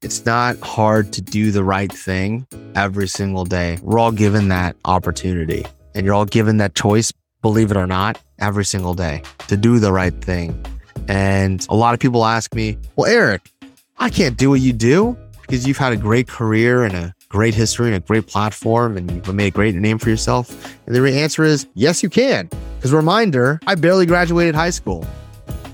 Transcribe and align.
It's 0.00 0.24
not 0.24 0.56
hard 0.60 1.12
to 1.14 1.20
do 1.20 1.50
the 1.50 1.64
right 1.64 1.92
thing 1.92 2.46
every 2.76 3.08
single 3.08 3.44
day. 3.44 3.78
We're 3.82 3.98
all 3.98 4.12
given 4.12 4.46
that 4.46 4.76
opportunity 4.84 5.66
and 5.92 6.06
you're 6.06 6.14
all 6.14 6.24
given 6.24 6.58
that 6.58 6.76
choice, 6.76 7.12
believe 7.42 7.72
it 7.72 7.76
or 7.76 7.88
not, 7.88 8.16
every 8.38 8.64
single 8.64 8.94
day 8.94 9.22
to 9.48 9.56
do 9.56 9.80
the 9.80 9.92
right 9.92 10.14
thing. 10.22 10.64
And 11.08 11.66
a 11.68 11.74
lot 11.74 11.94
of 11.94 12.00
people 12.00 12.24
ask 12.24 12.54
me, 12.54 12.78
well, 12.94 13.10
Eric, 13.10 13.50
I 13.98 14.08
can't 14.08 14.36
do 14.36 14.50
what 14.50 14.60
you 14.60 14.72
do 14.72 15.18
because 15.40 15.66
you've 15.66 15.78
had 15.78 15.92
a 15.92 15.96
great 15.96 16.28
career 16.28 16.84
and 16.84 16.94
a 16.94 17.12
great 17.28 17.54
history 17.54 17.88
and 17.88 17.96
a 17.96 18.00
great 18.00 18.28
platform 18.28 18.96
and 18.96 19.10
you've 19.10 19.34
made 19.34 19.48
a 19.48 19.50
great 19.50 19.74
name 19.74 19.98
for 19.98 20.10
yourself. 20.10 20.78
And 20.86 20.94
the 20.94 21.12
answer 21.12 21.42
is 21.42 21.66
yes, 21.74 22.04
you 22.04 22.08
can. 22.08 22.48
Because 22.76 22.92
reminder, 22.92 23.58
I 23.66 23.74
barely 23.74 24.06
graduated 24.06 24.54
high 24.54 24.70
school. 24.70 25.04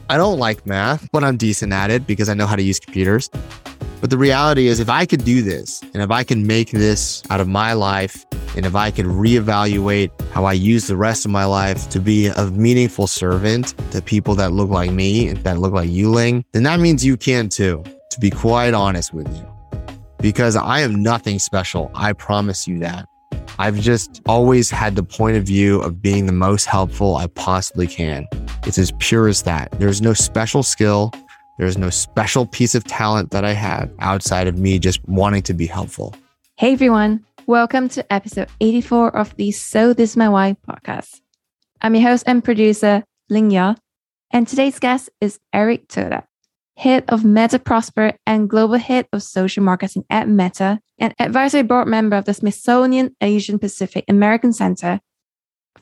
I 0.09 0.17
don't 0.17 0.39
like 0.39 0.65
math, 0.65 1.11
but 1.13 1.25
I'm 1.25 1.37
decent 1.37 1.75
at 1.75 1.91
it 1.91 2.07
because 2.07 2.31
I 2.31 2.35
know 2.35 2.47
how 2.47 2.57
to 2.57 2.63
use 2.63 2.81
computers. 2.81 3.29
But 4.05 4.11
the 4.11 4.19
reality 4.19 4.67
is, 4.67 4.81
if 4.81 4.91
I 4.91 5.07
could 5.07 5.25
do 5.25 5.41
this 5.41 5.81
and 5.81 6.03
if 6.03 6.11
I 6.11 6.25
can 6.25 6.47
make 6.47 6.73
this 6.73 7.23
out 7.31 7.41
of 7.41 7.49
my 7.49 7.73
life, 7.73 8.27
and 8.55 8.67
if 8.67 8.75
I 8.75 8.91
can 8.91 9.07
reevaluate 9.07 10.11
how 10.33 10.45
I 10.45 10.53
use 10.53 10.87
the 10.89 10.95
rest 10.95 11.25
of 11.25 11.31
my 11.31 11.47
life 11.47 11.89
to 11.89 12.01
be 12.01 12.27
a 12.27 12.51
meaningful 12.51 13.07
servant 13.07 13.75
to 13.93 14.03
people 14.03 14.35
that 14.35 14.53
look 14.53 14.69
like 14.69 14.91
me 14.91 15.29
and 15.29 15.39
that 15.39 15.59
look 15.59 15.73
like 15.73 15.89
you, 15.89 16.11
Ling, 16.11 16.45
then 16.53 16.65
that 16.65 16.81
means 16.81 17.03
you 17.03 17.17
can 17.17 17.49
too, 17.49 17.83
to 18.11 18.21
be 18.21 18.29
quite 18.29 18.75
honest 18.75 19.15
with 19.15 19.27
you. 19.35 19.79
Because 20.19 20.55
I 20.55 20.81
am 20.81 21.03
nothing 21.03 21.39
special. 21.39 21.91
I 21.95 22.13
promise 22.13 22.69
you 22.69 22.81
that. 22.81 23.09
I've 23.59 23.81
just 23.81 24.21
always 24.27 24.69
had 24.69 24.97
the 24.97 25.03
point 25.03 25.39
of 25.39 25.45
view 25.45 25.81
of 25.81 26.03
being 26.03 26.27
the 26.27 26.33
most 26.33 26.67
helpful 26.67 27.17
I 27.17 27.29
possibly 27.29 27.87
can. 27.87 28.27
It's 28.67 28.77
as 28.77 28.93
pure 28.99 29.29
as 29.29 29.43
that. 29.45 29.71
There's 29.79 30.03
no 30.03 30.13
special 30.13 30.63
skill. 30.63 31.11
There's 31.57 31.79
no 31.79 31.89
special 31.89 32.47
piece 32.47 32.75
of 32.75 32.83
talent 32.83 33.31
that 33.31 33.45
I 33.45 33.53
have 33.53 33.89
outside 34.01 34.49
of 34.49 34.59
me 34.59 34.81
just 34.81 35.07
wanting 35.09 35.43
to 35.43 35.55
be 35.55 35.67
helpful. 35.67 36.13
Hey 36.57 36.73
everyone, 36.73 37.25
welcome 37.47 37.89
to 37.91 38.13
episode 38.13 38.49
84 38.61 39.17
of 39.17 39.37
the 39.37 39.53
So 39.53 39.93
This 39.93 40.11
Is 40.11 40.17
My 40.17 40.29
Why 40.29 40.57
podcast. 40.69 41.21
I'm 41.81 41.95
your 41.95 42.11
host 42.11 42.25
and 42.27 42.43
producer, 42.43 43.05
Ling 43.31 43.53
Ya, 43.53 43.77
and 44.33 44.49
today's 44.49 44.81
guest 44.81 45.11
is 45.21 45.39
Eric 45.53 45.87
Toda, 45.87 46.27
head 46.77 47.05
of 47.07 47.25
Meta 47.25 47.61
Prosper 47.61 48.15
and 48.27 48.51
global 48.51 48.77
head 48.77 49.07
of 49.13 49.23
social 49.23 49.63
marketing 49.63 50.05
at 50.11 50.29
Meta, 50.29 50.81
and 50.99 51.15
advisory 51.21 51.63
board 51.63 51.87
member 51.87 52.17
of 52.17 52.25
the 52.25 52.35
Smithsonian 52.35 53.15
Asian 53.21 53.61
Pacific 53.61 54.05
American 54.09 54.53
Center, 54.53 54.99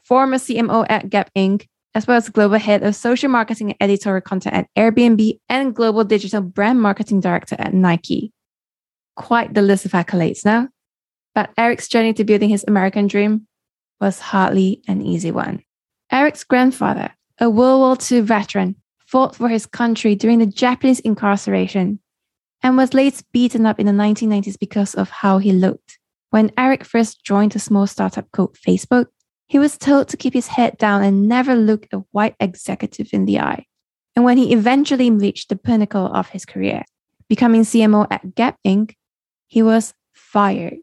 former 0.04 0.36
CMO 0.36 0.84
at 0.90 1.08
Gap 1.08 1.30
Inc., 1.34 1.66
as 1.94 2.06
well 2.06 2.16
as 2.16 2.28
global 2.28 2.58
head 2.58 2.82
of 2.82 2.96
social 2.96 3.28
marketing 3.28 3.72
and 3.72 3.76
editorial 3.80 4.20
content 4.20 4.54
at 4.54 4.68
Airbnb 4.76 5.38
and 5.48 5.74
global 5.74 6.04
digital 6.04 6.40
brand 6.40 6.80
marketing 6.80 7.20
director 7.20 7.56
at 7.58 7.74
Nike. 7.74 8.32
Quite 9.16 9.54
the 9.54 9.62
list 9.62 9.84
of 9.84 9.92
accolades 9.92 10.44
now. 10.44 10.68
But 11.34 11.50
Eric's 11.56 11.88
journey 11.88 12.12
to 12.14 12.24
building 12.24 12.50
his 12.50 12.64
American 12.66 13.06
dream 13.06 13.46
was 14.00 14.18
hardly 14.18 14.82
an 14.88 15.02
easy 15.02 15.30
one. 15.30 15.62
Eric's 16.10 16.44
grandfather, 16.44 17.10
a 17.38 17.48
World 17.48 17.80
War 17.80 17.96
II 18.10 18.20
veteran, 18.20 18.76
fought 19.06 19.36
for 19.36 19.48
his 19.48 19.66
country 19.66 20.14
during 20.14 20.38
the 20.38 20.46
Japanese 20.46 21.00
incarceration 21.00 22.00
and 22.62 22.76
was 22.76 22.94
later 22.94 23.22
beaten 23.32 23.66
up 23.66 23.78
in 23.80 23.86
the 23.86 23.92
1990s 23.92 24.58
because 24.58 24.94
of 24.94 25.10
how 25.10 25.38
he 25.38 25.52
looked. 25.52 25.98
When 26.30 26.52
Eric 26.56 26.84
first 26.84 27.24
joined 27.24 27.54
a 27.54 27.58
small 27.58 27.86
startup 27.86 28.30
called 28.32 28.56
Facebook, 28.56 29.06
he 29.52 29.58
was 29.58 29.76
told 29.76 30.08
to 30.08 30.16
keep 30.16 30.32
his 30.32 30.46
head 30.46 30.78
down 30.78 31.04
and 31.04 31.28
never 31.28 31.54
look 31.54 31.86
a 31.92 31.98
white 32.12 32.34
executive 32.40 33.10
in 33.12 33.26
the 33.26 33.38
eye. 33.38 33.66
And 34.16 34.24
when 34.24 34.38
he 34.38 34.54
eventually 34.54 35.10
reached 35.10 35.50
the 35.50 35.56
pinnacle 35.56 36.06
of 36.06 36.30
his 36.30 36.46
career, 36.46 36.84
becoming 37.28 37.60
CMO 37.60 38.06
at 38.10 38.34
Gap 38.34 38.56
Inc., 38.66 38.94
he 39.48 39.62
was 39.62 39.92
fired. 40.14 40.78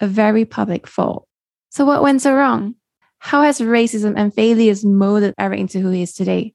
A 0.00 0.08
very 0.08 0.44
public 0.44 0.88
fall. 0.88 1.28
So, 1.70 1.84
what 1.84 2.02
went 2.02 2.22
so 2.22 2.34
wrong? 2.34 2.74
How 3.18 3.42
has 3.42 3.60
racism 3.60 4.14
and 4.16 4.34
failures 4.34 4.84
molded 4.84 5.34
Eric 5.38 5.60
into 5.60 5.78
who 5.78 5.90
he 5.90 6.02
is 6.02 6.12
today? 6.12 6.54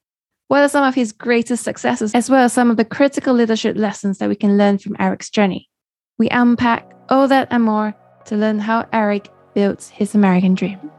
What 0.49 0.63
are 0.63 0.67
some 0.67 0.83
of 0.83 0.95
his 0.95 1.13
greatest 1.13 1.63
successes, 1.63 2.13
as 2.13 2.29
well 2.29 2.43
as 2.43 2.51
some 2.51 2.69
of 2.69 2.75
the 2.75 2.83
critical 2.83 3.33
leadership 3.33 3.77
lessons 3.77 4.17
that 4.17 4.27
we 4.27 4.35
can 4.35 4.57
learn 4.57 4.79
from 4.79 4.97
Eric's 4.99 5.29
journey? 5.29 5.69
We 6.17 6.27
unpack 6.27 6.91
all 7.07 7.29
that 7.29 7.47
and 7.51 7.63
more 7.63 7.95
to 8.25 8.35
learn 8.35 8.59
how 8.59 8.85
Eric 8.91 9.29
built 9.53 9.85
his 9.85 10.13
American 10.13 10.53
dream. 10.53 10.91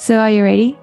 So, 0.00 0.18
are 0.18 0.30
you 0.30 0.44
ready? 0.44 0.78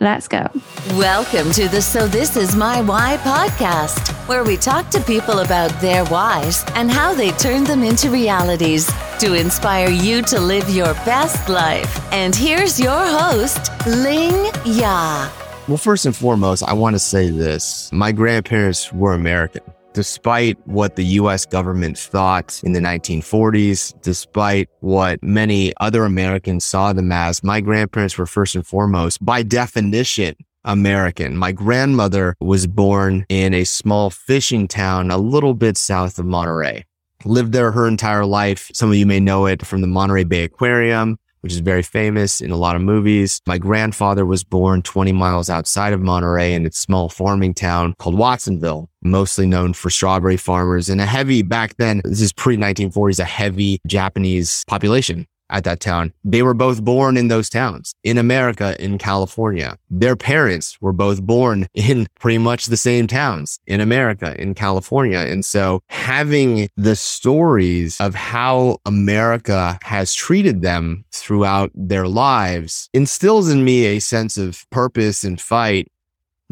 Let's 0.00 0.26
go. 0.26 0.50
Welcome 0.94 1.52
to 1.52 1.68
the 1.68 1.80
So 1.80 2.08
This 2.08 2.36
Is 2.36 2.56
My 2.56 2.82
Why 2.82 3.16
podcast, 3.18 4.10
where 4.26 4.42
we 4.42 4.56
talk 4.56 4.88
to 4.90 5.00
people 5.02 5.38
about 5.38 5.70
their 5.80 6.04
whys 6.06 6.64
and 6.74 6.90
how 6.90 7.14
they 7.14 7.30
turn 7.30 7.62
them 7.62 7.84
into 7.84 8.10
realities 8.10 8.90
to 9.20 9.34
inspire 9.34 9.90
you 9.90 10.22
to 10.22 10.40
live 10.40 10.68
your 10.68 10.92
best 11.06 11.48
life. 11.48 12.12
And 12.12 12.34
here's 12.34 12.80
your 12.80 12.90
host, 12.90 13.70
Ling 13.86 14.50
Ya. 14.64 15.30
Well, 15.68 15.76
first 15.76 16.04
and 16.04 16.16
foremost, 16.16 16.64
I 16.64 16.72
want 16.72 16.96
to 16.96 16.98
say 16.98 17.30
this 17.30 17.92
my 17.92 18.10
grandparents 18.10 18.92
were 18.92 19.14
American 19.14 19.62
despite 19.92 20.58
what 20.66 20.96
the 20.96 21.04
US 21.04 21.46
government 21.46 21.98
thought 21.98 22.60
in 22.64 22.72
the 22.72 22.80
1940s, 22.80 24.00
despite 24.02 24.68
what 24.80 25.22
many 25.22 25.72
other 25.80 26.04
Americans 26.04 26.64
saw 26.64 26.92
them 26.92 27.12
as, 27.12 27.42
my 27.42 27.60
grandparents 27.60 28.16
were 28.18 28.26
first 28.26 28.54
and 28.54 28.66
foremost, 28.66 29.24
by 29.24 29.42
definition, 29.42 30.34
American. 30.64 31.36
My 31.36 31.52
grandmother 31.52 32.36
was 32.40 32.66
born 32.66 33.26
in 33.28 33.52
a 33.52 33.64
small 33.64 34.10
fishing 34.10 34.68
town 34.68 35.10
a 35.10 35.18
little 35.18 35.54
bit 35.54 35.76
south 35.76 36.18
of 36.18 36.26
Monterey. 36.26 36.84
Lived 37.24 37.52
there 37.52 37.72
her 37.72 37.86
entire 37.86 38.24
life. 38.24 38.70
Some 38.72 38.90
of 38.90 38.96
you 38.96 39.06
may 39.06 39.20
know 39.20 39.46
it 39.46 39.64
from 39.64 39.80
the 39.80 39.86
Monterey 39.86 40.24
Bay 40.24 40.44
Aquarium 40.44 41.18
which 41.42 41.52
is 41.52 41.58
very 41.58 41.82
famous 41.82 42.40
in 42.40 42.50
a 42.50 42.56
lot 42.56 42.76
of 42.76 42.82
movies. 42.82 43.40
My 43.46 43.58
grandfather 43.58 44.24
was 44.24 44.44
born 44.44 44.82
20 44.82 45.12
miles 45.12 45.50
outside 45.50 45.92
of 45.92 46.00
Monterey 46.00 46.54
in 46.54 46.66
a 46.66 46.72
small 46.72 47.08
farming 47.08 47.54
town 47.54 47.94
called 47.98 48.16
Watsonville, 48.16 48.88
mostly 49.02 49.46
known 49.46 49.72
for 49.72 49.90
strawberry 49.90 50.36
farmers 50.36 50.88
and 50.88 51.00
a 51.00 51.06
heavy 51.06 51.42
back 51.42 51.76
then, 51.76 52.00
this 52.04 52.20
is 52.20 52.32
pre 52.32 52.56
1940s, 52.56 53.18
a 53.18 53.24
heavy 53.24 53.80
Japanese 53.86 54.64
population 54.66 55.26
at 55.52 55.64
that 55.64 55.80
town. 55.80 56.12
They 56.24 56.42
were 56.42 56.54
both 56.54 56.82
born 56.82 57.16
in 57.16 57.28
those 57.28 57.48
towns 57.48 57.94
in 58.02 58.18
America, 58.18 58.74
in 58.82 58.98
California. 58.98 59.78
Their 59.90 60.16
parents 60.16 60.80
were 60.80 60.92
both 60.92 61.22
born 61.22 61.68
in 61.74 62.08
pretty 62.18 62.38
much 62.38 62.66
the 62.66 62.76
same 62.76 63.06
towns 63.06 63.60
in 63.66 63.80
America, 63.80 64.34
in 64.40 64.54
California. 64.54 65.18
And 65.18 65.44
so 65.44 65.82
having 65.88 66.68
the 66.76 66.96
stories 66.96 68.00
of 68.00 68.14
how 68.14 68.78
America 68.86 69.78
has 69.82 70.14
treated 70.14 70.62
them 70.62 71.04
throughout 71.12 71.70
their 71.74 72.08
lives 72.08 72.88
instills 72.94 73.50
in 73.50 73.64
me 73.64 73.84
a 73.84 73.98
sense 73.98 74.38
of 74.38 74.64
purpose 74.70 75.22
and 75.22 75.40
fight 75.40 75.88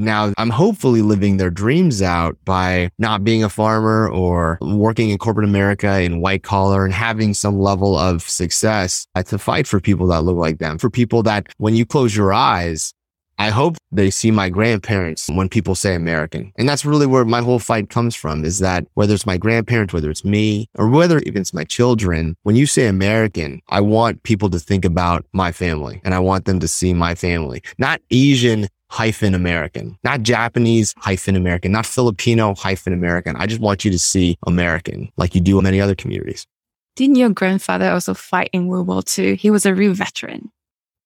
now, 0.00 0.32
I'm 0.38 0.50
hopefully 0.50 1.02
living 1.02 1.36
their 1.36 1.50
dreams 1.50 2.02
out 2.02 2.36
by 2.44 2.90
not 2.98 3.24
being 3.24 3.44
a 3.44 3.48
farmer 3.48 4.08
or 4.08 4.58
working 4.60 5.10
in 5.10 5.18
corporate 5.18 5.48
America 5.48 6.00
in 6.00 6.20
white 6.20 6.42
collar 6.42 6.84
and 6.84 6.92
having 6.92 7.34
some 7.34 7.60
level 7.60 7.98
of 7.98 8.22
success 8.22 9.06
uh, 9.14 9.22
to 9.24 9.38
fight 9.38 9.66
for 9.66 9.80
people 9.80 10.06
that 10.08 10.22
look 10.22 10.36
like 10.36 10.58
them, 10.58 10.78
for 10.78 10.90
people 10.90 11.22
that 11.24 11.48
when 11.58 11.74
you 11.74 11.84
close 11.84 12.16
your 12.16 12.32
eyes, 12.32 12.92
I 13.40 13.48
hope 13.48 13.78
they 13.90 14.10
see 14.10 14.30
my 14.30 14.50
grandparents 14.50 15.26
when 15.30 15.48
people 15.48 15.74
say 15.74 15.94
American. 15.94 16.52
And 16.58 16.68
that's 16.68 16.84
really 16.84 17.06
where 17.06 17.24
my 17.24 17.40
whole 17.40 17.58
fight 17.58 17.88
comes 17.88 18.14
from 18.14 18.44
is 18.44 18.58
that 18.58 18.86
whether 18.94 19.14
it's 19.14 19.24
my 19.24 19.38
grandparents, 19.38 19.94
whether 19.94 20.10
it's 20.10 20.26
me, 20.26 20.68
or 20.76 20.90
whether 20.90 21.20
even 21.20 21.40
it's 21.40 21.54
my 21.54 21.64
children, 21.64 22.36
when 22.42 22.54
you 22.54 22.66
say 22.66 22.86
American, 22.86 23.62
I 23.70 23.80
want 23.80 24.24
people 24.24 24.50
to 24.50 24.58
think 24.58 24.84
about 24.84 25.24
my 25.32 25.52
family 25.52 26.02
and 26.04 26.14
I 26.14 26.18
want 26.18 26.44
them 26.44 26.60
to 26.60 26.68
see 26.68 26.92
my 26.92 27.14
family, 27.14 27.62
not 27.78 28.02
Asian 28.10 28.68
hyphen 28.90 29.34
American, 29.34 29.96
not 30.04 30.22
Japanese 30.22 30.94
hyphen 30.98 31.36
American, 31.36 31.72
not 31.72 31.86
Filipino 31.86 32.54
hyphen 32.54 32.92
American. 32.92 33.36
I 33.36 33.46
just 33.46 33.60
want 33.60 33.84
you 33.84 33.90
to 33.90 33.98
see 33.98 34.36
American 34.46 35.10
like 35.16 35.34
you 35.34 35.40
do 35.40 35.58
in 35.58 35.64
many 35.64 35.80
other 35.80 35.94
communities. 35.94 36.46
Didn't 36.96 37.16
your 37.16 37.30
grandfather 37.30 37.90
also 37.90 38.14
fight 38.14 38.50
in 38.52 38.66
World 38.66 38.88
War 38.88 39.02
II? 39.16 39.36
He 39.36 39.50
was 39.50 39.64
a 39.64 39.74
real 39.74 39.94
veteran. 39.94 40.50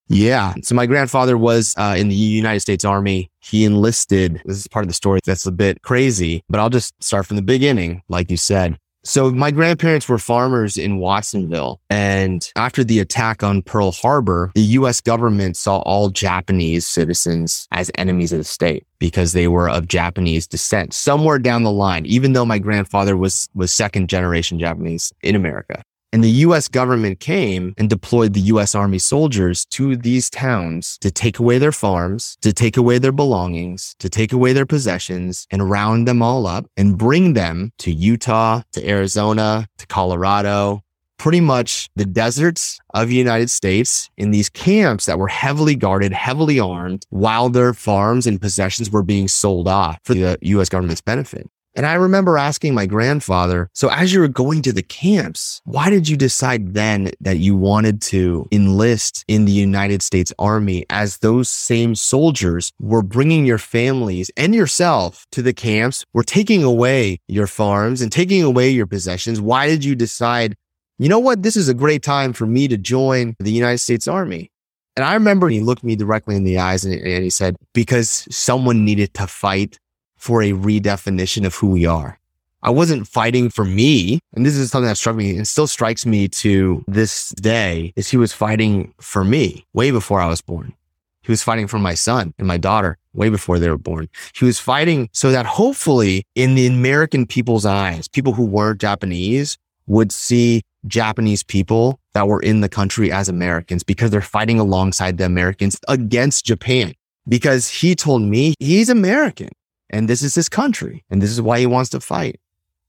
Yeah. 0.08 0.54
So 0.62 0.74
my 0.74 0.86
grandfather 0.86 1.38
was 1.38 1.74
uh, 1.78 1.94
in 1.96 2.08
the 2.08 2.14
United 2.14 2.60
States 2.60 2.84
Army. 2.84 3.30
He 3.40 3.64
enlisted. 3.64 4.42
This 4.44 4.58
is 4.58 4.68
part 4.68 4.84
of 4.84 4.88
the 4.88 4.94
story 4.94 5.20
that's 5.24 5.46
a 5.46 5.52
bit 5.52 5.82
crazy, 5.82 6.42
but 6.48 6.60
I'll 6.60 6.70
just 6.70 6.92
start 7.02 7.26
from 7.26 7.36
the 7.36 7.42
beginning. 7.42 8.02
Like 8.08 8.30
you 8.30 8.36
said, 8.36 8.78
so 9.04 9.30
my 9.30 9.50
grandparents 9.50 10.08
were 10.08 10.18
farmers 10.18 10.76
in 10.76 10.98
Watsonville. 10.98 11.80
And 11.90 12.50
after 12.56 12.82
the 12.82 12.98
attack 12.98 13.42
on 13.42 13.62
Pearl 13.62 13.92
Harbor, 13.92 14.50
the 14.54 14.62
US 14.62 15.00
government 15.00 15.56
saw 15.56 15.78
all 15.80 16.08
Japanese 16.08 16.86
citizens 16.86 17.68
as 17.70 17.90
enemies 17.96 18.32
of 18.32 18.38
the 18.38 18.44
state 18.44 18.86
because 18.98 19.32
they 19.32 19.48
were 19.48 19.68
of 19.68 19.88
Japanese 19.88 20.46
descent 20.46 20.94
somewhere 20.94 21.38
down 21.38 21.62
the 21.62 21.70
line, 21.70 22.06
even 22.06 22.32
though 22.32 22.46
my 22.46 22.58
grandfather 22.58 23.16
was, 23.16 23.48
was 23.54 23.72
second 23.72 24.08
generation 24.08 24.58
Japanese 24.58 25.12
in 25.22 25.36
America. 25.36 25.82
And 26.14 26.22
the 26.22 26.44
US 26.46 26.68
government 26.68 27.18
came 27.18 27.74
and 27.76 27.90
deployed 27.90 28.34
the 28.34 28.46
US 28.52 28.76
Army 28.76 29.00
soldiers 29.00 29.64
to 29.70 29.96
these 29.96 30.30
towns 30.30 30.96
to 30.98 31.10
take 31.10 31.40
away 31.40 31.58
their 31.58 31.72
farms, 31.72 32.38
to 32.40 32.52
take 32.52 32.76
away 32.76 32.98
their 32.98 33.10
belongings, 33.10 33.96
to 33.98 34.08
take 34.08 34.32
away 34.32 34.52
their 34.52 34.64
possessions 34.64 35.48
and 35.50 35.68
round 35.68 36.06
them 36.06 36.22
all 36.22 36.46
up 36.46 36.66
and 36.76 36.96
bring 36.96 37.32
them 37.32 37.72
to 37.78 37.90
Utah, 37.90 38.62
to 38.74 38.88
Arizona, 38.88 39.66
to 39.78 39.88
Colorado, 39.88 40.84
pretty 41.18 41.40
much 41.40 41.90
the 41.96 42.06
deserts 42.06 42.78
of 42.94 43.08
the 43.08 43.16
United 43.16 43.50
States 43.50 44.08
in 44.16 44.30
these 44.30 44.48
camps 44.48 45.06
that 45.06 45.18
were 45.18 45.26
heavily 45.26 45.74
guarded, 45.74 46.12
heavily 46.12 46.60
armed, 46.60 47.04
while 47.10 47.48
their 47.48 47.74
farms 47.74 48.24
and 48.24 48.40
possessions 48.40 48.88
were 48.88 49.02
being 49.02 49.26
sold 49.26 49.66
off 49.66 49.98
for 50.04 50.14
the 50.14 50.38
US 50.42 50.68
government's 50.68 51.00
benefit. 51.00 51.50
And 51.76 51.86
I 51.86 51.94
remember 51.94 52.38
asking 52.38 52.74
my 52.74 52.86
grandfather, 52.86 53.68
so 53.74 53.88
as 53.88 54.12
you 54.12 54.20
were 54.20 54.28
going 54.28 54.62
to 54.62 54.72
the 54.72 54.82
camps, 54.82 55.60
why 55.64 55.90
did 55.90 56.08
you 56.08 56.16
decide 56.16 56.72
then 56.72 57.10
that 57.20 57.38
you 57.38 57.56
wanted 57.56 58.00
to 58.02 58.46
enlist 58.52 59.24
in 59.26 59.44
the 59.44 59.52
United 59.52 60.00
States 60.00 60.32
Army 60.38 60.86
as 60.88 61.18
those 61.18 61.48
same 61.48 61.96
soldiers 61.96 62.72
were 62.78 63.02
bringing 63.02 63.44
your 63.44 63.58
families 63.58 64.30
and 64.36 64.54
yourself 64.54 65.26
to 65.32 65.42
the 65.42 65.52
camps, 65.52 66.04
were 66.12 66.22
taking 66.22 66.62
away 66.62 67.18
your 67.26 67.48
farms 67.48 68.00
and 68.00 68.12
taking 68.12 68.44
away 68.44 68.70
your 68.70 68.86
possessions? 68.86 69.40
Why 69.40 69.66
did 69.66 69.84
you 69.84 69.96
decide, 69.96 70.54
you 70.98 71.08
know 71.08 71.18
what? 71.18 71.42
This 71.42 71.56
is 71.56 71.68
a 71.68 71.74
great 71.74 72.04
time 72.04 72.32
for 72.32 72.46
me 72.46 72.68
to 72.68 72.76
join 72.76 73.34
the 73.40 73.50
United 73.50 73.78
States 73.78 74.06
Army. 74.06 74.52
And 74.96 75.04
I 75.04 75.14
remember 75.14 75.48
he 75.48 75.58
looked 75.58 75.82
me 75.82 75.96
directly 75.96 76.36
in 76.36 76.44
the 76.44 76.58
eyes 76.58 76.84
and, 76.84 76.94
and 76.94 77.24
he 77.24 77.30
said, 77.30 77.56
because 77.72 78.28
someone 78.30 78.84
needed 78.84 79.12
to 79.14 79.26
fight 79.26 79.80
for 80.24 80.42
a 80.42 80.52
redefinition 80.52 81.44
of 81.44 81.54
who 81.54 81.66
we 81.66 81.84
are. 81.84 82.18
I 82.62 82.70
wasn't 82.70 83.06
fighting 83.06 83.50
for 83.50 83.66
me. 83.66 84.20
And 84.32 84.46
this 84.46 84.56
is 84.56 84.70
something 84.70 84.88
that 84.88 84.96
struck 84.96 85.16
me 85.16 85.36
and 85.36 85.46
still 85.46 85.66
strikes 85.66 86.06
me 86.06 86.28
to 86.28 86.82
this 86.88 87.28
day 87.32 87.92
is 87.94 88.08
he 88.08 88.16
was 88.16 88.32
fighting 88.32 88.94
for 88.98 89.22
me 89.22 89.66
way 89.74 89.90
before 89.90 90.22
I 90.22 90.26
was 90.26 90.40
born. 90.40 90.72
He 91.20 91.30
was 91.30 91.42
fighting 91.42 91.66
for 91.66 91.78
my 91.78 91.92
son 91.92 92.32
and 92.38 92.48
my 92.48 92.56
daughter 92.56 92.96
way 93.12 93.28
before 93.28 93.58
they 93.58 93.68
were 93.68 93.76
born. 93.76 94.08
He 94.34 94.46
was 94.46 94.58
fighting 94.58 95.10
so 95.12 95.30
that 95.30 95.44
hopefully 95.44 96.24
in 96.34 96.54
the 96.54 96.66
American 96.66 97.26
people's 97.26 97.66
eyes, 97.66 98.08
people 98.08 98.32
who 98.32 98.46
weren't 98.46 98.80
Japanese 98.80 99.58
would 99.86 100.10
see 100.10 100.62
Japanese 100.86 101.42
people 101.42 102.00
that 102.14 102.28
were 102.28 102.40
in 102.40 102.62
the 102.62 102.70
country 102.70 103.12
as 103.12 103.28
Americans 103.28 103.82
because 103.82 104.10
they're 104.10 104.22
fighting 104.22 104.58
alongside 104.58 105.18
the 105.18 105.26
Americans 105.26 105.78
against 105.86 106.46
Japan. 106.46 106.94
Because 107.28 107.68
he 107.68 107.94
told 107.94 108.22
me 108.22 108.54
he's 108.58 108.88
American 108.88 109.50
and 109.94 110.08
this 110.08 110.22
is 110.22 110.34
his 110.34 110.48
country. 110.48 111.04
And 111.08 111.22
this 111.22 111.30
is 111.30 111.40
why 111.40 111.60
he 111.60 111.66
wants 111.66 111.90
to 111.90 112.00
fight. 112.00 112.40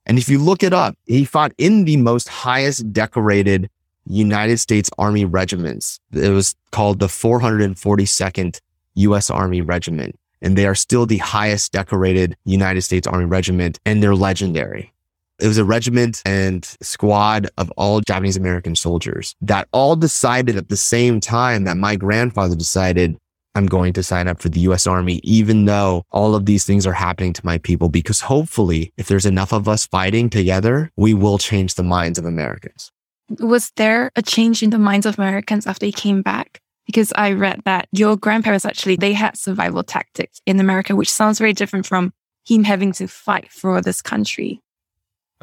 And 0.07 0.17
if 0.17 0.27
you 0.27 0.39
look 0.39 0.63
it 0.63 0.73
up, 0.73 0.97
he 1.05 1.23
fought 1.23 1.53
in 1.59 1.85
the 1.85 1.97
most 1.97 2.27
highest 2.27 2.91
decorated 2.91 3.69
United 4.07 4.57
States 4.57 4.89
Army 4.97 5.23
regiments. 5.23 5.99
It 6.11 6.29
was 6.29 6.55
called 6.71 6.99
the 6.99 7.05
442nd 7.05 8.59
U.S. 8.95 9.29
Army 9.29 9.61
Regiment. 9.61 10.17
And 10.41 10.57
they 10.57 10.65
are 10.65 10.73
still 10.73 11.05
the 11.05 11.19
highest 11.19 11.71
decorated 11.71 12.35
United 12.43 12.81
States 12.81 13.05
Army 13.05 13.25
regiment 13.25 13.79
and 13.85 14.01
they're 14.01 14.15
legendary. 14.15 14.91
It 15.39 15.47
was 15.47 15.59
a 15.59 15.65
regiment 15.65 16.23
and 16.25 16.65
squad 16.81 17.47
of 17.59 17.69
all 17.77 18.01
Japanese 18.01 18.37
American 18.37 18.75
soldiers 18.75 19.35
that 19.41 19.67
all 19.71 19.95
decided 19.95 20.55
at 20.55 20.69
the 20.69 20.77
same 20.77 21.19
time 21.19 21.65
that 21.65 21.77
my 21.77 21.97
grandfather 21.97 22.55
decided 22.55 23.17
I'm 23.55 23.65
going 23.65 23.93
to 23.93 24.03
sign 24.03 24.27
up 24.27 24.41
for 24.41 24.49
the 24.49 24.59
US 24.61 24.85
Army, 24.85 25.21
even 25.23 25.65
though 25.65 26.03
all 26.11 26.35
of 26.35 26.45
these 26.45 26.65
things 26.65 26.85
are 26.85 26.93
happening 26.93 27.33
to 27.33 27.45
my 27.45 27.57
people, 27.57 27.89
because 27.89 28.19
hopefully, 28.19 28.91
if 28.97 29.07
there's 29.07 29.25
enough 29.25 29.53
of 29.53 29.67
us 29.67 29.87
fighting 29.87 30.29
together, 30.29 30.91
we 30.97 31.13
will 31.13 31.37
change 31.37 31.75
the 31.75 31.83
minds 31.83 32.19
of 32.19 32.25
Americans. 32.25 32.91
Was 33.39 33.71
there 33.77 34.11
a 34.15 34.21
change 34.21 34.61
in 34.61 34.69
the 34.69 34.77
minds 34.77 35.05
of 35.05 35.17
Americans 35.17 35.65
after 35.65 35.85
they 35.85 35.91
came 35.91 36.21
back? 36.21 36.59
Because 36.85 37.11
I 37.15 37.31
read 37.31 37.61
that 37.65 37.87
your 37.91 38.15
grandparents 38.15 38.65
actually, 38.65 38.97
they 38.97 39.13
had 39.13 39.37
survival 39.37 39.83
tactics 39.83 40.39
in 40.45 40.59
America, 40.59 40.95
which 40.95 41.11
sounds 41.11 41.39
very 41.39 41.53
different 41.53 41.87
from 41.87 42.13
him 42.45 42.63
having 42.63 42.91
to 42.93 43.07
fight 43.07 43.51
for 43.51 43.81
this 43.81 44.01
country. 44.01 44.61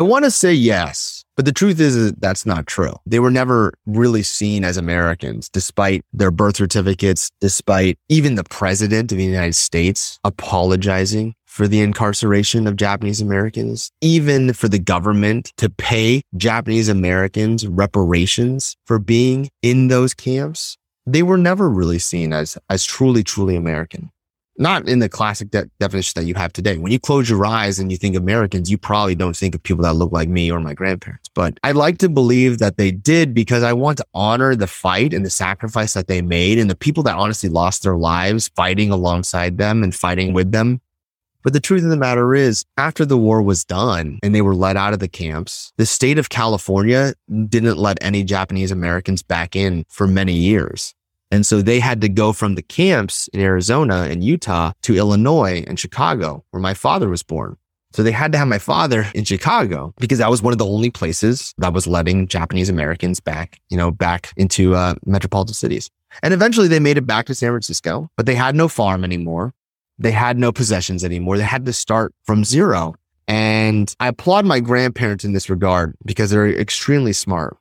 I 0.02 0.04
want 0.04 0.25
to 0.25 0.32
say 0.32 0.52
yes, 0.52 1.25
but 1.37 1.44
the 1.44 1.52
truth 1.52 1.78
is 1.78 1.94
that 1.94 2.20
that's 2.20 2.44
not 2.44 2.66
true. 2.66 2.94
They 3.06 3.20
were 3.20 3.31
never 3.31 3.72
really 3.87 4.25
seen 4.25 4.64
as 4.64 4.76
Americans, 4.76 5.49
despite 5.49 6.02
their 6.12 6.32
birth 6.32 6.56
certificates, 6.56 7.31
despite 7.40 8.00
even 8.08 8.34
the 8.34 8.43
president 8.43 9.12
of 9.12 9.19
the 9.19 9.25
United 9.25 9.54
States 9.54 10.19
apologizing 10.25 11.37
for 11.46 11.69
the 11.69 11.82
incarceration 11.82 12.66
of 12.66 12.75
Japanese 12.75 13.20
Americans, 13.20 13.93
even 14.00 14.52
for 14.54 14.66
the 14.66 14.81
government 14.81 15.52
to 15.58 15.70
pay 15.70 16.22
Japanese 16.37 16.88
Americans 16.88 17.64
reparations 17.64 18.76
for 18.84 18.99
being 18.99 19.50
in 19.62 19.87
those 19.87 20.14
camps. 20.14 20.76
They 21.06 21.22
were 21.22 21.38
never 21.38 21.70
really 21.70 22.00
seen 22.00 22.32
as, 22.32 22.58
as 22.69 22.84
truly, 22.84 23.22
truly 23.22 23.54
American 23.54 24.10
not 24.58 24.88
in 24.88 24.99
the 24.99 25.08
classic 25.08 25.50
de- 25.50 25.69
definition 25.81 26.12
that 26.16 26.26
you 26.26 26.34
have 26.34 26.52
today. 26.52 26.76
When 26.76 26.93
you 26.93 27.00
close 27.00 27.28
your 27.28 27.44
eyes 27.46 27.78
and 27.78 27.90
you 27.90 27.96
think 27.96 28.16
Americans, 28.16 28.70
you 28.70 28.78
probably 28.78 29.14
don't 29.14 29.37
think 29.37 29.54
of 29.54 29.62
people 29.62 29.84
that 29.84 29.94
look 29.94 30.12
like 30.12 30.28
me 30.28 30.50
or 30.50 30.60
my 30.60 30.75
grandparents. 30.75 31.28
But 31.34 31.58
I 31.64 31.72
like 31.72 31.99
to 31.99 32.08
believe 32.08 32.58
that 32.58 32.76
they 32.76 32.90
did 32.90 33.34
because 33.34 33.62
I 33.62 33.72
want 33.72 33.99
to 33.99 34.06
honor 34.14 34.54
the 34.54 34.66
fight 34.66 35.14
and 35.14 35.25
the 35.25 35.31
sacrifice 35.31 35.94
that 35.94 36.08
they 36.08 36.22
made 36.22 36.58
and 36.58 36.69
the 36.69 36.76
people 36.76 37.02
that 37.04 37.16
honestly 37.16 37.49
lost 37.49 37.82
their 37.82 37.96
lives 37.96 38.49
fighting 38.54 38.90
alongside 38.90 39.58
them 39.58 39.82
and 39.82 39.94
fighting 39.94 40.32
with 40.32 40.52
them. 40.52 40.81
But 41.43 41.54
the 41.54 41.60
truth 41.60 41.82
of 41.82 41.90
the 41.90 41.96
matter 41.96 42.34
is, 42.34 42.64
after 42.76 43.04
the 43.04 43.16
war 43.16 43.43
was 43.43 43.64
done 43.64 44.20
and 44.22 44.32
they 44.32 44.43
were 44.43 44.54
let 44.54 44.76
out 44.76 44.93
of 44.93 45.00
the 45.00 45.08
camps, 45.08 45.72
the 45.76 45.87
state 45.87 46.19
of 46.19 46.28
California 46.28 47.14
didn't 47.49 47.78
let 47.78 47.99
any 48.00 48.22
Japanese 48.22 48.70
Americans 48.70 49.25
back 49.25 49.56
in 49.56 49.84
for 49.88 50.06
many 50.06 50.34
years. 50.34 50.94
And 51.32 51.46
so 51.46 51.62
they 51.62 51.81
had 51.81 52.02
to 52.02 52.11
go 52.11 52.34
from 52.34 52.56
the 52.56 52.62
camps 52.62 53.26
in 53.29 53.40
Arizona 53.40 54.06
and 54.11 54.23
Utah 54.23 54.73
to 54.82 54.94
Illinois 54.94 55.64
and 55.67 55.81
Chicago, 55.81 56.44
where 56.50 56.61
my 56.61 56.75
father 56.75 57.08
was 57.08 57.23
born. 57.23 57.56
So 57.94 58.02
they 58.02 58.12
had 58.12 58.32
to 58.32 58.38
have 58.38 58.49
my 58.49 58.58
father 58.58 59.06
in 59.14 59.25
Chicago 59.25 59.94
because 59.99 60.19
that 60.19 60.31
was 60.31 60.43
one 60.43 60.52
of 60.52 60.58
the 60.58 60.67
only 60.67 60.90
places 60.90 61.55
that 61.56 61.73
was 61.73 61.87
letting 61.87 62.29
Japanese 62.29 62.69
Americans 62.69 63.19
back, 63.19 63.61
you 63.70 63.79
know, 63.79 63.90
back 63.90 64.31
into 64.37 64.75
uh, 64.75 64.94
metropolitan 65.06 65.55
cities. 65.55 65.90
And 66.23 66.34
eventually 66.34 66.69
they 66.69 66.81
made 66.81 66.99
it 66.99 67.06
back 67.06 67.25
to 67.26 67.35
San 67.35 67.50
Francisco, 67.50 68.11
but 68.19 68.26
they 68.26 68.35
had 68.35 68.55
no 68.55 68.69
farm 68.69 69.02
anymore. 69.02 69.55
They 69.99 70.12
had 70.12 70.37
no 70.37 70.52
possessions 70.52 71.02
anymore. 71.02 71.38
They 71.38 71.44
had 71.44 71.64
to 71.64 71.73
start 71.73 72.14
from 72.25 72.44
zero. 72.44 72.94
And 73.26 73.94
I 74.00 74.08
applaud 74.08 74.44
my 74.44 74.61
grandparents 74.61 75.25
in 75.25 75.32
this 75.32 75.49
regard 75.49 75.94
because 76.05 76.31
they're 76.31 76.49
extremely 76.49 77.14
smart 77.14 77.56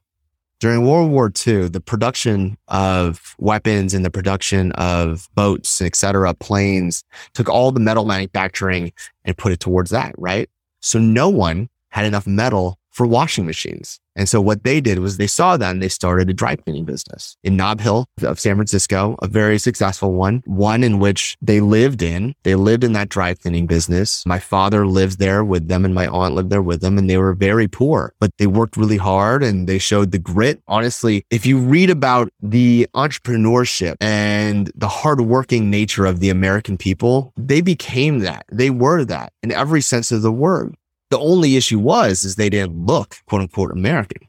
during 0.61 0.85
World 0.85 1.09
War 1.09 1.31
II, 1.47 1.69
the 1.69 1.81
production 1.81 2.55
of 2.67 3.35
weapons 3.39 3.95
and 3.95 4.05
the 4.05 4.11
production 4.11 4.71
of 4.73 5.27
boats, 5.33 5.81
et 5.81 5.95
cetera, 5.95 6.35
planes 6.35 7.03
took 7.33 7.49
all 7.49 7.71
the 7.71 7.79
metal 7.79 8.05
manufacturing 8.05 8.93
and 9.25 9.35
put 9.35 9.51
it 9.51 9.59
towards 9.59 9.89
that, 9.89 10.13
right? 10.19 10.49
So 10.79 10.99
no 10.99 11.29
one 11.29 11.67
had 11.89 12.05
enough 12.05 12.27
metal 12.27 12.77
for 12.91 13.07
washing 13.07 13.45
machines. 13.45 13.99
And 14.15 14.27
so 14.27 14.41
what 14.41 14.63
they 14.63 14.81
did 14.81 14.99
was 14.99 15.17
they 15.17 15.27
saw 15.27 15.55
that 15.57 15.71
and 15.71 15.81
they 15.81 15.87
started 15.87 16.29
a 16.29 16.33
dry 16.33 16.55
cleaning 16.55 16.85
business 16.85 17.37
in 17.43 17.55
Nob 17.55 17.79
Hill 17.79 18.05
of 18.23 18.39
San 18.39 18.55
Francisco, 18.55 19.15
a 19.21 19.27
very 19.27 19.57
successful 19.57 20.13
one, 20.13 20.43
one 20.45 20.83
in 20.83 20.99
which 20.99 21.37
they 21.41 21.61
lived 21.61 22.01
in. 22.01 22.35
They 22.43 22.55
lived 22.55 22.83
in 22.83 22.91
that 22.93 23.09
dry 23.09 23.33
cleaning 23.33 23.67
business. 23.67 24.25
My 24.25 24.39
father 24.39 24.85
lived 24.85 25.19
there 25.19 25.45
with 25.45 25.69
them 25.69 25.85
and 25.85 25.95
my 25.95 26.07
aunt 26.07 26.35
lived 26.35 26.49
there 26.49 26.61
with 26.61 26.81
them 26.81 26.97
and 26.97 27.09
they 27.09 27.17
were 27.17 27.33
very 27.33 27.67
poor, 27.69 28.13
but 28.19 28.31
they 28.37 28.47
worked 28.47 28.75
really 28.75 28.97
hard 28.97 29.43
and 29.43 29.67
they 29.67 29.79
showed 29.79 30.11
the 30.11 30.19
grit. 30.19 30.61
Honestly, 30.67 31.25
if 31.29 31.45
you 31.45 31.57
read 31.57 31.89
about 31.89 32.29
the 32.41 32.87
entrepreneurship 32.93 33.95
and 34.01 34.71
the 34.75 34.89
hardworking 34.89 35.69
nature 35.69 36.05
of 36.05 36.19
the 36.19 36.29
American 36.29 36.77
people, 36.77 37.31
they 37.37 37.61
became 37.61 38.19
that. 38.19 38.45
They 38.51 38.69
were 38.69 39.05
that 39.05 39.31
in 39.41 39.51
every 39.51 39.81
sense 39.81 40.11
of 40.11 40.21
the 40.21 40.31
word. 40.31 40.75
The 41.11 41.19
only 41.19 41.55
issue 41.55 41.77
was 41.77 42.23
is 42.23 42.35
they 42.35 42.49
didn't 42.49 42.87
look 42.87 43.17
quote 43.27 43.41
unquote 43.41 43.71
American. 43.71 44.27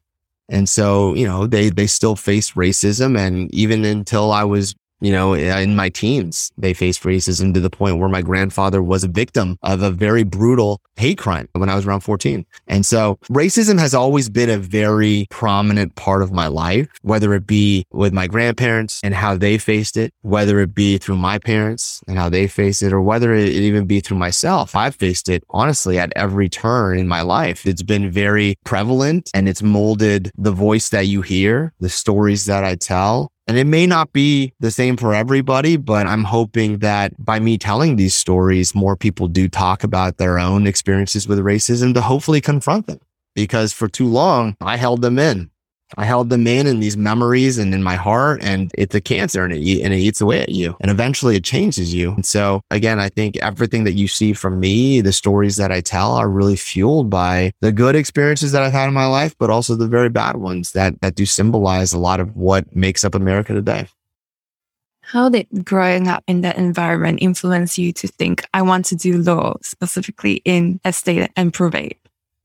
And 0.48 0.68
so, 0.68 1.14
you 1.14 1.26
know, 1.26 1.46
they, 1.46 1.70
they 1.70 1.86
still 1.86 2.14
faced 2.14 2.54
racism. 2.54 3.18
And 3.18 3.52
even 3.54 3.86
until 3.86 4.30
I 4.30 4.44
was 4.44 4.74
you 5.02 5.10
know, 5.10 5.34
in 5.34 5.74
my 5.74 5.88
teens, 5.88 6.52
they 6.56 6.72
faced 6.72 7.02
racism 7.02 7.52
to 7.54 7.60
the 7.60 7.70
point 7.70 7.98
where 7.98 8.08
my 8.08 8.22
grandfather 8.22 8.80
was 8.80 9.02
a 9.02 9.08
victim 9.08 9.58
of 9.62 9.82
a 9.82 9.90
very 9.90 10.22
brutal 10.22 10.80
hate 10.96 11.18
crime 11.18 11.48
when 11.54 11.68
I 11.68 11.74
was 11.74 11.86
around 11.86 12.00
14. 12.00 12.46
And 12.68 12.86
so 12.86 13.18
racism 13.28 13.80
has 13.80 13.94
always 13.94 14.28
been 14.28 14.48
a 14.48 14.58
very 14.58 15.26
prominent 15.28 15.96
part 15.96 16.22
of 16.22 16.30
my 16.30 16.46
life, 16.46 16.88
whether 17.02 17.34
it 17.34 17.46
be 17.46 17.84
with 17.90 18.12
my 18.12 18.28
grandparents 18.28 19.00
and 19.02 19.12
how 19.12 19.36
they 19.36 19.58
faced 19.58 19.96
it, 19.96 20.14
whether 20.22 20.60
it 20.60 20.72
be 20.72 20.98
through 20.98 21.16
my 21.16 21.38
parents 21.38 22.00
and 22.06 22.16
how 22.16 22.28
they 22.28 22.46
faced 22.46 22.82
it, 22.82 22.92
or 22.92 23.02
whether 23.02 23.34
it 23.34 23.48
even 23.48 23.86
be 23.86 23.98
through 23.98 24.18
myself. 24.18 24.76
I've 24.76 24.94
faced 24.94 25.28
it 25.28 25.42
honestly 25.50 25.98
at 25.98 26.12
every 26.14 26.48
turn 26.48 26.96
in 26.96 27.08
my 27.08 27.22
life. 27.22 27.66
It's 27.66 27.82
been 27.82 28.08
very 28.08 28.54
prevalent 28.64 29.30
and 29.34 29.48
it's 29.48 29.62
molded 29.62 30.30
the 30.36 30.52
voice 30.52 30.90
that 30.90 31.08
you 31.08 31.22
hear, 31.22 31.72
the 31.80 31.88
stories 31.88 32.44
that 32.44 32.62
I 32.62 32.76
tell, 32.76 33.31
and 33.46 33.56
it 33.58 33.66
may 33.66 33.86
not 33.86 34.12
be 34.12 34.52
the 34.60 34.70
same 34.70 34.96
for 34.96 35.14
everybody, 35.14 35.76
but 35.76 36.06
I'm 36.06 36.24
hoping 36.24 36.78
that 36.78 37.12
by 37.22 37.38
me 37.40 37.58
telling 37.58 37.96
these 37.96 38.14
stories, 38.14 38.74
more 38.74 38.96
people 38.96 39.28
do 39.28 39.48
talk 39.48 39.84
about 39.84 40.18
their 40.18 40.38
own 40.38 40.66
experiences 40.66 41.28
with 41.28 41.38
racism 41.38 41.94
to 41.94 42.00
hopefully 42.00 42.40
confront 42.40 42.86
them. 42.86 42.98
Because 43.34 43.72
for 43.72 43.88
too 43.88 44.06
long, 44.06 44.56
I 44.60 44.76
held 44.76 45.02
them 45.02 45.18
in 45.18 45.51
I 45.96 46.04
held 46.04 46.30
them 46.30 46.46
in 46.46 46.66
in 46.66 46.80
these 46.80 46.96
memories 46.96 47.58
and 47.58 47.74
in 47.74 47.82
my 47.82 47.96
heart 47.96 48.42
and 48.42 48.70
it's 48.76 48.94
a 48.94 49.00
cancer 49.00 49.44
and 49.44 49.52
it, 49.52 49.82
and 49.82 49.92
it 49.92 49.98
eats 49.98 50.20
away 50.20 50.40
at 50.40 50.48
you 50.48 50.76
and 50.80 50.90
eventually 50.90 51.36
it 51.36 51.44
changes 51.44 51.92
you. 51.92 52.12
And 52.12 52.26
so 52.26 52.62
again, 52.70 52.98
I 52.98 53.08
think 53.08 53.36
everything 53.38 53.84
that 53.84 53.92
you 53.92 54.08
see 54.08 54.32
from 54.32 54.60
me, 54.60 55.00
the 55.00 55.12
stories 55.12 55.56
that 55.56 55.72
I 55.72 55.80
tell 55.80 56.12
are 56.12 56.28
really 56.28 56.56
fueled 56.56 57.10
by 57.10 57.52
the 57.60 57.72
good 57.72 57.96
experiences 57.96 58.52
that 58.52 58.62
I've 58.62 58.72
had 58.72 58.88
in 58.88 58.94
my 58.94 59.06
life, 59.06 59.34
but 59.38 59.50
also 59.50 59.74
the 59.74 59.86
very 59.86 60.08
bad 60.08 60.36
ones 60.36 60.72
that, 60.72 61.00
that 61.00 61.14
do 61.14 61.26
symbolize 61.26 61.92
a 61.92 61.98
lot 61.98 62.20
of 62.20 62.36
what 62.36 62.74
makes 62.74 63.04
up 63.04 63.14
America 63.14 63.52
today. 63.52 63.88
How 65.02 65.28
did 65.28 65.46
growing 65.64 66.08
up 66.08 66.24
in 66.26 66.40
that 66.40 66.56
environment 66.56 67.18
influence 67.20 67.76
you 67.76 67.92
to 67.92 68.08
think, 68.08 68.46
I 68.54 68.62
want 68.62 68.86
to 68.86 68.96
do 68.96 69.18
law, 69.18 69.56
specifically 69.62 70.40
in 70.44 70.80
estate 70.84 71.30
and 71.36 71.52
probate? 71.52 71.98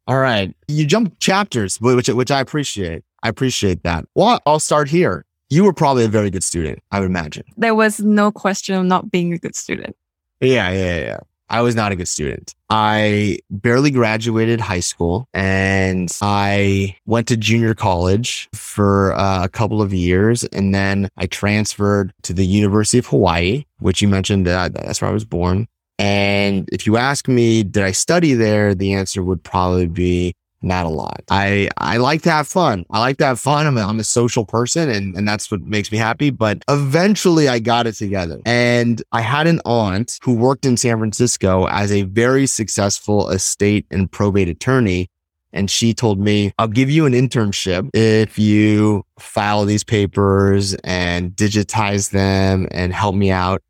All 0.08 0.18
right. 0.20 0.54
You 0.68 0.86
jump 0.86 1.20
chapters, 1.20 1.80
which, 1.80 2.10
which 2.10 2.32
I 2.32 2.40
appreciate. 2.40 3.04
I 3.28 3.30
appreciate 3.30 3.84
that. 3.84 4.06
Well, 4.16 4.40
I'll 4.46 4.58
start 4.58 4.88
here. 4.88 5.26
You 5.50 5.66
were 5.66 5.74
probably 5.74 6.06
a 6.06 6.08
very 6.08 6.30
good 6.30 6.46
student, 6.46 6.80
I 6.94 7.02
would 7.02 7.08
imagine. 7.08 7.44
There 7.58 7.76
was 7.76 8.00
no 8.00 8.32
question 8.32 8.74
of 8.76 8.86
not 8.86 9.12
being 9.12 9.34
a 9.34 9.38
good 9.38 9.54
student. 9.54 9.98
Yeah, 10.40 10.72
yeah, 10.72 11.00
yeah. 11.00 11.20
I 11.50 11.60
was 11.60 11.76
not 11.76 11.92
a 11.92 11.98
good 11.98 12.08
student. 12.08 12.56
I 12.70 13.40
barely 13.50 13.92
graduated 13.92 14.62
high 14.62 14.80
school 14.80 15.28
and 15.34 16.10
I 16.22 16.96
went 17.06 17.28
to 17.28 17.36
junior 17.36 17.74
college 17.74 18.48
for 18.54 19.14
uh, 19.14 19.44
a 19.44 19.50
couple 19.50 19.82
of 19.82 19.94
years. 19.94 20.46
And 20.46 20.74
then 20.74 21.10
I 21.18 21.26
transferred 21.26 22.14
to 22.24 22.34
the 22.34 22.46
University 22.46 23.00
of 23.00 23.08
Hawaii, 23.08 23.66
which 23.80 24.02
you 24.02 24.08
mentioned 24.08 24.48
uh, 24.48 24.70
that's 24.70 25.02
where 25.02 25.10
I 25.10 25.14
was 25.14 25.26
born. 25.26 25.68
And 26.00 26.70
if 26.72 26.86
you 26.86 26.96
ask 26.96 27.28
me, 27.28 27.64
did 27.64 27.84
I 27.84 27.92
study 27.92 28.36
there? 28.36 28.74
The 28.74 28.94
answer 28.94 29.22
would 29.22 29.44
probably 29.44 29.88
be 29.88 30.34
not 30.62 30.86
a 30.86 30.90
lot. 30.90 31.24
I, 31.30 31.70
I 31.78 31.98
like 31.98 32.24
to 32.24 32.32
have 32.32 32.48
fun. 32.48 32.86
I 32.90 33.00
like 33.00 33.18
to 33.18 33.26
have 33.26 33.40
fun. 33.40 33.68
I'm 33.68 33.78
a, 33.78 33.82
I'm 33.82 34.00
a 34.00 34.04
social 34.04 34.46
person 34.46 34.90
and, 34.90 35.16
and 35.16 35.28
that's 35.28 35.52
what 35.52 35.62
makes 35.62 35.92
me 35.92 35.98
happy. 35.98 36.30
But 36.30 36.64
eventually 36.68 37.48
I 37.48 37.60
got 37.60 37.88
it 37.88 37.94
together 37.94 38.42
and 38.46 39.02
I 39.12 39.22
had 39.22 39.48
an 39.48 39.62
aunt 39.66 40.20
who 40.24 40.34
worked 40.34 40.66
in 40.66 40.78
San 40.78 40.98
Francisco 40.98 41.68
as 41.68 41.92
a 41.92 42.04
very 42.04 42.48
successful 42.48 43.30
estate 43.30 43.86
and 43.92 44.12
probate 44.12 44.50
attorney. 44.50 45.10
And 45.54 45.72
she 45.72 45.94
told 45.94 46.20
me, 46.20 46.52
I'll 46.60 46.68
give 46.68 46.90
you 46.90 47.06
an 47.06 47.14
internship 47.14 47.90
if 47.94 48.38
you 48.38 49.06
file 49.18 49.66
these 49.66 49.84
papers 49.84 50.74
and 50.84 51.32
digitize 51.32 52.12
them 52.12 52.68
and 52.72 52.94
help 52.94 53.16
me 53.16 53.32
out. 53.32 53.64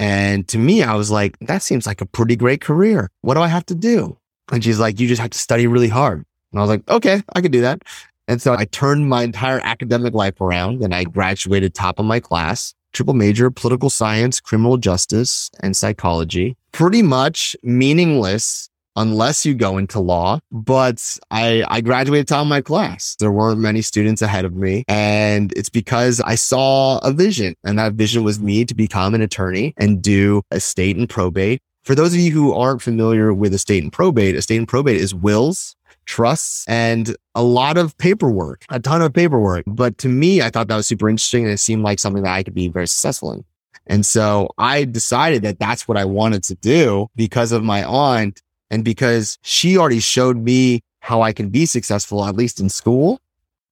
And 0.00 0.48
to 0.48 0.58
me, 0.58 0.82
I 0.82 0.94
was 0.94 1.12
like, 1.12 1.38
that 1.42 1.62
seems 1.62 1.86
like 1.86 2.00
a 2.00 2.06
pretty 2.06 2.34
great 2.34 2.60
career. 2.60 3.08
What 3.20 3.34
do 3.34 3.40
I 3.40 3.46
have 3.46 3.64
to 3.66 3.74
do? 3.74 4.18
And 4.50 4.62
she's 4.62 4.80
like, 4.80 4.98
you 4.98 5.08
just 5.08 5.20
have 5.20 5.30
to 5.30 5.38
study 5.38 5.66
really 5.66 5.88
hard. 5.88 6.24
And 6.52 6.58
I 6.58 6.62
was 6.62 6.70
like, 6.70 6.88
okay, 6.88 7.22
I 7.34 7.40
could 7.40 7.52
do 7.52 7.60
that. 7.62 7.82
And 8.28 8.40
so 8.40 8.54
I 8.54 8.64
turned 8.66 9.08
my 9.08 9.22
entire 9.22 9.60
academic 9.62 10.14
life 10.14 10.40
around 10.40 10.82
and 10.82 10.94
I 10.94 11.04
graduated 11.04 11.74
top 11.74 11.98
of 11.98 12.04
my 12.04 12.20
class, 12.20 12.74
triple 12.92 13.14
major, 13.14 13.50
political 13.50 13.90
science, 13.90 14.40
criminal 14.40 14.76
justice, 14.76 15.50
and 15.60 15.76
psychology. 15.76 16.56
Pretty 16.72 17.02
much 17.02 17.56
meaningless 17.62 18.68
unless 18.96 19.46
you 19.46 19.54
go 19.54 19.78
into 19.78 19.98
law. 19.98 20.38
But 20.50 21.18
I, 21.30 21.64
I 21.68 21.80
graduated 21.80 22.28
top 22.28 22.42
of 22.42 22.48
my 22.48 22.60
class. 22.60 23.16
There 23.18 23.32
weren't 23.32 23.58
many 23.58 23.82
students 23.82 24.22
ahead 24.22 24.44
of 24.44 24.54
me. 24.54 24.84
And 24.86 25.52
it's 25.56 25.70
because 25.70 26.20
I 26.20 26.34
saw 26.34 26.98
a 26.98 27.12
vision 27.12 27.54
and 27.64 27.78
that 27.78 27.94
vision 27.94 28.22
was 28.22 28.38
me 28.38 28.64
to 28.66 28.74
become 28.74 29.14
an 29.14 29.22
attorney 29.22 29.74
and 29.76 30.02
do 30.02 30.42
estate 30.50 30.96
and 30.96 31.08
probate 31.08 31.62
for 31.82 31.94
those 31.94 32.14
of 32.14 32.20
you 32.20 32.30
who 32.30 32.52
aren't 32.52 32.82
familiar 32.82 33.32
with 33.32 33.52
estate 33.52 33.82
and 33.82 33.92
probate, 33.92 34.36
estate 34.36 34.56
and 34.56 34.68
probate 34.68 34.96
is 34.96 35.14
wills, 35.14 35.76
trusts, 36.04 36.64
and 36.68 37.16
a 37.34 37.42
lot 37.42 37.76
of 37.76 37.96
paperwork, 37.98 38.64
a 38.68 38.80
ton 38.80 39.02
of 39.02 39.12
paperwork. 39.12 39.64
But 39.66 39.98
to 39.98 40.08
me, 40.08 40.42
I 40.42 40.50
thought 40.50 40.68
that 40.68 40.76
was 40.76 40.86
super 40.86 41.08
interesting 41.08 41.44
and 41.44 41.52
it 41.52 41.58
seemed 41.58 41.82
like 41.82 41.98
something 41.98 42.22
that 42.22 42.32
I 42.32 42.42
could 42.42 42.54
be 42.54 42.68
very 42.68 42.86
successful 42.86 43.32
in. 43.32 43.44
And 43.86 44.06
so 44.06 44.48
I 44.58 44.84
decided 44.84 45.42
that 45.42 45.58
that's 45.58 45.88
what 45.88 45.98
I 45.98 46.04
wanted 46.04 46.44
to 46.44 46.54
do 46.54 47.08
because 47.16 47.50
of 47.50 47.64
my 47.64 47.84
aunt 47.84 48.40
and 48.70 48.84
because 48.84 49.38
she 49.42 49.76
already 49.76 50.00
showed 50.00 50.36
me 50.36 50.82
how 51.00 51.22
I 51.22 51.32
can 51.32 51.48
be 51.48 51.66
successful, 51.66 52.24
at 52.24 52.36
least 52.36 52.60
in 52.60 52.68
school 52.68 53.20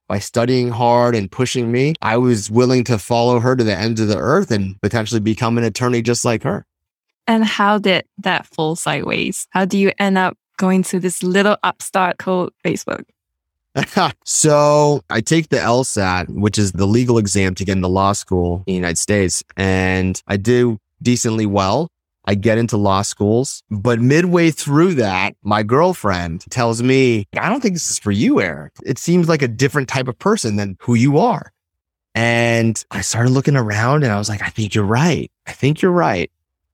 by 0.08 0.18
studying 0.18 0.70
hard 0.70 1.14
and 1.14 1.30
pushing 1.30 1.70
me. 1.70 1.94
I 2.02 2.16
was 2.16 2.50
willing 2.50 2.82
to 2.84 2.98
follow 2.98 3.38
her 3.38 3.54
to 3.54 3.62
the 3.62 3.76
ends 3.76 4.00
of 4.00 4.08
the 4.08 4.18
earth 4.18 4.50
and 4.50 4.80
potentially 4.82 5.20
become 5.20 5.56
an 5.56 5.62
attorney 5.62 6.02
just 6.02 6.24
like 6.24 6.42
her. 6.42 6.66
And 7.30 7.44
how 7.44 7.78
did 7.78 8.06
that 8.18 8.44
fall 8.48 8.74
sideways? 8.74 9.46
How 9.50 9.64
do 9.64 9.78
you 9.78 9.92
end 10.00 10.18
up 10.18 10.36
going 10.56 10.82
to 10.82 10.98
this 10.98 11.22
little 11.22 11.56
upstart 11.62 12.18
called 12.18 12.50
Facebook? 12.66 13.04
so 14.24 15.02
I 15.10 15.20
take 15.20 15.48
the 15.48 15.58
LSAT, 15.58 16.28
which 16.28 16.58
is 16.58 16.72
the 16.72 16.86
legal 16.86 17.18
exam 17.18 17.54
to 17.54 17.64
get 17.64 17.76
into 17.76 17.86
law 17.86 18.14
school 18.14 18.64
in 18.66 18.72
the 18.72 18.74
United 18.74 18.98
States, 18.98 19.44
and 19.56 20.20
I 20.26 20.38
do 20.38 20.78
decently 21.00 21.46
well. 21.46 21.88
I 22.24 22.34
get 22.34 22.58
into 22.58 22.76
law 22.76 23.02
schools, 23.02 23.62
but 23.70 24.00
midway 24.00 24.50
through 24.50 24.94
that, 24.94 25.36
my 25.44 25.62
girlfriend 25.62 26.44
tells 26.50 26.82
me, 26.82 27.28
I 27.38 27.48
don't 27.48 27.60
think 27.60 27.76
this 27.76 27.92
is 27.92 28.00
for 28.00 28.10
you, 28.10 28.40
Eric. 28.40 28.72
It 28.84 28.98
seems 28.98 29.28
like 29.28 29.42
a 29.42 29.48
different 29.48 29.88
type 29.88 30.08
of 30.08 30.18
person 30.18 30.56
than 30.56 30.76
who 30.80 30.96
you 30.96 31.18
are. 31.18 31.52
And 32.12 32.84
I 32.90 33.02
started 33.02 33.30
looking 33.30 33.56
around 33.56 34.02
and 34.02 34.12
I 34.12 34.18
was 34.18 34.28
like, 34.28 34.42
I 34.42 34.48
think 34.48 34.74
you're 34.74 34.84
right. 34.84 35.30
I 35.46 35.52
think 35.52 35.80
you're 35.80 35.92
right. 35.92 36.28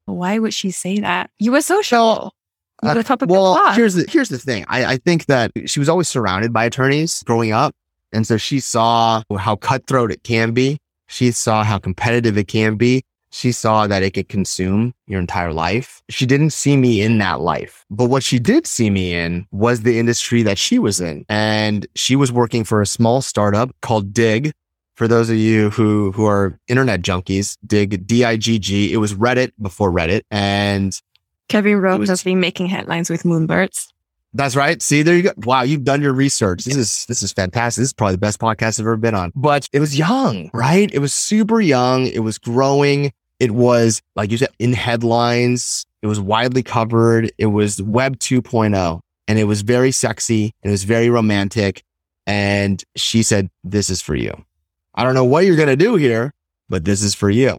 Why 0.06 0.38
would 0.38 0.54
she 0.54 0.70
say 0.70 1.00
that? 1.00 1.30
You 1.38 1.52
were 1.52 1.60
social. 1.60 2.34
You 2.82 2.90
were 2.90 2.98
uh, 2.98 3.16
well, 3.26 3.72
here's 3.72 3.94
the 3.94 4.06
here's 4.08 4.28
the 4.28 4.38
thing. 4.38 4.64
I, 4.68 4.84
I 4.84 4.96
think 4.98 5.26
that 5.26 5.50
she 5.66 5.80
was 5.80 5.88
always 5.88 6.08
surrounded 6.08 6.52
by 6.52 6.64
attorneys 6.64 7.22
growing 7.22 7.52
up, 7.52 7.74
and 8.12 8.26
so 8.26 8.36
she 8.36 8.60
saw 8.60 9.22
how 9.38 9.56
cutthroat 9.56 10.12
it 10.12 10.22
can 10.22 10.52
be. 10.52 10.78
She 11.08 11.30
saw 11.30 11.64
how 11.64 11.78
competitive 11.78 12.36
it 12.36 12.48
can 12.48 12.76
be. 12.76 13.02
She 13.30 13.52
saw 13.52 13.86
that 13.86 14.02
it 14.02 14.12
could 14.12 14.28
consume 14.28 14.94
your 15.06 15.20
entire 15.20 15.52
life. 15.52 16.00
She 16.08 16.26
didn't 16.26 16.50
see 16.50 16.76
me 16.76 17.02
in 17.02 17.18
that 17.18 17.40
life. 17.40 17.84
But 17.90 18.06
what 18.06 18.22
she 18.22 18.38
did 18.38 18.66
see 18.66 18.88
me 18.88 19.14
in 19.14 19.46
was 19.50 19.82
the 19.82 19.98
industry 19.98 20.42
that 20.44 20.58
she 20.58 20.78
was 20.78 21.00
in. 21.00 21.24
And 21.28 21.86
she 21.94 22.16
was 22.16 22.32
working 22.32 22.64
for 22.64 22.80
a 22.80 22.86
small 22.86 23.20
startup 23.20 23.70
called 23.82 24.14
Digg, 24.14 24.52
for 24.96 25.06
those 25.06 25.30
of 25.30 25.36
you 25.36 25.70
who 25.70 26.10
who 26.12 26.26
are 26.26 26.58
internet 26.68 27.02
junkies, 27.02 27.56
dig 27.66 28.06
D 28.06 28.24
I 28.24 28.36
G 28.36 28.58
G. 28.58 28.92
It 28.92 28.96
was 28.96 29.14
Reddit 29.14 29.52
before 29.60 29.92
Reddit, 29.92 30.22
and 30.30 31.00
Kevin 31.48 31.80
was, 31.80 32.08
has 32.08 32.24
been 32.24 32.40
making 32.40 32.66
headlines 32.66 33.08
with 33.08 33.22
Moonbirds. 33.22 33.92
That's 34.34 34.56
right. 34.56 34.82
See, 34.82 35.02
there 35.02 35.16
you 35.16 35.22
go. 35.22 35.32
Wow, 35.38 35.62
you've 35.62 35.84
done 35.84 36.02
your 36.02 36.12
research. 36.12 36.64
This 36.64 36.76
is 36.76 37.06
this 37.06 37.22
is 37.22 37.32
fantastic. 37.32 37.82
This 37.82 37.88
is 37.88 37.94
probably 37.94 38.14
the 38.14 38.18
best 38.18 38.40
podcast 38.40 38.80
I've 38.80 38.86
ever 38.86 38.96
been 38.96 39.14
on. 39.14 39.32
But 39.34 39.68
it 39.72 39.80
was 39.80 39.96
young, 39.96 40.50
right? 40.52 40.92
It 40.92 40.98
was 40.98 41.14
super 41.14 41.60
young. 41.60 42.06
It 42.06 42.20
was 42.20 42.38
growing. 42.38 43.12
It 43.38 43.52
was, 43.52 44.02
like 44.14 44.30
you 44.30 44.38
said, 44.38 44.48
in 44.58 44.72
headlines. 44.72 45.84
It 46.02 46.06
was 46.06 46.20
widely 46.20 46.62
covered. 46.62 47.30
It 47.38 47.46
was 47.46 47.82
Web 47.82 48.18
2.0 48.18 49.00
and 49.28 49.38
it 49.38 49.44
was 49.44 49.62
very 49.62 49.92
sexy. 49.92 50.54
It 50.62 50.70
was 50.70 50.84
very 50.84 51.10
romantic. 51.10 51.82
And 52.26 52.82
she 52.96 53.22
said, 53.22 53.50
This 53.64 53.90
is 53.90 54.02
for 54.02 54.14
you. 54.14 54.44
I 54.96 55.04
don't 55.04 55.14
know 55.14 55.24
what 55.24 55.44
you're 55.44 55.56
going 55.56 55.68
to 55.68 55.76
do 55.76 55.96
here, 55.96 56.32
but 56.68 56.84
this 56.84 57.02
is 57.02 57.14
for 57.14 57.30
you. 57.30 57.58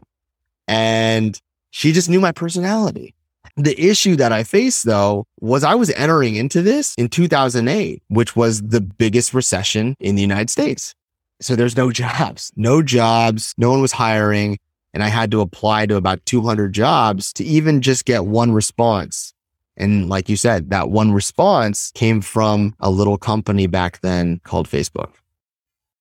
And 0.67 1.39
she 1.69 1.91
just 1.91 2.09
knew 2.09 2.19
my 2.19 2.31
personality. 2.31 3.13
The 3.55 3.79
issue 3.79 4.15
that 4.17 4.31
I 4.31 4.43
faced 4.43 4.85
though 4.85 5.25
was 5.39 5.63
I 5.63 5.75
was 5.75 5.89
entering 5.91 6.35
into 6.35 6.61
this 6.61 6.93
in 6.97 7.09
2008, 7.09 8.03
which 8.07 8.35
was 8.35 8.61
the 8.61 8.81
biggest 8.81 9.33
recession 9.33 9.95
in 9.99 10.15
the 10.15 10.21
United 10.21 10.49
States. 10.49 10.93
So 11.39 11.55
there's 11.55 11.77
no 11.77 11.91
jobs, 12.03 12.51
no 12.55 12.81
jobs. 12.81 13.53
No 13.57 13.71
one 13.71 13.81
was 13.81 13.93
hiring. 13.93 14.57
And 14.93 15.03
I 15.03 15.09
had 15.09 15.31
to 15.31 15.41
apply 15.41 15.85
to 15.87 15.95
about 15.95 16.25
200 16.25 16.73
jobs 16.73 17.31
to 17.33 17.43
even 17.43 17.81
just 17.81 18.05
get 18.05 18.25
one 18.25 18.51
response. 18.51 19.33
And 19.75 20.09
like 20.09 20.27
you 20.27 20.35
said, 20.35 20.71
that 20.71 20.89
one 20.89 21.11
response 21.11 21.91
came 21.93 22.21
from 22.21 22.75
a 22.79 22.89
little 22.89 23.17
company 23.17 23.67
back 23.67 24.01
then 24.01 24.39
called 24.43 24.67
Facebook. 24.67 25.11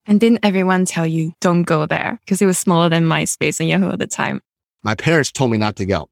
And 0.06 0.20
didn't 0.20 0.40
everyone 0.44 0.84
tell 0.84 1.06
you 1.06 1.32
don't 1.40 1.64
go 1.64 1.84
there 1.86 2.20
because 2.24 2.40
it 2.40 2.46
was 2.46 2.58
smaller 2.58 2.88
than 2.88 3.04
MySpace 3.04 3.58
and 3.58 3.68
Yahoo 3.68 3.90
at 3.90 3.98
the 3.98 4.06
time? 4.06 4.40
My 4.82 4.94
parents 4.94 5.32
told 5.32 5.50
me 5.50 5.58
not 5.58 5.76
to 5.76 5.86
go. 5.86 6.08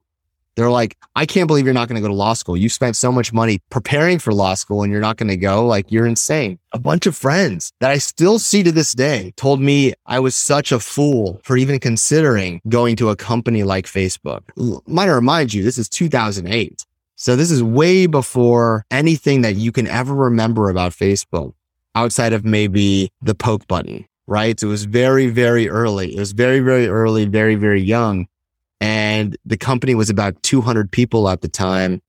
They're 0.56 0.70
like, 0.70 0.96
I 1.16 1.26
can't 1.26 1.48
believe 1.48 1.64
you're 1.64 1.74
not 1.74 1.88
going 1.88 1.96
to 1.96 2.00
go 2.00 2.08
to 2.08 2.14
law 2.14 2.34
school. 2.34 2.56
You 2.56 2.68
spent 2.68 2.96
so 2.96 3.10
much 3.10 3.32
money 3.32 3.60
preparing 3.70 4.18
for 4.18 4.32
law 4.32 4.54
school 4.54 4.82
and 4.82 4.92
you're 4.92 5.00
not 5.00 5.16
going 5.16 5.28
to 5.28 5.36
go. 5.36 5.66
Like, 5.66 5.90
you're 5.90 6.06
insane. 6.06 6.58
A 6.72 6.78
bunch 6.78 7.06
of 7.06 7.16
friends 7.16 7.72
that 7.80 7.90
I 7.90 7.98
still 7.98 8.38
see 8.38 8.62
to 8.62 8.70
this 8.70 8.92
day 8.92 9.32
told 9.36 9.60
me 9.60 9.94
I 10.06 10.20
was 10.20 10.36
such 10.36 10.70
a 10.70 10.78
fool 10.78 11.40
for 11.44 11.56
even 11.56 11.80
considering 11.80 12.60
going 12.68 12.94
to 12.96 13.10
a 13.10 13.16
company 13.16 13.64
like 13.64 13.86
Facebook. 13.86 14.42
Might 14.86 15.08
I 15.08 15.12
remind 15.12 15.54
you, 15.54 15.62
this 15.62 15.78
is 15.78 15.88
2008. 15.88 16.84
So 17.16 17.36
this 17.36 17.50
is 17.50 17.62
way 17.62 18.06
before 18.06 18.86
anything 18.90 19.42
that 19.42 19.56
you 19.56 19.72
can 19.72 19.86
ever 19.86 20.14
remember 20.14 20.68
about 20.68 20.92
Facebook 20.92 21.54
outside 21.94 22.32
of 22.32 22.44
maybe 22.44 23.10
the 23.22 23.34
poke 23.34 23.66
button, 23.68 24.06
right? 24.26 24.58
So 24.58 24.68
it 24.68 24.70
was 24.70 24.84
very, 24.84 25.28
very 25.28 25.68
early. 25.68 26.14
It 26.16 26.18
was 26.18 26.32
very, 26.32 26.60
very 26.60 26.88
early, 26.88 27.24
very, 27.26 27.54
very 27.54 27.82
young. 27.82 28.26
And 28.80 29.36
the 29.44 29.56
company 29.56 29.94
was 29.94 30.10
about 30.10 30.42
200 30.42 30.90
people 30.90 31.28
at 31.28 31.40
the 31.40 31.48
time. 31.48 32.00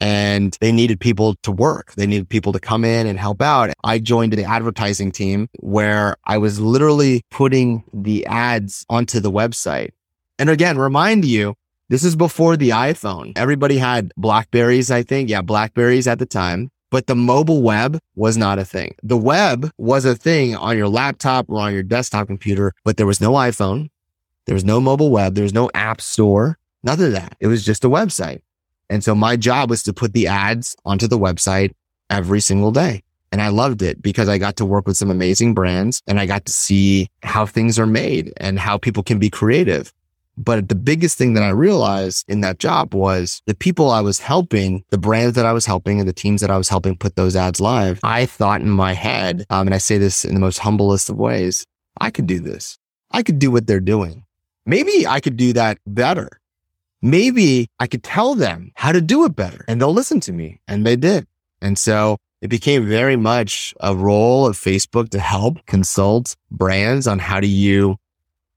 and 0.00 0.56
they 0.60 0.72
needed 0.72 1.00
people 1.00 1.34
to 1.42 1.50
work. 1.50 1.94
They 1.94 2.06
needed 2.06 2.28
people 2.28 2.52
to 2.52 2.60
come 2.60 2.84
in 2.84 3.06
and 3.06 3.18
help 3.18 3.40
out. 3.40 3.72
I 3.82 3.98
joined 3.98 4.34
the 4.34 4.44
advertising 4.44 5.10
team 5.10 5.48
where 5.60 6.16
I 6.26 6.36
was 6.38 6.60
literally 6.60 7.22
putting 7.30 7.82
the 7.94 8.26
ads 8.26 8.84
onto 8.90 9.20
the 9.20 9.30
website. 9.30 9.90
And 10.38 10.50
again, 10.50 10.76
remind 10.76 11.24
you, 11.24 11.54
this 11.88 12.04
is 12.04 12.14
before 12.14 12.58
the 12.58 12.70
iPhone. 12.70 13.32
Everybody 13.36 13.78
had 13.78 14.12
Blackberries, 14.18 14.90
I 14.90 15.02
think. 15.02 15.30
Yeah, 15.30 15.40
Blackberries 15.40 16.06
at 16.06 16.18
the 16.18 16.26
time. 16.26 16.70
But 16.90 17.06
the 17.06 17.16
mobile 17.16 17.62
web 17.62 17.98
was 18.14 18.36
not 18.36 18.58
a 18.58 18.64
thing. 18.64 18.94
The 19.02 19.16
web 19.16 19.70
was 19.76 20.04
a 20.04 20.14
thing 20.14 20.54
on 20.54 20.76
your 20.76 20.88
laptop 20.88 21.46
or 21.48 21.60
on 21.60 21.74
your 21.74 21.82
desktop 21.82 22.28
computer, 22.28 22.72
but 22.84 22.96
there 22.96 23.06
was 23.06 23.20
no 23.20 23.32
iPhone. 23.32 23.90
There 24.46 24.54
was 24.54 24.64
no 24.64 24.80
mobile 24.80 25.10
web. 25.10 25.34
There 25.34 25.42
was 25.42 25.52
no 25.52 25.70
app 25.74 26.00
store. 26.00 26.58
None 26.84 27.02
of 27.02 27.12
that. 27.12 27.36
It 27.40 27.48
was 27.48 27.64
just 27.64 27.84
a 27.84 27.88
website. 27.88 28.40
And 28.88 29.02
so 29.02 29.14
my 29.14 29.36
job 29.36 29.70
was 29.70 29.82
to 29.84 29.92
put 29.92 30.12
the 30.12 30.28
ads 30.28 30.76
onto 30.84 31.08
the 31.08 31.18
website 31.18 31.72
every 32.08 32.40
single 32.40 32.70
day. 32.70 33.02
And 33.32 33.42
I 33.42 33.48
loved 33.48 33.82
it 33.82 34.00
because 34.00 34.28
I 34.28 34.38
got 34.38 34.56
to 34.56 34.64
work 34.64 34.86
with 34.86 34.96
some 34.96 35.10
amazing 35.10 35.52
brands 35.52 36.00
and 36.06 36.20
I 36.20 36.26
got 36.26 36.44
to 36.46 36.52
see 36.52 37.08
how 37.24 37.44
things 37.44 37.78
are 37.78 37.86
made 37.86 38.32
and 38.36 38.58
how 38.58 38.78
people 38.78 39.02
can 39.02 39.18
be 39.18 39.28
creative. 39.28 39.92
But 40.36 40.68
the 40.68 40.74
biggest 40.74 41.16
thing 41.16 41.34
that 41.34 41.42
I 41.42 41.50
realized 41.50 42.24
in 42.28 42.40
that 42.42 42.58
job 42.58 42.94
was 42.94 43.40
the 43.46 43.54
people 43.54 43.90
I 43.90 44.00
was 44.00 44.20
helping, 44.20 44.84
the 44.90 44.98
brands 44.98 45.34
that 45.36 45.46
I 45.46 45.52
was 45.52 45.66
helping 45.66 45.98
and 45.98 46.08
the 46.08 46.12
teams 46.12 46.40
that 46.40 46.50
I 46.50 46.58
was 46.58 46.68
helping 46.68 46.96
put 46.96 47.16
those 47.16 47.36
ads 47.36 47.60
live. 47.60 48.00
I 48.02 48.26
thought 48.26 48.60
in 48.60 48.70
my 48.70 48.92
head, 48.92 49.46
um, 49.50 49.66
and 49.66 49.74
I 49.74 49.78
say 49.78 49.98
this 49.98 50.24
in 50.24 50.34
the 50.34 50.40
most 50.40 50.58
humblest 50.58 51.08
of 51.08 51.16
ways, 51.16 51.64
I 52.00 52.10
could 52.10 52.26
do 52.26 52.40
this. 52.40 52.78
I 53.10 53.22
could 53.22 53.38
do 53.38 53.50
what 53.50 53.66
they're 53.66 53.80
doing. 53.80 54.24
Maybe 54.66 55.06
I 55.06 55.20
could 55.20 55.36
do 55.36 55.52
that 55.54 55.78
better 55.86 56.40
maybe 57.02 57.68
I 57.78 57.86
could 57.86 58.02
tell 58.02 58.34
them 58.34 58.72
how 58.74 58.92
to 58.92 59.00
do 59.00 59.24
it 59.24 59.36
better 59.36 59.64
and 59.68 59.80
they'll 59.80 59.92
listen 59.92 60.20
to 60.20 60.32
me. 60.32 60.60
And 60.68 60.86
they 60.86 60.96
did. 60.96 61.26
And 61.60 61.78
so 61.78 62.18
it 62.42 62.48
became 62.48 62.86
very 62.86 63.16
much 63.16 63.74
a 63.80 63.94
role 63.94 64.46
of 64.46 64.56
Facebook 64.56 65.10
to 65.10 65.18
help 65.18 65.64
consult 65.66 66.36
brands 66.50 67.06
on 67.06 67.18
how 67.18 67.40
do 67.40 67.48
you 67.48 67.96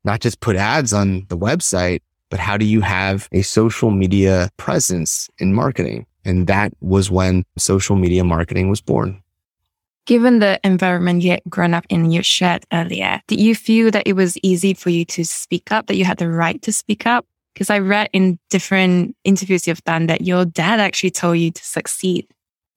not 0.04 0.20
just 0.22 0.40
put 0.40 0.56
ads 0.56 0.94
on 0.94 1.26
the 1.30 1.38
website, 1.38 2.02
but 2.30 2.40
how 2.40 2.58
do 2.58 2.66
you 2.66 2.82
have 2.82 3.28
a 3.32 3.42
social 3.42 3.92
media 3.92 4.50
presence 4.58 5.30
in 5.40 5.54
marketing? 5.54 6.06
And 6.26 6.48
that 6.48 6.74
was 6.82 7.10
when 7.10 7.44
social 7.58 7.96
media 7.96 8.24
marketing 8.24 8.70
was 8.70 8.82
born. 8.82 9.22
Given 10.06 10.40
the 10.40 10.60
environment 10.64 11.22
you 11.22 11.32
had 11.32 11.42
grown 11.50 11.74
up 11.74 11.86
in, 11.90 12.12
you 12.12 12.24
shared 12.24 12.64
earlier, 12.74 13.22
did 13.28 13.40
you 13.40 13.56
feel 13.56 13.92
that 13.92 14.08
it 14.08 14.14
was 14.14 14.38
easy 14.42 14.74
for 14.74 14.90
you 14.90 15.06
to 15.06 15.24
speak 15.24 15.72
up, 15.72 15.88
that 15.88 15.96
you 15.96 16.06
had 16.06 16.18
the 16.18 16.30
right 16.30 16.62
to 16.64 16.72
speak 16.72 17.06
up? 17.06 17.26
Because 17.54 17.70
I 17.70 17.80
read 17.80 18.10
in 18.14 18.40
different 18.50 19.16
interviews 19.24 19.68
you've 19.68 19.84
done 19.84 20.08
that 20.08 20.22
your 20.22 20.46
dad 20.46 20.80
actually 20.80 21.12
told 21.12 21.38
you 21.38 21.52
to 21.52 21.64
succeed. 21.64 22.28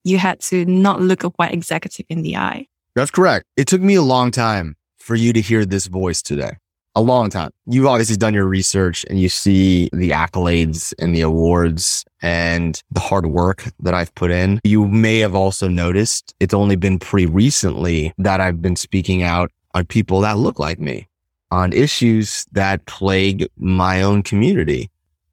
You 0.03 0.17
had 0.17 0.41
to 0.41 0.65
not 0.65 1.01
look 1.01 1.23
a 1.23 1.29
white 1.29 1.53
executive 1.53 2.05
in 2.09 2.21
the 2.21 2.35
eye. 2.37 2.67
That's 2.95 3.11
correct. 3.11 3.45
It 3.57 3.67
took 3.67 3.81
me 3.81 3.95
a 3.95 4.01
long 4.01 4.29
time 4.29 4.75
for 4.97 5.15
you 5.15 5.33
to 5.33 5.41
hear 5.41 5.65
this 5.65 5.87
voice 5.87 6.21
today. 6.21 6.57
A 6.95 7.01
long 7.01 7.31
time. 7.31 7.49
You've 7.65 7.87
obviously 7.87 8.17
done 8.17 8.35
your 8.35 8.45
research 8.45 9.03
and 9.09 9.19
you 9.19 9.27
see 9.27 9.89
the 9.93 10.11
accolades 10.11 10.93
and 10.99 11.15
the 11.15 11.21
awards 11.21 12.05
and 12.21 12.79
the 12.91 12.99
hard 12.99 13.25
work 13.25 13.63
that 13.79 13.95
I've 13.95 14.13
put 14.13 14.29
in. 14.29 14.59
You 14.63 14.87
may 14.87 15.17
have 15.19 15.33
also 15.33 15.67
noticed 15.67 16.35
it's 16.39 16.53
only 16.53 16.75
been 16.75 16.99
pretty 16.99 17.25
recently 17.25 18.13
that 18.19 18.39
I've 18.39 18.61
been 18.61 18.75
speaking 18.75 19.23
out 19.23 19.51
on 19.73 19.85
people 19.85 20.21
that 20.21 20.37
look 20.37 20.59
like 20.59 20.79
me 20.79 21.07
on 21.53 21.71
issues 21.71 22.45
that 22.51 22.83
plague 22.87 23.47
my 23.57 24.01
own 24.01 24.23
community. 24.23 24.89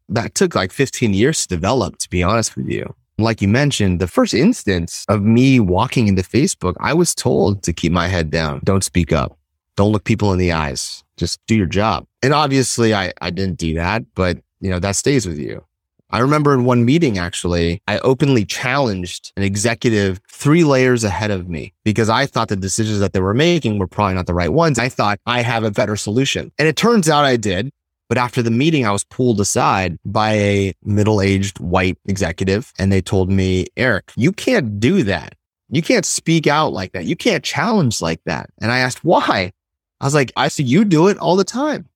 That 0.09 0.35
took 0.35 0.55
like 0.55 0.71
15 0.71 1.15
years 1.15 1.43
to 1.43 1.49
develop, 1.49 1.97
to 1.99 2.11
be 2.11 2.23
honest 2.23 2.57
with 2.57 2.69
you. 2.69 2.95
Like 3.17 3.41
you 3.41 3.49
mentioned, 3.49 4.01
the 4.01 4.07
first 4.07 4.35
instance 4.35 5.05
of 5.09 5.23
me 5.23 5.61
walking 5.61 6.09
into 6.09 6.23
Facebook, 6.23 6.75
I 6.81 6.93
was 6.95 7.15
told 7.15 7.63
to 7.63 7.73
keep 7.73 7.93
my 7.93 8.09
head 8.09 8.31
down. 8.31 8.61
Don't 8.65 8.85
speak 8.85 9.13
up. 9.13 9.39
Don't 9.77 9.93
look 9.93 10.05
people 10.05 10.33
in 10.33 10.39
the 10.39 10.53
eyes. 10.53 11.05
Just 11.21 11.39
do 11.47 11.55
your 11.55 11.67
job. 11.67 12.07
And 12.23 12.33
obviously 12.33 12.95
I, 12.95 13.13
I 13.21 13.29
didn't 13.29 13.59
do 13.59 13.75
that, 13.75 14.03
but 14.15 14.39
you 14.61 14.71
know, 14.71 14.79
that 14.79 14.97
stays 14.97 15.27
with 15.27 15.39
you. 15.39 15.63
I 16.13 16.19
remember 16.21 16.55
in 16.55 16.65
one 16.65 16.85
meeting, 16.85 17.19
actually, 17.19 17.83
I 17.87 17.99
openly 17.99 18.45
challenged 18.47 19.33
an 19.37 19.43
executive 19.43 20.19
three 20.29 20.65
layers 20.65 21.05
ahead 21.05 21.31
of 21.31 21.49
me 21.49 21.75
because 21.85 22.09
I 22.09 22.25
thought 22.25 22.49
the 22.49 22.57
decisions 22.57 22.99
that 23.01 23.13
they 23.13 23.21
were 23.21 23.35
making 23.35 23.79
were 23.79 23.87
probably 23.87 24.15
not 24.15 24.27
the 24.27 24.35
right 24.35 24.53
ones. 24.53 24.79
I 24.79 24.89
thought 24.89 25.21
I 25.27 25.43
have 25.43 25.63
a 25.63 25.71
better 25.71 25.97
solution. 25.97 26.51
And 26.59 26.67
it 26.67 26.77
turns 26.77 27.09
out 27.09 27.27
I 27.27 27.37
did. 27.37 27.71
But 28.09 28.19
after 28.19 28.43
the 28.43 28.51
meeting, 28.51 28.85
I 28.85 28.91
was 28.91 29.05
pulled 29.05 29.41
aside 29.41 29.99
by 30.05 30.33
a 30.33 30.75
middle 30.83 31.21
aged 31.21 31.61
white 31.61 31.97
executive 32.07 32.73
and 32.77 32.91
they 32.91 33.01
told 33.01 33.31
me, 33.31 33.67
Eric, 33.77 34.11
you 34.17 34.33
can't 34.33 34.81
do 34.81 35.05
that. 35.05 35.37
You 35.69 35.81
can't 35.81 36.05
speak 36.05 36.49
out 36.49 36.73
like 36.73 36.91
that. 36.93 37.05
You 37.05 37.15
can't 37.15 37.45
challenge 37.45 38.03
like 38.03 38.21
that. 38.25 38.51
And 38.61 38.73
I 38.73 38.81
asked 38.81 39.05
why. 39.05 39.53
I 40.01 40.07
was 40.07 40.15
like, 40.15 40.33
I 40.37 40.49
see 40.49 40.63
you 40.63 40.85
do 40.85 41.09
it 41.09 41.19
all 41.19 41.37
the 41.37 41.45
time. 41.45 41.89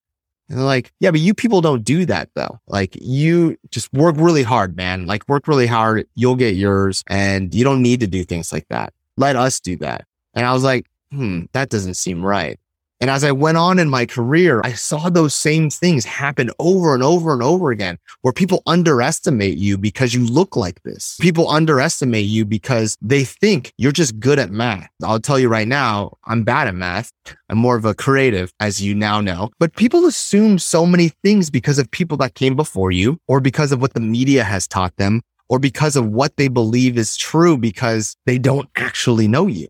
And 0.49 0.59
they're 0.59 0.67
like, 0.67 0.93
yeah, 1.01 1.11
but 1.11 1.21
you 1.21 1.33
people 1.33 1.61
don't 1.61 1.85
do 1.85 2.05
that 2.07 2.29
though. 2.35 2.61
Like 2.67 2.97
you 3.01 3.57
just 3.71 3.93
work 3.93 4.17
really 4.19 4.43
hard, 4.43 4.77
man. 4.77 5.07
Like 5.07 5.27
work 5.29 5.49
really 5.49 5.67
hard. 5.67 6.07
You'll 6.14 6.37
get 6.37 6.55
yours 6.55 7.03
and 7.07 7.55
you 7.55 7.64
don't 7.64 7.83
need 7.83 8.01
to 8.01 8.07
do 8.07 8.25
things 8.25 8.53
like 8.53 8.69
that. 8.69 8.93
Let 9.17 9.37
us 9.37 9.59
do 9.61 9.77
that. 9.79 10.07
And 10.35 10.45
I 10.45 10.53
was 10.53 10.62
like, 10.62 10.87
hmm, 11.11 11.45
that 11.53 11.71
doesn't 11.71 11.95
seem 11.95 12.25
right. 12.25 12.59
And 13.01 13.11
as 13.11 13.25
I 13.25 13.33
went 13.33 13.59
on 13.59 13.79
in 13.79 13.91
my 13.91 14.07
career, 14.07 14.61
I 14.65 14.73
saw 14.73 15.11
those 15.11 15.35
same 15.35 15.69
things 15.69 16.05
happen 16.05 16.51
over 16.59 16.95
and 16.95 17.03
over 17.03 17.33
and 17.33 17.43
over 17.43 17.71
again, 17.71 17.99
where 18.23 18.33
people 18.33 18.63
underestimate 18.67 19.59
you 19.59 19.77
because 19.77 20.15
you 20.15 20.25
look 20.25 20.57
like 20.57 20.83
this. 20.85 21.17
People 21.21 21.51
underestimate 21.51 22.25
you 22.25 22.45
because 22.45 22.97
they 23.03 23.25
think 23.25 23.73
you're 23.79 23.93
just 23.93 24.19
good 24.21 24.39
at 24.39 24.51
math. 24.51 24.89
I'll 25.03 25.21
tell 25.21 25.39
you 25.39 25.49
right 25.49 25.69
now, 25.69 26.17
I'm 26.25 26.45
bad 26.45 26.69
at 26.69 26.75
math. 26.75 27.13
I'm 27.49 27.59
more 27.59 27.77
of 27.77 27.85
a 27.85 27.95
creative, 27.95 28.53
as 28.61 28.81
you 28.81 28.95
now 28.95 29.21
know. 29.21 29.51
But 29.59 29.77
people 29.77 30.07
assume 30.07 30.59
so 30.59 30.87
many 30.87 31.09
things 31.23 31.51
because 31.51 31.79
of 31.79 31.91
people 31.91 32.17
that 32.19 32.35
came 32.35 32.57
before 32.57 32.91
you, 32.91 33.19
or 33.29 33.41
because 33.41 33.73
of 33.73 33.83
what 33.83 33.95
the 33.95 34.01
media 34.01 34.45
has 34.45 34.67
taught 34.67 34.97
them, 34.97 35.21
or 35.49 35.59
because 35.59 35.97
of 35.97 36.07
what 36.07 36.37
they 36.37 36.49
believe 36.49 36.97
is 36.97 37.17
true 37.17 37.59
because 37.59 38.17
they 38.25 38.39
don't 38.39 38.69
actually 38.77 39.29
know 39.29 39.47
you. 39.47 39.69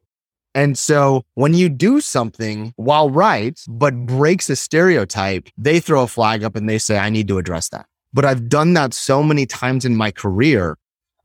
And 0.55 0.79
so 0.79 1.25
when 1.35 1.55
you 1.55 1.69
do 1.69 2.01
something 2.01 2.73
while 2.77 3.11
right, 3.11 3.61
but 3.69 4.07
breaks 4.07 4.49
a 4.49 4.57
stereotype, 4.57 5.49
they 5.59 5.81
throw 5.81 6.05
a 6.05 6.07
flag 6.07 6.45
up 6.45 6.55
and 6.55 6.69
they 6.69 6.79
say, 6.79 6.99
I 6.99 7.11
need 7.11 7.27
to 7.29 7.39
address 7.39 7.69
that. 7.71 7.87
But 8.13 8.25
I've 8.25 8.49
done 8.49 8.75
that 8.75 8.95
so 8.95 9.23
many 9.23 9.47
times 9.47 9.85
in 9.85 9.97
my 9.97 10.13
career. 10.13 10.77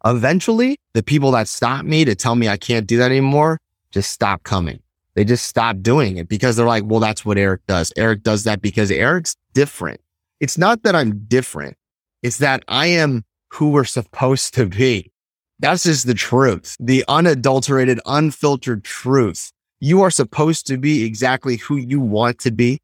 Eventually, 0.04 0.80
the 0.94 1.04
people 1.04 1.32
that 1.32 1.48
stop 1.48 1.86
me 1.86 2.06
to 2.06 2.16
tell 2.16 2.36
me 2.36 2.48
I 2.48 2.58
can't 2.58 2.88
do 2.88 2.98
that 2.98 3.12
anymore 3.12 3.60
just 3.92 4.12
stop 4.12 4.44
coming. 4.44 4.80
They 5.16 5.26
just 5.26 5.48
stop 5.48 5.78
doing 5.82 6.18
it 6.18 6.30
because 6.30 6.56
they're 6.56 6.66
like, 6.66 6.84
well, 6.86 7.00
that's 7.00 7.26
what 7.26 7.38
Eric 7.38 7.66
does. 7.68 7.92
Eric 7.98 8.24
does 8.24 8.44
that 8.44 8.62
because 8.62 8.92
Eric's 8.92 9.36
different. 9.54 10.00
It's 10.40 10.58
not 10.58 10.84
that 10.84 10.96
I'm 10.96 11.26
different. 11.26 11.76
It's 12.24 12.38
that 12.38 12.64
I 12.68 12.88
am 12.88 13.26
who 13.50 13.72
we're 13.72 13.86
supposed 13.86 14.54
to 14.56 14.68
be. 14.68 15.12
That's 15.60 15.84
just 15.84 16.08
the 16.08 16.14
truth, 16.14 16.78
the 16.80 17.04
unadulterated, 17.10 18.00
unfiltered 18.06 18.84
truth. 18.86 19.52
You 19.82 20.02
are 20.02 20.12
supposed 20.12 20.68
to 20.68 20.78
be 20.78 21.04
exactly 21.04 21.58
who 21.58 21.76
you 21.76 22.00
want 22.00 22.40
to 22.40 22.52
be. 22.52 22.80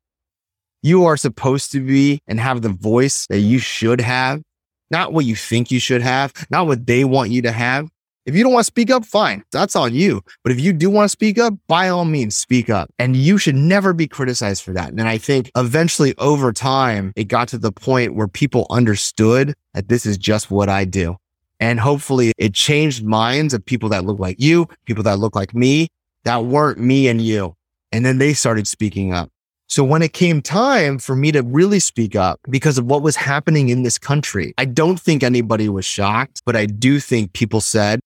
You 0.81 1.05
are 1.05 1.17
supposed 1.17 1.71
to 1.71 1.79
be 1.79 2.19
and 2.27 2.39
have 2.39 2.61
the 2.61 2.69
voice 2.69 3.27
that 3.29 3.39
you 3.39 3.59
should 3.59 4.01
have, 4.01 4.41
not 4.91 5.13
what 5.13 5.25
you 5.25 5.35
think 5.35 5.71
you 5.71 5.79
should 5.79 6.01
have, 6.01 6.33
not 6.49 6.67
what 6.67 6.85
they 6.85 7.05
want 7.05 7.31
you 7.31 7.41
to 7.43 7.51
have. 7.51 7.87
If 8.25 8.35
you 8.35 8.43
don't 8.43 8.53
want 8.53 8.65
to 8.65 8.71
speak 8.71 8.89
up, 8.89 9.05
fine. 9.05 9.43
That's 9.51 9.75
on 9.75 9.93
you. 9.93 10.21
But 10.43 10.51
if 10.51 10.59
you 10.59 10.73
do 10.73 10.89
want 10.89 11.05
to 11.05 11.09
speak 11.09 11.37
up, 11.37 11.53
by 11.67 11.89
all 11.89 12.05
means, 12.05 12.35
speak 12.35 12.69
up. 12.69 12.89
And 12.97 13.15
you 13.15 13.37
should 13.37 13.55
never 13.55 13.93
be 13.93 14.07
criticized 14.07 14.63
for 14.63 14.73
that. 14.73 14.89
And 14.89 15.03
I 15.03 15.17
think 15.17 15.51
eventually 15.55 16.13
over 16.17 16.51
time, 16.51 17.13
it 17.15 17.25
got 17.25 17.47
to 17.49 17.57
the 17.57 17.71
point 17.71 18.15
where 18.15 18.27
people 18.27 18.65
understood 18.69 19.53
that 19.75 19.89
this 19.89 20.05
is 20.05 20.17
just 20.17 20.49
what 20.49 20.69
I 20.69 20.85
do. 20.85 21.17
And 21.59 21.79
hopefully 21.79 22.33
it 22.37 22.53
changed 22.53 23.03
minds 23.03 23.53
of 23.53 23.65
people 23.65 23.89
that 23.89 24.05
look 24.05 24.19
like 24.19 24.39
you, 24.39 24.67
people 24.85 25.03
that 25.03 25.19
look 25.19 25.35
like 25.35 25.53
me, 25.53 25.87
that 26.23 26.45
weren't 26.45 26.79
me 26.79 27.07
and 27.07 27.21
you. 27.21 27.55
And 27.91 28.05
then 28.05 28.17
they 28.17 28.33
started 28.33 28.67
speaking 28.67 29.13
up. 29.13 29.29
So 29.67 29.83
when 29.83 30.01
it 30.01 30.13
came 30.13 30.41
time 30.41 30.99
for 30.99 31.15
me 31.15 31.31
to 31.31 31.41
really 31.41 31.79
speak 31.79 32.15
up 32.15 32.39
because 32.49 32.77
of 32.77 32.85
what 32.85 33.01
was 33.01 33.15
happening 33.15 33.69
in 33.69 33.83
this 33.83 33.97
country, 33.97 34.53
I 34.57 34.65
don't 34.65 34.99
think 34.99 35.23
anybody 35.23 35.69
was 35.69 35.85
shocked, 35.85 36.41
but 36.45 36.55
I 36.55 36.65
do 36.67 36.99
think 36.99 37.33
people 37.33 37.61
said, 37.61 37.99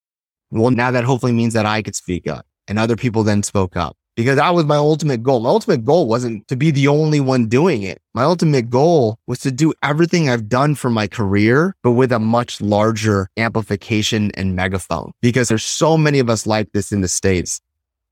well, 0.51 0.71
now 0.71 0.91
that 0.91 1.03
hopefully 1.03 1.33
means 1.33 1.53
that 1.53 1.65
I 1.65 1.81
could 1.81 1.95
speak 1.95 2.27
up 2.27 2.45
and 2.67 2.79
other 2.79 2.95
people 2.95 3.23
then 3.23 3.43
spoke 3.43 3.75
up 3.75 3.97
because 4.19 4.35
that 4.35 4.53
was 4.53 4.65
my 4.65 4.75
ultimate 4.75 5.23
goal. 5.23 5.39
My 5.39 5.47
ultimate 5.47 5.85
goal 5.85 6.05
wasn't 6.05 6.45
to 6.49 6.57
be 6.57 6.71
the 6.71 6.89
only 6.89 7.21
one 7.21 7.47
doing 7.47 7.83
it. 7.83 8.01
My 8.13 8.23
ultimate 8.23 8.69
goal 8.69 9.17
was 9.27 9.39
to 9.39 9.49
do 9.49 9.73
everything 9.81 10.29
I've 10.29 10.49
done 10.49 10.75
for 10.75 10.89
my 10.89 11.07
career, 11.07 11.73
but 11.83 11.93
with 11.93 12.11
a 12.11 12.19
much 12.19 12.59
larger 12.59 13.29
amplification 13.37 14.31
and 14.33 14.57
megaphone 14.57 15.13
because 15.21 15.47
there's 15.47 15.63
so 15.63 15.97
many 15.97 16.19
of 16.19 16.29
us 16.29 16.45
like 16.45 16.73
this 16.73 16.91
in 16.91 16.99
the 16.99 17.07
States. 17.07 17.61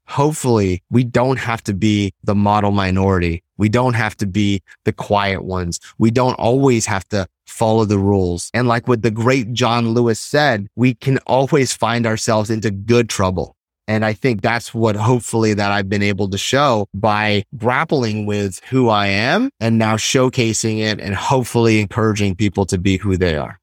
hopefully 0.07 0.81
we 0.89 1.03
don't 1.03 1.37
have 1.37 1.61
to 1.63 1.73
be 1.73 2.13
the 2.23 2.35
model 2.35 2.71
minority. 2.71 3.43
We 3.57 3.69
don't 3.69 3.95
have 3.95 4.15
to 4.17 4.25
be 4.25 4.61
the 4.85 4.93
quiet 4.93 5.43
ones. 5.43 5.79
We 5.97 6.11
don't 6.11 6.35
always 6.35 6.85
have 6.85 7.07
to 7.09 7.27
follow 7.45 7.85
the 7.85 7.99
rules. 7.99 8.49
And 8.53 8.67
like 8.67 8.87
what 8.87 9.01
the 9.01 9.11
great 9.11 9.51
John 9.53 9.89
Lewis 9.89 10.19
said, 10.19 10.67
we 10.75 10.93
can 10.93 11.17
always 11.27 11.73
find 11.73 12.05
ourselves 12.05 12.49
into 12.49 12.71
good 12.71 13.09
trouble. 13.09 13.56
And 13.87 14.03
I 14.03 14.13
think 14.13 14.41
that's 14.41 14.73
what 14.73 14.95
hopefully 14.95 15.53
that 15.53 15.71
I've 15.71 15.87
been 15.87 16.03
able 16.03 16.29
to 16.29 16.37
show 16.37 16.87
by 16.93 17.43
grappling 17.55 18.25
with 18.25 18.59
who 18.69 18.89
I 18.89 19.07
am 19.07 19.49
and 19.59 19.77
now 19.77 19.95
showcasing 19.95 20.79
it 20.79 20.99
and 20.99 21.15
hopefully 21.15 21.79
encouraging 21.79 22.35
people 22.35 22.65
to 22.65 22.77
be 22.77 22.97
who 22.97 23.15
they 23.17 23.37
are. 23.37 23.59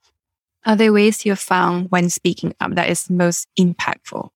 Are 0.66 0.76
there 0.76 0.94
ways 0.94 1.26
you've 1.26 1.38
found 1.38 1.90
when 1.90 2.08
speaking 2.08 2.54
up 2.58 2.74
that 2.74 2.88
is 2.88 3.10
most 3.10 3.48
impactful? 3.58 4.30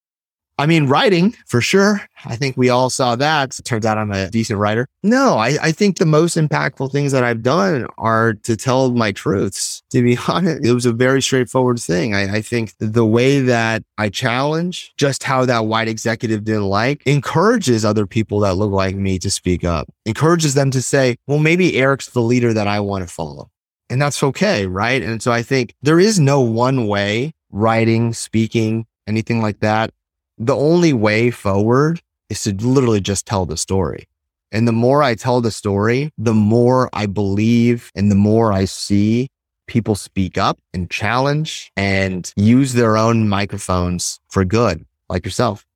I 0.59 0.67
mean, 0.67 0.89
writing 0.89 1.37
for 1.47 1.61
sure. 1.61 2.03
I 2.25 2.35
think 2.35 2.57
we 2.57 2.69
all 2.69 2.91
saw 2.91 3.15
that. 3.15 3.57
It 3.57 3.65
turns 3.65 3.87
out 3.87 3.97
I'm 3.97 4.11
a 4.11 4.29
decent 4.29 4.59
writer. 4.59 4.89
No, 5.05 5.39
I, 5.39 5.57
I, 5.63 5.73
think 5.73 5.99
the 5.99 6.07
most 6.07 6.37
impactful 6.37 6.91
things 6.91 7.13
that 7.13 7.23
I've 7.23 7.45
done 7.45 7.87
are 7.97 8.35
to 8.43 8.57
tell 8.57 8.91
my 8.91 9.13
truths. 9.13 9.85
To 9.91 10.03
be 10.03 10.19
honest, 10.29 10.67
it 10.67 10.73
was 10.73 10.85
a 10.85 10.93
very 10.93 11.23
straightforward 11.23 11.79
thing. 11.79 12.13
I, 12.13 12.39
I 12.39 12.43
think 12.43 12.73
the 12.81 13.07
way 13.07 13.41
that 13.41 13.85
I 13.99 14.09
challenge 14.09 14.93
just 14.97 15.23
how 15.23 15.45
that 15.45 15.67
white 15.67 15.87
executive 15.87 16.43
didn't 16.43 16.67
like 16.67 17.07
encourages 17.07 17.85
other 17.85 18.07
people 18.07 18.41
that 18.41 18.57
look 18.57 18.73
like 18.73 18.97
me 18.97 19.21
to 19.21 19.31
speak 19.31 19.63
up, 19.63 19.89
encourages 20.07 20.55
them 20.55 20.73
to 20.73 20.83
say, 20.83 21.17
well, 21.29 21.39
maybe 21.39 21.77
Eric's 21.77 22.11
the 22.11 22.21
leader 22.21 22.53
that 22.53 22.67
I 22.67 22.81
want 22.81 23.07
to 23.07 23.13
follow. 23.13 23.49
And 23.91 24.03
that's 24.03 24.23
okay. 24.25 24.67
Right. 24.67 25.03
And 25.03 25.23
so 25.23 25.31
I 25.31 25.43
think 25.43 25.75
there 25.83 26.01
is 26.01 26.19
no 26.19 26.41
one 26.41 26.89
way 26.89 27.33
writing, 27.51 28.13
speaking, 28.13 28.87
anything 29.07 29.41
like 29.41 29.61
that 29.61 29.91
the 30.39 30.57
only 30.57 30.93
way 30.93 31.31
forward 31.31 32.01
is 32.31 32.43
to 32.45 32.55
literally 32.55 33.01
just 33.01 33.27
tell 33.27 33.47
the 33.47 33.57
story. 33.57 34.09
And 34.51 34.67
the 34.67 34.73
more 34.73 35.03
I 35.03 35.15
tell 35.15 35.41
the 35.41 35.51
story, 35.51 36.11
the 36.17 36.35
more 36.35 36.89
I 36.93 37.07
believe 37.07 37.91
and 37.95 38.11
the 38.11 38.17
more 38.17 38.53
I 38.53 38.65
see 38.65 39.29
people 39.67 39.95
speak 39.95 40.39
up 40.39 40.59
and 40.73 40.91
challenge 40.91 41.71
and 41.77 42.33
use 42.37 42.73
their 42.73 42.97
own 42.97 43.29
microphones 43.29 44.19
for 44.31 44.45
good, 44.45 44.87
like 45.09 45.25
yourself. 45.25 45.67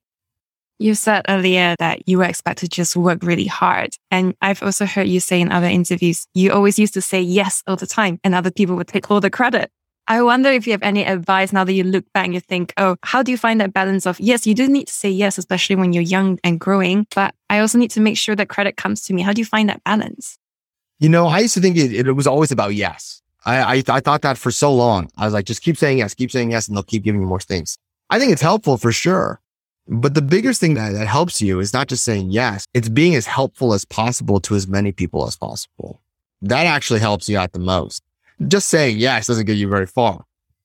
You 0.78 0.94
said 0.94 1.26
earlier 1.28 1.76
that 1.78 2.08
you 2.08 2.18
were 2.18 2.24
expected 2.24 2.70
to 2.70 2.76
just 2.76 2.96
work 2.96 3.22
really 3.22 3.46
hard. 3.46 3.90
And 4.10 4.34
I've 4.40 4.62
also 4.62 4.86
heard 4.86 5.06
you 5.06 5.20
say 5.20 5.40
in 5.40 5.52
other 5.52 5.68
interviews, 5.68 6.26
you 6.34 6.50
always 6.50 6.78
used 6.78 6.94
to 6.94 7.02
say 7.02 7.20
yes 7.20 7.62
all 7.66 7.76
the 7.76 7.86
time 7.86 8.18
and 8.24 8.34
other 8.34 8.50
people 8.50 8.74
would 8.76 8.88
take 8.88 9.10
all 9.10 9.20
the 9.20 9.30
credit. 9.30 9.70
I 10.08 10.20
wonder 10.22 10.50
if 10.50 10.66
you 10.66 10.72
have 10.72 10.82
any 10.82 11.04
advice 11.04 11.52
now 11.52 11.62
that 11.64 11.72
you 11.72 11.84
look 11.84 12.04
back 12.12 12.24
and 12.24 12.34
you 12.34 12.40
think, 12.40 12.72
oh, 12.76 12.96
how 13.02 13.22
do 13.22 13.30
you 13.30 13.38
find 13.38 13.60
that 13.60 13.72
balance 13.72 14.04
of, 14.04 14.18
yes, 14.18 14.46
you 14.46 14.54
do 14.54 14.68
need 14.68 14.88
to 14.88 14.92
say 14.92 15.08
yes, 15.08 15.38
especially 15.38 15.76
when 15.76 15.92
you're 15.92 16.02
young 16.02 16.38
and 16.42 16.58
growing, 16.58 17.06
but 17.14 17.34
I 17.48 17.60
also 17.60 17.78
need 17.78 17.92
to 17.92 18.00
make 18.00 18.18
sure 18.18 18.34
that 18.34 18.48
credit 18.48 18.76
comes 18.76 19.02
to 19.02 19.14
me. 19.14 19.22
How 19.22 19.32
do 19.32 19.40
you 19.40 19.44
find 19.44 19.68
that 19.68 19.84
balance? 19.84 20.38
You 20.98 21.08
know, 21.08 21.26
I 21.28 21.40
used 21.40 21.54
to 21.54 21.60
think 21.60 21.76
it, 21.76 21.92
it 22.06 22.12
was 22.12 22.26
always 22.26 22.50
about 22.50 22.74
yes. 22.74 23.22
I, 23.44 23.76
I, 23.76 23.82
I 23.88 24.00
thought 24.00 24.22
that 24.22 24.38
for 24.38 24.50
so 24.50 24.72
long. 24.74 25.08
I 25.16 25.24
was 25.24 25.34
like, 25.34 25.46
just 25.46 25.62
keep 25.62 25.76
saying 25.76 25.98
yes, 25.98 26.14
keep 26.14 26.30
saying 26.30 26.50
yes, 26.50 26.68
and 26.68 26.76
they'll 26.76 26.82
keep 26.82 27.04
giving 27.04 27.20
you 27.20 27.26
more 27.26 27.40
things. 27.40 27.78
I 28.10 28.18
think 28.18 28.32
it's 28.32 28.42
helpful 28.42 28.78
for 28.78 28.92
sure. 28.92 29.40
But 29.88 30.14
the 30.14 30.22
biggest 30.22 30.60
thing 30.60 30.74
that, 30.74 30.92
that 30.92 31.08
helps 31.08 31.42
you 31.42 31.58
is 31.58 31.72
not 31.72 31.88
just 31.88 32.04
saying 32.04 32.30
yes, 32.30 32.66
it's 32.74 32.88
being 32.88 33.14
as 33.14 33.26
helpful 33.26 33.72
as 33.72 33.84
possible 33.84 34.40
to 34.40 34.54
as 34.54 34.68
many 34.68 34.92
people 34.92 35.26
as 35.26 35.36
possible. 35.36 36.00
That 36.40 36.66
actually 36.66 37.00
helps 37.00 37.28
you 37.28 37.38
out 37.38 37.52
the 37.52 37.58
most 37.58 38.02
just 38.48 38.68
saying 38.68 38.98
yes 38.98 39.26
doesn't 39.26 39.46
get 39.46 39.56
you 39.56 39.68
very 39.68 39.86
far. 39.86 40.24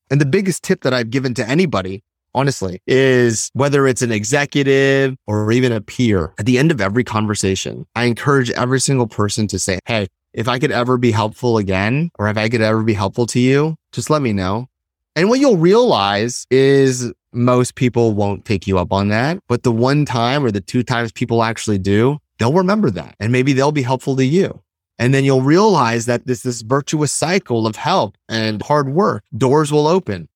And 0.09 0.21
the 0.21 0.25
biggest 0.25 0.63
tip 0.63 0.81
that 0.81 0.93
I've 0.93 1.09
given 1.09 1.33
to 1.35 1.47
anybody, 1.47 2.03
honestly, 2.33 2.81
is 2.87 3.49
whether 3.53 3.87
it's 3.87 4.01
an 4.01 4.11
executive 4.11 5.15
or 5.27 5.51
even 5.51 5.71
a 5.71 5.81
peer, 5.81 6.33
at 6.39 6.45
the 6.45 6.57
end 6.57 6.71
of 6.71 6.79
every 6.79 7.03
conversation, 7.03 7.85
I 7.95 8.05
encourage 8.05 8.49
every 8.51 8.79
single 8.79 9.07
person 9.07 9.47
to 9.47 9.59
say, 9.59 9.79
Hey, 9.85 10.07
if 10.33 10.47
I 10.47 10.59
could 10.59 10.71
ever 10.71 10.97
be 10.97 11.11
helpful 11.11 11.57
again, 11.57 12.11
or 12.19 12.29
if 12.29 12.37
I 12.37 12.47
could 12.47 12.61
ever 12.61 12.83
be 12.83 12.93
helpful 12.93 13.25
to 13.27 13.39
you, 13.39 13.75
just 13.91 14.09
let 14.09 14.21
me 14.21 14.33
know. 14.33 14.67
And 15.15 15.29
what 15.29 15.39
you'll 15.39 15.57
realize 15.57 16.45
is 16.51 17.11
most 17.33 17.75
people 17.75 18.13
won't 18.13 18.45
take 18.45 18.67
you 18.67 18.77
up 18.77 18.93
on 18.93 19.09
that. 19.09 19.39
But 19.47 19.63
the 19.63 19.71
one 19.71 20.05
time 20.05 20.45
or 20.45 20.51
the 20.51 20.61
two 20.61 20.83
times 20.83 21.11
people 21.11 21.43
actually 21.43 21.79
do, 21.79 22.19
they'll 22.37 22.53
remember 22.53 22.89
that 22.91 23.15
and 23.19 23.31
maybe 23.31 23.53
they'll 23.53 23.71
be 23.71 23.81
helpful 23.81 24.15
to 24.15 24.25
you. 24.25 24.61
And 24.99 25.13
then 25.13 25.23
you'll 25.23 25.41
realize 25.41 26.05
that 26.07 26.25
this, 26.25 26.41
this 26.41 26.61
virtuous 26.61 27.11
cycle 27.11 27.67
of 27.67 27.75
help 27.75 28.17
and 28.27 28.61
hard 28.61 28.89
work, 28.89 29.23
doors 29.37 29.71
will 29.71 29.87
open. 29.87 30.27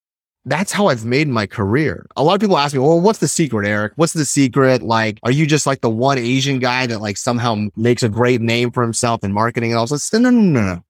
That's 0.44 0.72
how 0.72 0.88
I've 0.88 1.04
made 1.04 1.28
my 1.28 1.46
career. 1.46 2.06
A 2.16 2.22
lot 2.22 2.34
of 2.34 2.40
people 2.40 2.58
ask 2.58 2.74
me, 2.74 2.80
well, 2.80 3.00
what's 3.00 3.20
the 3.20 3.28
secret, 3.28 3.66
Eric? 3.66 3.92
What's 3.96 4.12
the 4.12 4.24
secret? 4.24 4.82
Like, 4.82 5.20
are 5.22 5.30
you 5.30 5.46
just 5.46 5.66
like 5.66 5.80
the 5.80 5.90
one 5.90 6.18
Asian 6.18 6.58
guy 6.58 6.86
that 6.86 7.00
like 7.00 7.16
somehow 7.16 7.66
makes 7.76 8.02
a 8.02 8.08
great 8.08 8.40
name 8.40 8.72
for 8.72 8.82
himself 8.82 9.22
in 9.22 9.32
marketing 9.32 9.70
and 9.70 9.78
all 9.78 9.86
this? 9.86 10.12
No, 10.12 10.18
no, 10.18 10.30
no, 10.30 10.60
no. 10.60 10.84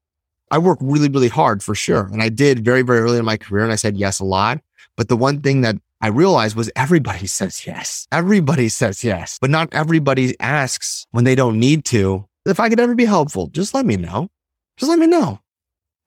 I 0.50 0.58
work 0.58 0.78
really, 0.80 1.08
really 1.08 1.28
hard 1.28 1.62
for 1.62 1.74
sure. 1.74 2.08
And 2.12 2.22
I 2.22 2.28
did 2.28 2.64
very, 2.64 2.82
very 2.82 3.00
early 3.00 3.18
in 3.18 3.24
my 3.24 3.36
career. 3.36 3.64
And 3.64 3.72
I 3.72 3.76
said 3.76 3.96
yes 3.96 4.20
a 4.20 4.24
lot. 4.24 4.60
But 4.96 5.08
the 5.08 5.16
one 5.16 5.40
thing 5.40 5.62
that 5.62 5.76
I 6.00 6.08
realized 6.08 6.56
was 6.56 6.70
everybody 6.76 7.26
says 7.38 7.66
yes. 7.66 8.06
Everybody 8.12 8.68
says 8.68 9.04
yes, 9.04 9.38
but 9.40 9.50
not 9.50 9.68
everybody 9.72 10.38
asks 10.40 11.06
when 11.10 11.24
they 11.24 11.34
don't 11.34 11.58
need 11.58 11.84
to 11.86 12.26
if 12.46 12.60
I 12.60 12.68
could 12.68 12.80
ever 12.80 12.94
be 12.94 13.04
helpful, 13.04 13.48
just 13.48 13.74
let 13.74 13.86
me 13.86 13.96
know. 13.96 14.28
Just 14.76 14.90
let 14.90 14.98
me 14.98 15.06
know. 15.06 15.40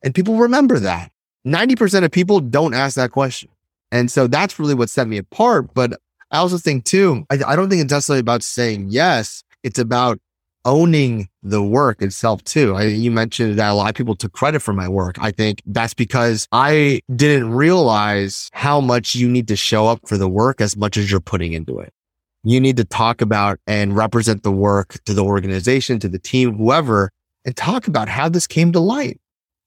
And 0.03 0.13
people 0.13 0.37
remember 0.37 0.79
that. 0.79 1.11
90% 1.45 2.03
of 2.03 2.11
people 2.11 2.39
don't 2.39 2.73
ask 2.73 2.95
that 2.95 3.11
question. 3.11 3.49
And 3.91 4.09
so 4.09 4.27
that's 4.27 4.59
really 4.59 4.73
what 4.73 4.89
set 4.89 5.07
me 5.07 5.17
apart. 5.17 5.73
But 5.73 5.99
I 6.31 6.37
also 6.37 6.57
think 6.57 6.85
too, 6.85 7.25
I, 7.29 7.39
I 7.45 7.55
don't 7.55 7.69
think 7.69 7.81
it's 7.81 7.91
necessarily 7.91 8.19
about 8.19 8.43
saying 8.43 8.87
yes. 8.89 9.43
It's 9.63 9.79
about 9.79 10.19
owning 10.65 11.29
the 11.43 11.61
work 11.61 12.01
itself 12.01 12.43
too. 12.43 12.75
I, 12.75 12.85
you 12.85 13.11
mentioned 13.11 13.57
that 13.59 13.69
a 13.69 13.73
lot 13.73 13.89
of 13.89 13.95
people 13.95 14.15
took 14.15 14.33
credit 14.33 14.61
for 14.61 14.73
my 14.73 14.89
work. 14.89 15.17
I 15.19 15.31
think 15.31 15.61
that's 15.65 15.93
because 15.93 16.47
I 16.51 17.01
didn't 17.15 17.51
realize 17.51 18.49
how 18.51 18.81
much 18.81 19.15
you 19.15 19.29
need 19.29 19.47
to 19.49 19.55
show 19.55 19.87
up 19.87 20.07
for 20.07 20.17
the 20.17 20.27
work 20.27 20.61
as 20.61 20.75
much 20.75 20.97
as 20.97 21.09
you're 21.09 21.19
putting 21.19 21.53
into 21.53 21.79
it 21.79 21.93
you 22.45 22.59
need 22.59 22.77
to 22.77 22.85
talk 22.85 23.21
about 23.21 23.59
and 23.65 23.95
represent 23.95 24.43
the 24.43 24.51
work 24.51 24.97
to 25.05 25.13
the 25.13 25.23
organization, 25.23 25.99
to 25.99 26.07
the 26.07 26.19
team, 26.19 26.55
whoever, 26.55 27.11
and 27.43 27.55
talk 27.55 27.87
about 27.87 28.07
how 28.07 28.29
this 28.29 28.47
came 28.47 28.71
to 28.71 28.79
light. 28.79 29.19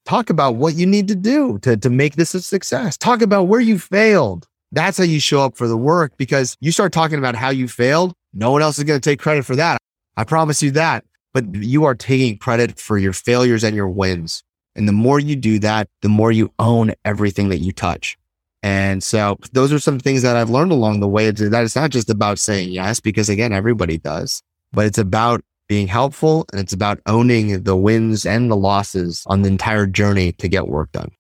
Talk 0.07 0.31
about 0.31 0.57
what 0.57 0.75
you 0.75 0.87
need 0.87 1.09
to 1.09 1.15
do 1.15 1.59
to, 1.61 1.77
to 1.77 1.91
make 1.91 2.17
this 2.17 2.35
a 2.35 2.41
success. 2.41 2.97
Talk 2.97 3.21
about 3.21 3.45
where 3.45 3.61
you 3.61 3.79
failed. 3.79 4.47
That's 4.71 4.99
how 4.99 5.05
you 5.05 5.21
show 5.21 5.43
up 5.43 5.57
for 5.57 5.67
the 5.67 5.77
work 5.77 6.17
because 6.17 6.57
you 6.61 6.73
start 6.73 6.93
talking 6.93 7.19
about 7.19 7.35
how 7.35 7.51
you 7.51 7.69
failed. 7.69 8.15
No 8.33 8.51
one 8.53 8.63
else 8.63 8.79
is 8.79 8.85
going 8.85 9.01
to 9.01 9.11
take 9.11 9.21
credit 9.21 9.45
for 9.45 9.57
that. 9.57 9.79
I 10.17 10.25
promise 10.25 10.63
you 10.63 10.71
that. 10.73 11.05
But 11.35 11.55
you 11.55 11.85
are 11.85 11.95
taking 11.95 12.39
credit 12.39 12.79
for 12.79 12.99
your 12.99 13.13
failures 13.13 13.65
and 13.65 13.77
your 13.77 13.89
wins. 13.89 14.43
And 14.75 14.89
the 14.89 14.93
more 14.93 15.19
you 15.21 15.37
do 15.37 15.59
that, 15.61 15.89
the 16.03 16.09
more 16.09 16.33
you 16.33 16.53
own 16.59 16.93
everything 17.05 17.49
that 17.49 17.59
you 17.59 17.73
touch. 17.73 18.18
And 18.63 19.03
so 19.03 19.39
those 19.53 19.73
are 19.73 19.79
some 19.79 20.01
things 20.01 20.23
that 20.23 20.37
I've 20.37 20.51
learned 20.51 20.73
along 20.73 21.01
the 21.01 21.09
way 21.09 21.31
that 21.31 21.63
it's 21.63 21.77
not 21.77 21.91
just 21.91 22.11
about 22.11 22.39
saying 22.39 22.71
yes, 22.71 23.01
because 23.01 23.29
again, 23.29 23.53
everybody 23.53 23.99
does, 23.99 24.43
but 24.73 24.87
it's 24.87 24.99
about 24.99 25.43
being 25.69 25.87
helpful 25.87 26.47
and 26.51 26.61
it's 26.61 26.73
about 26.73 26.99
owning 27.07 27.63
the 27.63 27.77
wins 27.77 28.27
and 28.27 28.51
the 28.51 28.57
losses 28.57 29.23
on 29.27 29.43
the 29.43 29.49
entire 29.49 29.87
journey 29.87 30.33
to 30.33 30.49
get 30.49 30.69
work 30.69 30.91
done. 30.93 31.11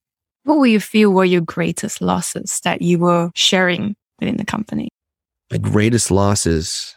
What 0.44 0.59
will 0.59 0.66
you 0.66 0.81
feel 0.81 1.12
were 1.12 1.24
your 1.24 1.42
greatest 1.42 2.01
losses 2.01 2.61
that 2.64 2.81
you 2.81 2.98
were 2.98 3.31
sharing 3.35 3.94
within 4.18 4.38
the 4.38 4.46
company? 4.46 4.88
My 5.51 5.59
greatest 5.59 6.11
losses. 6.11 6.96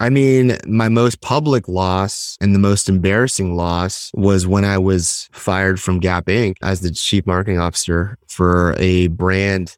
I 0.00 0.10
mean, 0.10 0.56
my 0.66 0.88
most 0.88 1.20
public 1.20 1.66
loss 1.66 2.36
and 2.40 2.54
the 2.54 2.60
most 2.60 2.88
embarrassing 2.88 3.56
loss 3.56 4.12
was 4.14 4.46
when 4.46 4.64
I 4.64 4.78
was 4.78 5.28
fired 5.32 5.80
from 5.80 5.98
Gap 5.98 6.26
Inc. 6.26 6.56
as 6.62 6.80
the 6.80 6.92
chief 6.92 7.26
marketing 7.26 7.58
officer 7.58 8.16
for 8.28 8.76
a 8.78 9.08
brand 9.08 9.76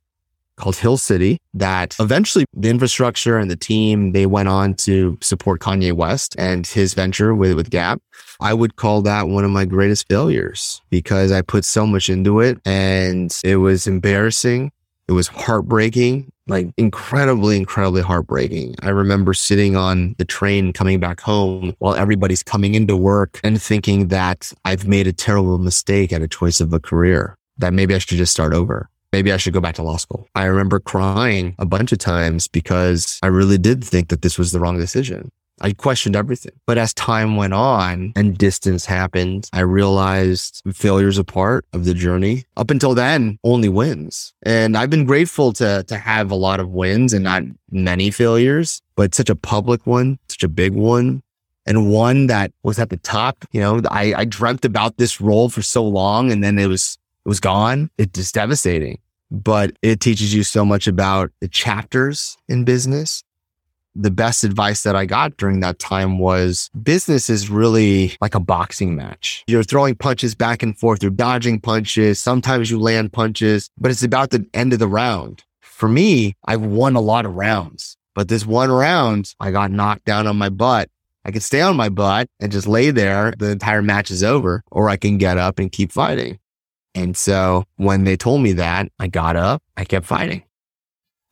called 0.56 0.76
Hill 0.76 0.98
City 0.98 1.38
that 1.54 1.96
eventually 1.98 2.44
the 2.52 2.68
infrastructure 2.68 3.38
and 3.38 3.50
the 3.50 3.56
team, 3.56 4.12
they 4.12 4.26
went 4.26 4.48
on 4.50 4.74
to 4.74 5.16
support 5.22 5.62
Kanye 5.62 5.94
West 5.94 6.37
and 6.38 6.66
his 6.66 6.92
venture 6.92 7.35
with, 7.35 7.54
with 7.54 7.70
Gap. 7.70 8.02
I 8.42 8.52
would 8.52 8.76
call 8.76 9.00
that 9.02 9.28
one 9.28 9.44
of 9.44 9.50
my 9.50 9.64
greatest 9.64 10.06
failures 10.09 10.83
because 10.90 11.33
I 11.33 11.40
put 11.40 11.64
so 11.64 11.87
much 11.87 12.11
into 12.11 12.40
it 12.40 12.59
and 12.66 13.35
it 13.42 13.56
was 13.56 13.87
embarrassing. 13.87 14.70
It 15.09 15.12
was 15.12 15.28
heartbreaking 15.28 16.30
like 16.51 16.69
incredibly, 16.77 17.57
incredibly 17.57 18.03
heartbreaking. 18.03 18.75
I 18.83 18.91
remember 18.91 19.33
sitting 19.33 19.77
on 19.77 20.15
the 20.19 20.25
train 20.25 20.73
coming 20.73 21.01
back 21.01 21.21
home 21.21 21.75
while 21.79 21.95
everybody's 21.95 22.43
coming 22.43 22.75
into 22.75 22.97
work 22.97 23.41
and 23.43 23.61
thinking 23.61 24.09
that 24.09 24.53
I've 24.65 24.87
made 24.87 25.07
a 25.07 25.13
terrible 25.13 25.59
mistake 25.59 26.13
at 26.13 26.23
a 26.23 26.29
choice 26.29 26.61
of 26.61 26.73
a 26.73 26.81
career, 26.81 27.37
that 27.59 27.73
maybe 27.73 27.95
I 27.95 27.99
should 27.99 28.19
just 28.19 28.33
start 28.33 28.53
over. 28.53 28.91
Maybe 29.13 29.33
I 29.33 29.39
should 29.39 29.55
go 29.55 29.61
back 29.61 29.75
to 29.77 29.83
law 29.83 29.97
school. 29.97 30.29
I 30.35 30.45
remember 30.45 30.79
crying 30.79 31.57
a 31.59 31.67
bunch 31.67 31.91
of 31.91 31.99
times 31.99 32.47
because 32.47 33.19
I 33.23 33.27
really 33.27 33.59
did 33.59 33.83
think 33.83 34.09
that 34.09 34.23
this 34.23 34.39
was 34.39 34.53
the 34.53 34.61
wrong 34.61 34.79
decision. 34.79 35.33
I 35.61 35.73
questioned 35.73 36.16
everything. 36.16 36.53
But 36.66 36.79
as 36.79 36.94
time 36.94 37.37
went 37.37 37.55
on 37.55 38.12
and 38.16 38.37
distance 38.37 38.87
happened, 38.87 39.49
I 39.53 39.61
realized 39.61 40.62
failure's 40.73 41.18
a 41.18 41.25
part 41.25 41.66
of 41.73 41.85
the 41.85 41.94
journey. 41.94 42.44
Up 42.57 42.70
until 42.70 42.94
then, 42.94 43.38
only 43.44 43.68
wins. 43.68 44.33
And 44.42 44.77
I've 44.77 44.90
been 44.90 45.05
grateful 45.05 45.53
to, 45.55 45.85
to 45.87 45.96
have 45.96 46.31
a 46.31 46.37
lot 46.37 46.61
of 46.61 46.70
wins 46.70 47.12
and 47.12 47.25
not 47.25 47.42
many 47.70 48.11
failures, 48.11 48.81
but 48.96 49.14
such 49.14 49.31
a 49.31 49.37
public 49.37 49.87
one, 49.87 50.18
such 50.29 50.42
a 50.42 50.49
big 50.49 50.73
one. 50.73 51.23
And 51.66 51.90
one 51.90 52.27
that 52.29 52.53
was 52.62 52.79
at 52.79 52.90
the 52.90 52.96
top, 52.96 53.44
you 53.53 53.61
know, 53.61 53.83
I, 53.90 54.14
I 54.16 54.25
dreamt 54.25 54.64
about 54.64 54.96
this 54.96 55.20
role 55.20 55.51
for 55.51 55.62
so 55.62 55.85
long 55.85 56.33
and 56.33 56.42
then 56.42 56.59
it 56.59 56.66
was, 56.66 56.99
it 57.25 57.29
was 57.29 57.38
gone. 57.38 57.90
It's 57.99 58.18
just 58.18 58.35
devastating, 58.35 58.99
but 59.31 59.73
it 59.83 60.01
teaches 60.01 60.35
you 60.35 60.42
so 60.42 60.64
much 60.64 60.88
about 60.88 61.31
the 61.40 61.49
chapters 61.49 62.38
in 62.49 62.64
business 62.64 63.23
the 63.94 64.11
best 64.11 64.44
advice 64.44 64.83
that 64.83 64.96
I 64.96 65.07
got 65.07 65.37
during 65.37 65.61
that 65.61 65.79
time 65.79 66.18
was 66.18 66.70
business 66.83 67.29
is 67.29 67.50
really 67.50 68.16
like 68.20 68.35
a 68.35 68.40
boxing 68.40 68.96
match. 68.96 69.44
You're 69.46 69.62
throwing 69.62 69.96
punches 69.96 70.35
back 70.35 70.62
and 70.62 70.79
forth. 70.79 71.03
You're 71.03 71.11
dodging 71.11 71.61
punches. 71.61 72.18
Sometimes 72.18 72.70
you 72.70 72.79
land 72.79 73.12
punches, 73.12 73.70
but 73.79 73.90
it's 73.90 74.03
about 74.03 74.31
the 74.31 74.46
end 74.55 74.72
of 74.72 74.79
the 74.79 74.88
round. 74.88 75.44
For 75.61 75.88
me, 75.88 76.37
I've 76.44 76.62
won 76.62 76.94
a 76.94 77.00
lot 77.00 77.24
of 77.26 77.35
rounds, 77.35 77.96
but 78.14 78.29
this 78.29 78.46
one 78.46 78.70
round, 78.70 79.35
I 79.40 79.50
got 79.50 79.70
knocked 79.70 80.05
down 80.05 80.26
on 80.26 80.37
my 80.37 80.50
butt. 80.50 80.88
I 81.24 81.31
can 81.31 81.40
stay 81.40 81.61
on 81.61 81.76
my 81.76 81.88
butt 81.88 82.29
and 82.38 82.50
just 82.50 82.66
lay 82.66 82.90
there. 82.90 83.35
The 83.38 83.50
entire 83.50 83.83
match 83.83 84.11
is 84.11 84.22
over, 84.22 84.62
or 84.70 84.88
I 84.88 84.96
can 84.96 85.18
get 85.18 85.37
up 85.38 85.59
and 85.59 85.70
keep 85.70 85.92
fighting. 85.92 86.38
And 86.94 87.16
so 87.16 87.64
when 87.76 88.05
they 88.05 88.16
told 88.16 88.42
me 88.42 88.53
that, 88.55 88.88
I 88.98 89.07
got 89.07 89.37
up, 89.37 89.62
I 89.76 89.85
kept 89.85 90.07
fighting. 90.07 90.42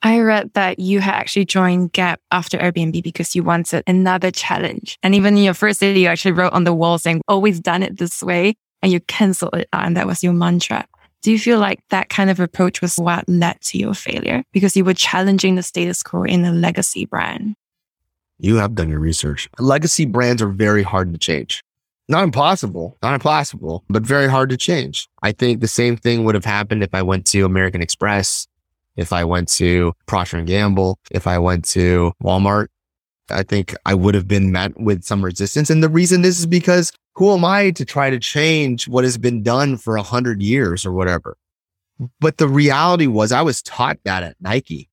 I 0.03 0.21
read 0.21 0.53
that 0.55 0.79
you 0.79 1.01
had 1.01 1.15
actually 1.15 1.45
joined 1.45 1.93
Gap 1.93 2.21
after 2.31 2.57
Airbnb 2.57 3.03
because 3.03 3.35
you 3.35 3.43
wanted 3.43 3.83
another 3.87 4.31
challenge. 4.31 4.97
And 5.03 5.15
even 5.15 5.37
in 5.37 5.43
your 5.43 5.55
first 5.55 5.81
day, 5.81 5.99
you 5.99 6.07
actually 6.07 6.33
wrote 6.33 6.53
on 6.53 6.65
the 6.65 6.73
wall 6.73 6.99
saying, 6.99 7.21
oh, 7.27 7.35
always 7.35 7.59
done 7.61 7.83
it 7.83 7.99
this 7.99 8.23
way. 8.23 8.55
And 8.81 8.93
you 8.93 9.01
canceled 9.01 9.55
it. 9.55 9.69
And 9.73 9.97
that 9.97 10.07
was 10.07 10.23
your 10.23 10.33
mantra. 10.33 10.87
Do 11.23 11.33
you 11.33 11.39
feel 11.39 11.59
like 11.59 11.81
that 11.91 12.11
kind 12.11 12.31
of 12.31 12.39
approach 12.39 12.81
was 12.81 12.95
what 12.97 13.29
led 13.29 13.61
to 13.63 13.79
your 13.79 13.93
failure 13.93 14.45
because 14.53 14.77
you 14.77 14.85
were 14.85 14.95
challenging 14.95 15.57
the 15.57 15.65
status 15.65 16.03
quo 16.05 16.23
in 16.23 16.45
a 16.45 16.53
legacy 16.53 17.07
brand? 17.07 17.57
You 18.39 18.57
have 18.57 18.77
done 18.77 18.89
your 18.89 19.01
research. 19.01 19.49
Legacy 19.59 20.05
brands 20.05 20.41
are 20.41 20.49
very 20.49 20.85
hard 20.85 21.13
to 21.13 21.19
change. 21.19 21.65
Not 22.09 22.23
impossible, 22.23 22.97
not 23.03 23.15
impossible, 23.15 23.85
but 23.91 24.05
very 24.05 24.29
hard 24.29 24.51
to 24.51 24.57
change. 24.57 25.09
I 25.23 25.33
think 25.33 25.61
the 25.61 25.69
same 25.69 25.97
thing 25.97 26.25
would 26.25 26.37
have 26.37 26.45
happened 26.45 26.85
if 26.85 26.95
I 26.95 27.03
went 27.03 27.27
to 27.27 27.45
American 27.45 27.83
Express 27.83 28.47
if 28.99 29.13
I 29.13 29.25
went 29.25 29.49
to 29.51 29.95
Procter 30.07 30.37
and 30.37 30.47
Gamble, 30.47 30.99
if 31.13 31.27
I 31.27 31.39
went 31.39 31.65
to 31.67 32.13
Walmart, 32.23 32.67
I 33.31 33.45
think 33.45 33.75
I 33.87 33.95
would 33.95 34.15
have 34.15 34.27
been 34.27 34.51
met 34.51 34.79
with 34.79 35.05
some 35.05 35.25
resistance. 35.25 35.71
And 35.71 35.83
the 35.83 35.89
reason 35.89 36.23
this 36.23 36.39
is 36.39 36.47
because 36.47 36.93
who 37.15 37.33
am 37.33 37.45
I 37.45 37.71
to 37.71 37.85
try 37.85 38.11
to 38.11 38.19
change 38.19 38.89
what 38.89 39.05
has 39.05 39.17
been 39.17 39.43
done 39.43 39.77
for 39.77 39.97
a 39.97 40.03
hundred 40.03 40.43
years 40.43 40.85
or 40.85 40.93
whatever? 40.93 41.37
But 42.21 42.39
the 42.39 42.49
reality 42.49 43.07
was 43.07 43.31
I 43.31 43.43
was 43.43 43.63
taught 43.63 43.99
that 44.05 44.23
at 44.23 44.37
Nike. 44.41 44.89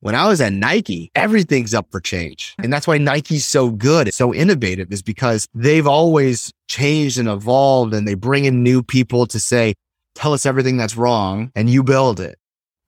When 0.00 0.14
I 0.14 0.28
was 0.28 0.40
at 0.40 0.52
Nike, 0.52 1.10
everything's 1.14 1.74
up 1.74 1.86
for 1.92 2.00
change. 2.00 2.54
And 2.58 2.72
that's 2.72 2.86
why 2.86 2.98
Nike's 2.98 3.46
so 3.46 3.70
good, 3.70 4.12
so 4.12 4.34
innovative 4.34 4.92
is 4.92 5.02
because 5.02 5.46
they've 5.54 5.86
always 5.86 6.52
changed 6.68 7.18
and 7.18 7.28
evolved 7.28 7.94
and 7.94 8.08
they 8.08 8.14
bring 8.14 8.46
in 8.46 8.62
new 8.62 8.82
people 8.82 9.26
to 9.26 9.38
say, 9.38 9.74
tell 10.14 10.32
us 10.32 10.46
everything 10.46 10.76
that's 10.76 10.96
wrong 10.96 11.52
and 11.54 11.70
you 11.70 11.82
build 11.82 12.18
it. 12.18 12.36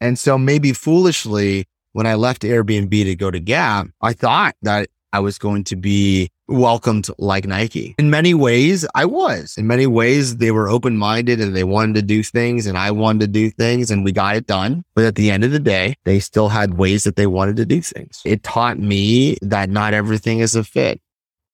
And 0.00 0.18
so 0.18 0.36
maybe 0.38 0.72
foolishly, 0.72 1.66
when 1.92 2.06
I 2.06 2.14
left 2.14 2.42
Airbnb 2.42 2.90
to 2.90 3.14
go 3.14 3.30
to 3.30 3.40
Gap, 3.40 3.86
I 4.00 4.12
thought 4.12 4.56
that 4.62 4.88
I 5.12 5.20
was 5.20 5.38
going 5.38 5.62
to 5.64 5.76
be 5.76 6.30
welcomed 6.48 7.08
like 7.18 7.46
Nike. 7.46 7.94
In 7.98 8.10
many 8.10 8.34
ways, 8.34 8.86
I 8.94 9.04
was. 9.04 9.54
In 9.56 9.66
many 9.66 9.86
ways, 9.86 10.38
they 10.38 10.50
were 10.50 10.68
open 10.68 10.96
minded 10.96 11.40
and 11.40 11.54
they 11.54 11.64
wanted 11.64 11.94
to 11.94 12.02
do 12.02 12.22
things 12.22 12.66
and 12.66 12.76
I 12.76 12.90
wanted 12.90 13.20
to 13.20 13.26
do 13.28 13.50
things 13.50 13.90
and 13.90 14.04
we 14.04 14.12
got 14.12 14.36
it 14.36 14.46
done. 14.46 14.82
But 14.94 15.04
at 15.04 15.14
the 15.14 15.30
end 15.30 15.44
of 15.44 15.52
the 15.52 15.60
day, 15.60 15.94
they 16.04 16.18
still 16.18 16.48
had 16.48 16.74
ways 16.74 17.04
that 17.04 17.16
they 17.16 17.26
wanted 17.26 17.56
to 17.56 17.64
do 17.64 17.80
things. 17.80 18.20
It 18.24 18.42
taught 18.42 18.78
me 18.78 19.38
that 19.40 19.70
not 19.70 19.94
everything 19.94 20.40
is 20.40 20.54
a 20.54 20.64
fit. 20.64 21.00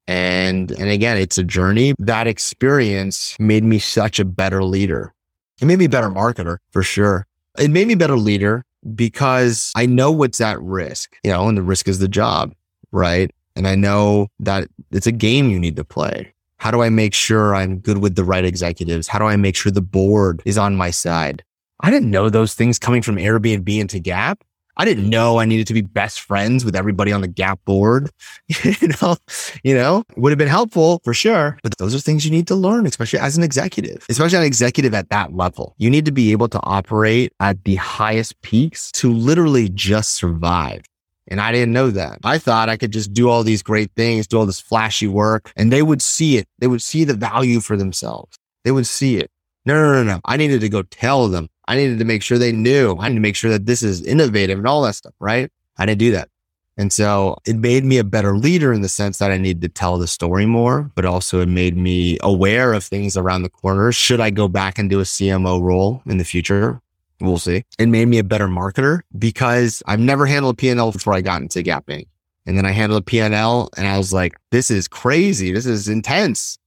And, 0.09 0.73
and 0.73 0.89
again, 0.89 1.19
it's 1.19 1.39
a 1.39 1.45
journey. 1.45 1.95
That 1.99 2.27
experience 2.27 3.37
made 3.39 3.63
me 3.63 3.79
such 3.79 4.19
a 4.19 4.25
better 4.25 4.65
leader. 4.65 5.15
It 5.61 5.67
made 5.67 5.79
me 5.79 5.85
a 5.85 5.91
better 5.91 6.09
marketer 6.09 6.57
for 6.71 6.83
sure. 6.83 7.27
It 7.59 7.71
made 7.71 7.87
me 7.87 7.95
a 7.95 7.97
better 7.97 8.17
leader 8.17 8.65
because 8.95 9.73
I 9.77 9.87
know 9.87 10.11
what's 10.11 10.41
at 10.41 10.61
risk, 10.61 11.17
you 11.25 11.31
know, 11.31 11.49
and 11.49 11.57
the 11.59 11.63
risk 11.63 11.89
is 11.89 11.99
the 11.99 12.09
job, 12.09 12.55
right? 12.93 13.31
And 13.57 13.67
I 13.67 13.75
know 13.75 14.29
that 14.39 14.69
it's 14.91 15.07
a 15.07 15.13
game 15.13 15.51
you 15.51 15.59
need 15.59 15.77
to 15.77 15.85
play. 15.85 16.33
How 16.59 16.71
do 16.71 16.83
I 16.83 16.91
make 16.91 17.15
sure 17.15 17.55
I'm 17.55 17.79
good 17.79 17.99
with 17.99 18.17
the 18.17 18.25
right 18.25 18.45
executives? 18.45 19.09
How 19.09 19.19
do 19.19 19.25
I 19.25 19.37
make 19.37 19.57
sure 19.57 19.73
the 19.73 19.81
board 19.81 20.43
is 20.45 20.59
on 20.59 20.77
my 20.77 20.91
side? 20.91 21.43
I 21.81 21.91
didn't 21.91 22.11
know 22.11 22.29
those 22.29 22.55
things 22.55 22.79
coming 22.79 23.03
from 23.03 23.17
Airbnb 23.17 23.79
into 23.79 23.99
Gap. 23.99 24.45
I 24.77 24.85
didn't 24.85 25.09
know 25.09 25.39
I 25.39 25.45
needed 25.45 25.67
to 25.69 25.75
be 25.75 25.83
best 25.83 26.21
friends 26.21 26.65
with 26.65 26.75
everybody 26.75 27.13
on 27.13 27.21
the 27.21 27.29
Gap 27.29 27.61
board. 27.65 28.11
you 28.49 28.89
know, 29.01 29.17
you 29.63 29.75
know, 29.75 30.05
would 30.17 30.31
have 30.31 30.39
been 30.39 30.49
helpful 30.49 31.01
for 31.05 31.15
sure. 31.15 31.59
But 31.63 31.77
those 31.79 31.95
are 31.95 31.99
things 31.99 32.25
you 32.25 32.31
need 32.31 32.47
to 32.49 32.55
learn, 32.55 32.87
especially 32.87 33.19
as 33.19 33.37
an 33.37 33.43
executive, 33.43 34.05
especially 34.09 34.39
an 34.39 34.45
executive 34.45 34.95
at 34.95 35.11
that 35.11 35.35
level. 35.35 35.75
You 35.79 35.91
need 35.91 36.05
to 36.07 36.13
be 36.13 36.33
able 36.33 36.49
to 36.49 36.61
operate 36.63 37.33
at 37.41 37.65
the 37.65 37.77
highest 37.77 38.41
peaks 38.43 38.91
to 38.93 39.13
literally 39.13 39.69
just 39.69 40.13
survive. 40.15 40.83
And 41.29 41.41
I 41.41 41.53
didn't 41.53 41.73
know 41.73 41.91
that. 41.91 42.19
I 42.25 42.39
thought 42.39 42.69
I 42.69 42.77
could 42.77 42.93
just 42.93 43.13
do 43.13 43.29
all 43.29 43.45
these 43.45 43.63
great 43.63 43.93
things, 43.95 44.27
do 44.27 44.39
all 44.39 44.47
this 44.47 44.61
flashy 44.61 45.07
work, 45.07 45.53
and 45.57 45.73
they 45.73 45.83
would 45.83 46.03
see 46.03 46.37
it. 46.37 46.49
They 46.59 46.67
would 46.67 46.83
see 46.83 47.05
the 47.05 47.15
value 47.15 47.61
for 47.61 47.77
themselves. 47.77 48.37
They 48.65 48.73
would 48.73 48.87
see 48.87 49.17
it. 49.17 49.31
No, 49.65 49.75
no, 49.75 49.93
no, 49.93 50.03
no. 50.03 50.21
I 50.25 50.37
needed 50.37 50.61
to 50.63 50.69
go 50.69 50.83
tell 50.83 51.29
them 51.29 51.49
I 51.71 51.77
needed 51.77 52.01
to 52.01 52.05
make 52.05 52.25
sure 52.25 52.37
they 52.37 52.51
knew. 52.51 52.97
I 52.99 53.09
need 53.09 53.15
to 53.15 53.21
make 53.21 53.37
sure 53.37 53.53
that 53.53 53.65
this 53.65 53.85
is 53.85 54.05
innovative 54.05 54.59
and 54.59 54.67
all 54.67 54.83
that 54.83 54.97
stuff, 54.97 55.15
right? 55.21 55.53
I 55.79 55.87
didn't 55.87 56.01
do 56.01 56.11
that. 56.11 56.29
And 56.77 56.93
so 56.93 57.37
it 57.47 57.55
made 57.55 57.85
me 57.85 57.99
a 57.99 58.03
better 58.03 58.37
leader 58.37 58.73
in 58.73 58.83
the 58.83 58.89
sense 58.89 59.19
that 59.19 59.31
I 59.31 59.39
needed 59.39 59.63
to 59.63 59.69
tell 59.69 59.97
the 59.97 60.09
story 60.09 60.47
more, 60.47 60.91
but 60.97 61.05
also 61.05 61.41
it 61.41 61.49
made 61.49 61.77
me 61.77 62.19
aware 62.23 62.73
of 62.73 62.83
things 62.83 63.17
around 63.17 63.43
the 63.43 63.51
corner. 63.51 63.93
Should 63.93 64.19
I 64.19 64.31
go 64.31 64.49
back 64.49 64.81
and 64.81 64.91
do 64.91 64.99
a 64.99 65.05
CMO 65.05 65.63
role 65.63 66.03
in 66.07 66.19
the 66.19 66.25
future? 66.25 66.81
We'll 67.21 67.39
see. 67.39 67.63
It 67.79 67.89
made 67.89 68.09
me 68.09 68.19
a 68.19 68.25
better 68.25 68.49
marketer 68.49 69.03
because 69.17 69.81
I've 69.87 70.01
never 70.01 70.27
handled 70.27 70.59
P&L 70.59 70.91
before 70.91 71.15
I 71.15 71.21
got 71.21 71.41
into 71.41 71.63
Gap 71.63 71.87
Inc. 71.87 72.09
And 72.47 72.59
then 72.59 72.67
I 72.67 72.73
handled 72.73 73.07
P&L 73.07 73.71
and 73.77 73.87
I 73.87 73.97
was 73.97 74.13
like, 74.13 74.35
this 74.51 74.73
is 74.73 74.89
crazy. 74.89 75.53
This 75.53 75.67
is 75.67 75.87
intense. 75.87 76.59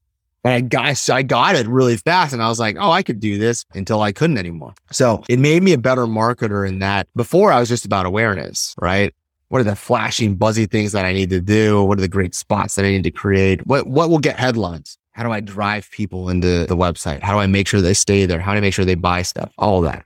And 0.44 0.54
I 0.54 0.62
got, 0.62 1.10
I 1.10 1.24
got 1.24 1.56
it 1.56 1.68
really 1.68 1.96
fast. 1.96 2.34
And 2.34 2.44
I 2.44 2.50
was 2.50 2.60
like, 2.60 2.76
oh, 2.80 2.92
I 2.92 3.02
could 3.02 3.20
do 3.20 3.38
this 3.38 3.66
until 3.74 4.02
I 4.02 4.12
couldn't 4.12 4.38
anymore. 4.38 4.74
So 4.92 5.24
it 5.30 5.40
made 5.40 5.64
me 5.64 5.74
a 5.74 5.78
better 5.78 6.06
marketer 6.06 6.68
in 6.68 6.80
that 6.80 7.08
before 7.16 7.52
I 7.52 7.60
was 7.60 7.70
just 7.70 7.86
about 7.86 8.06
awareness, 8.06 8.76
right? 8.80 9.14
What 9.48 9.62
are 9.62 9.66
the 9.66 9.76
flashing, 9.76 10.36
buzzy 10.36 10.66
things 10.66 10.92
that 10.94 11.06
I 11.06 11.14
need 11.14 11.30
to 11.30 11.40
do? 11.40 11.84
What 11.84 11.98
are 11.98 12.02
the 12.02 12.08
great 12.08 12.36
spots 12.36 12.76
that 12.76 12.86
I 12.86 12.90
need 12.90 13.04
to 13.04 13.12
create? 13.12 13.66
What, 13.68 13.88
what 13.88 14.10
will 14.10 14.20
get 14.20 14.38
headlines? 14.38 14.98
How 15.12 15.24
do 15.24 15.32
I 15.32 15.40
drive 15.42 15.90
people 15.92 16.30
into 16.30 16.66
the 16.66 16.76
website? 16.76 17.22
How 17.22 17.34
do 17.34 17.40
I 17.40 17.46
make 17.46 17.68
sure 17.68 17.80
they 17.80 17.94
stay 17.94 18.26
there? 18.26 18.40
How 18.40 18.54
do 18.54 18.58
I 18.58 18.62
make 18.62 18.74
sure 18.74 18.84
they 18.84 18.96
buy 18.96 19.22
stuff? 19.22 19.52
All 19.58 19.82
that. 19.82 20.06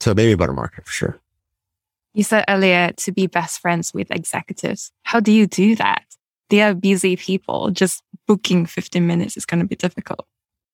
So 0.00 0.14
maybe 0.14 0.32
a 0.32 0.36
better 0.36 0.54
marketer 0.54 0.84
for 0.84 0.92
sure. 0.92 1.20
You 2.14 2.24
said 2.24 2.46
earlier 2.48 2.92
to 2.92 3.12
be 3.12 3.26
best 3.26 3.60
friends 3.60 3.92
with 3.92 4.10
executives. 4.10 4.90
How 5.02 5.20
do 5.20 5.30
you 5.30 5.46
do 5.46 5.76
that? 5.76 6.02
They 6.50 6.62
are 6.62 6.74
busy 6.74 7.16
people. 7.16 7.70
Just 7.70 8.02
booking 8.26 8.66
15 8.66 9.06
minutes 9.06 9.36
is 9.36 9.46
going 9.46 9.60
to 9.60 9.66
be 9.66 9.76
difficult. 9.76 10.26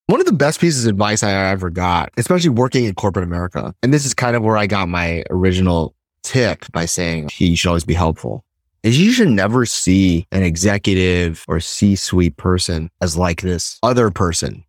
One 0.07 0.21
of 0.21 0.27
the 0.27 0.33
best 0.33 0.61
pieces 0.61 0.85
of 0.85 0.91
advice 0.91 1.23
I 1.23 1.33
ever 1.51 1.71
got, 1.71 2.11
especially 2.17 2.51
working 2.51 2.85
in 2.85 2.95
corporate 2.95 3.25
America, 3.25 3.75
and 3.83 3.95
this 3.95 4.05
is 4.05 4.15
kind 4.15 4.37
of 4.37 4.43
where 4.43 4.57
I 4.57 4.67
got 4.67 4.89
my 4.89 5.25
original 5.31 5.95
tip 6.23 6.71
by 6.73 6.85
saying 6.85 7.31
he 7.31 7.55
should 7.55 7.69
always 7.69 7.85
be 7.85 7.95
helpful, 7.95 8.45
is 8.83 9.01
you 9.01 9.13
should 9.13 9.29
never 9.29 9.65
see 9.65 10.27
an 10.33 10.43
executive 10.43 11.45
or 11.49 11.61
C 11.61 11.95
suite 11.95 12.37
person 12.37 12.91
as 13.01 13.17
like 13.17 13.41
this 13.41 13.79
other 13.83 14.11
person. 14.11 14.65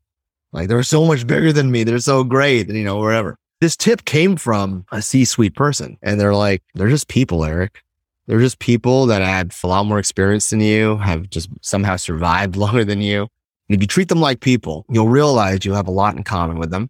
Like 0.54 0.68
they're 0.70 0.84
so 0.84 1.06
much 1.06 1.26
bigger 1.26 1.52
than 1.52 1.72
me. 1.72 1.84
They're 1.84 2.00
so 2.00 2.24
great, 2.24 2.70
you 2.70 2.84
know, 2.84 3.00
wherever. 3.00 3.36
This 3.60 3.76
tip 3.76 4.06
came 4.06 4.36
from 4.36 4.86
a 4.92 5.02
C 5.02 5.26
suite 5.26 5.56
person 5.56 5.98
and 6.02 6.20
they're 6.20 6.36
like, 6.36 6.62
they're 6.76 6.90
just 6.90 7.08
people, 7.08 7.44
Eric. 7.44 7.83
They're 8.28 8.40
just 8.40 8.60
people 8.60 9.06
that 9.08 9.22
had 9.22 9.54
a 9.64 9.68
lot 9.68 9.86
more 9.86 10.00
experience 10.00 10.50
than 10.50 10.62
you, 10.62 10.98
have 10.98 11.30
just 11.30 11.50
somehow 11.62 11.98
survived 11.98 12.56
longer 12.58 12.86
than 12.86 13.02
you. 13.02 13.28
And 13.70 13.76
if 13.76 13.82
you 13.82 13.88
treat 13.88 14.10
them 14.10 14.22
like 14.22 14.40
people, 14.40 14.86
you'll 14.90 15.10
realize 15.10 15.66
you 15.66 15.74
have 15.74 15.88
a 15.88 15.92
lot 15.92 16.16
in 16.16 16.24
common 16.24 16.58
with 16.58 16.72
them. 16.72 16.90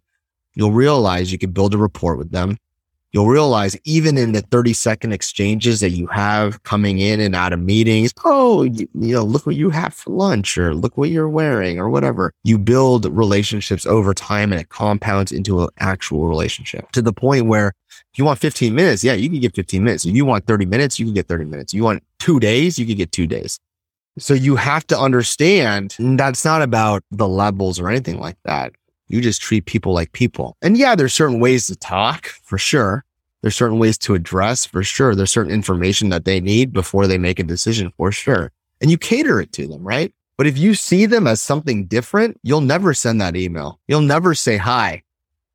You'll 0.54 0.72
realize 0.72 1.32
you 1.32 1.38
can 1.38 1.50
build 1.50 1.74
a 1.74 1.78
rapport 1.78 2.16
with 2.16 2.30
them 2.30 2.58
you'll 3.14 3.28
realize 3.28 3.76
even 3.84 4.18
in 4.18 4.32
the 4.32 4.40
30 4.42 4.72
second 4.72 5.12
exchanges 5.12 5.78
that 5.78 5.90
you 5.90 6.08
have 6.08 6.60
coming 6.64 6.98
in 6.98 7.20
and 7.20 7.36
out 7.36 7.52
of 7.52 7.60
meetings, 7.60 8.12
oh, 8.24 8.64
you, 8.64 8.88
you, 8.92 9.14
know, 9.14 9.22
look 9.22 9.46
what 9.46 9.54
you 9.54 9.70
have 9.70 9.94
for 9.94 10.10
lunch 10.10 10.58
or 10.58 10.74
look 10.74 10.98
what 10.98 11.10
you're 11.10 11.28
wearing 11.28 11.78
or 11.78 11.88
whatever. 11.88 12.32
You 12.42 12.58
build 12.58 13.06
relationships 13.06 13.86
over 13.86 14.12
time 14.14 14.52
and 14.52 14.60
it 14.60 14.68
compounds 14.68 15.30
into 15.30 15.62
an 15.62 15.68
actual 15.78 16.26
relationship 16.26 16.90
to 16.90 17.00
the 17.00 17.12
point 17.12 17.46
where 17.46 17.72
if 18.12 18.18
you 18.18 18.24
want 18.24 18.40
15 18.40 18.74
minutes, 18.74 19.04
yeah, 19.04 19.12
you 19.12 19.30
can 19.30 19.38
get 19.38 19.54
15 19.54 19.84
minutes. 19.84 20.04
If 20.04 20.14
you 20.14 20.24
want 20.24 20.46
30 20.46 20.66
minutes, 20.66 20.98
you 20.98 21.06
can 21.06 21.14
get 21.14 21.28
30 21.28 21.44
minutes. 21.44 21.72
If 21.72 21.76
you 21.76 21.84
want 21.84 22.02
two 22.18 22.40
days, 22.40 22.80
you 22.80 22.86
can 22.86 22.96
get 22.96 23.12
two 23.12 23.28
days. 23.28 23.60
So 24.18 24.34
you 24.34 24.56
have 24.56 24.86
to 24.88 24.98
understand 24.98 25.94
that's 25.98 26.44
not 26.44 26.62
about 26.62 27.04
the 27.12 27.28
levels 27.28 27.78
or 27.78 27.88
anything 27.88 28.18
like 28.18 28.36
that. 28.44 28.72
You 29.14 29.20
just 29.20 29.40
treat 29.40 29.66
people 29.66 29.94
like 29.94 30.10
people. 30.10 30.56
And 30.60 30.76
yeah, 30.76 30.96
there's 30.96 31.14
certain 31.14 31.38
ways 31.38 31.68
to 31.68 31.76
talk 31.76 32.26
for 32.26 32.58
sure. 32.58 33.04
There's 33.42 33.54
certain 33.54 33.78
ways 33.78 33.96
to 33.98 34.14
address 34.14 34.66
for 34.66 34.82
sure. 34.82 35.14
There's 35.14 35.30
certain 35.30 35.52
information 35.52 36.08
that 36.08 36.24
they 36.24 36.40
need 36.40 36.72
before 36.72 37.06
they 37.06 37.16
make 37.16 37.38
a 37.38 37.44
decision 37.44 37.92
for 37.96 38.10
sure. 38.10 38.50
And 38.80 38.90
you 38.90 38.98
cater 38.98 39.40
it 39.40 39.52
to 39.52 39.68
them, 39.68 39.84
right? 39.84 40.12
But 40.36 40.48
if 40.48 40.58
you 40.58 40.74
see 40.74 41.06
them 41.06 41.28
as 41.28 41.40
something 41.40 41.86
different, 41.86 42.40
you'll 42.42 42.60
never 42.60 42.92
send 42.92 43.20
that 43.20 43.36
email. 43.36 43.78
You'll 43.86 44.00
never 44.00 44.34
say 44.34 44.56
hi. 44.56 45.04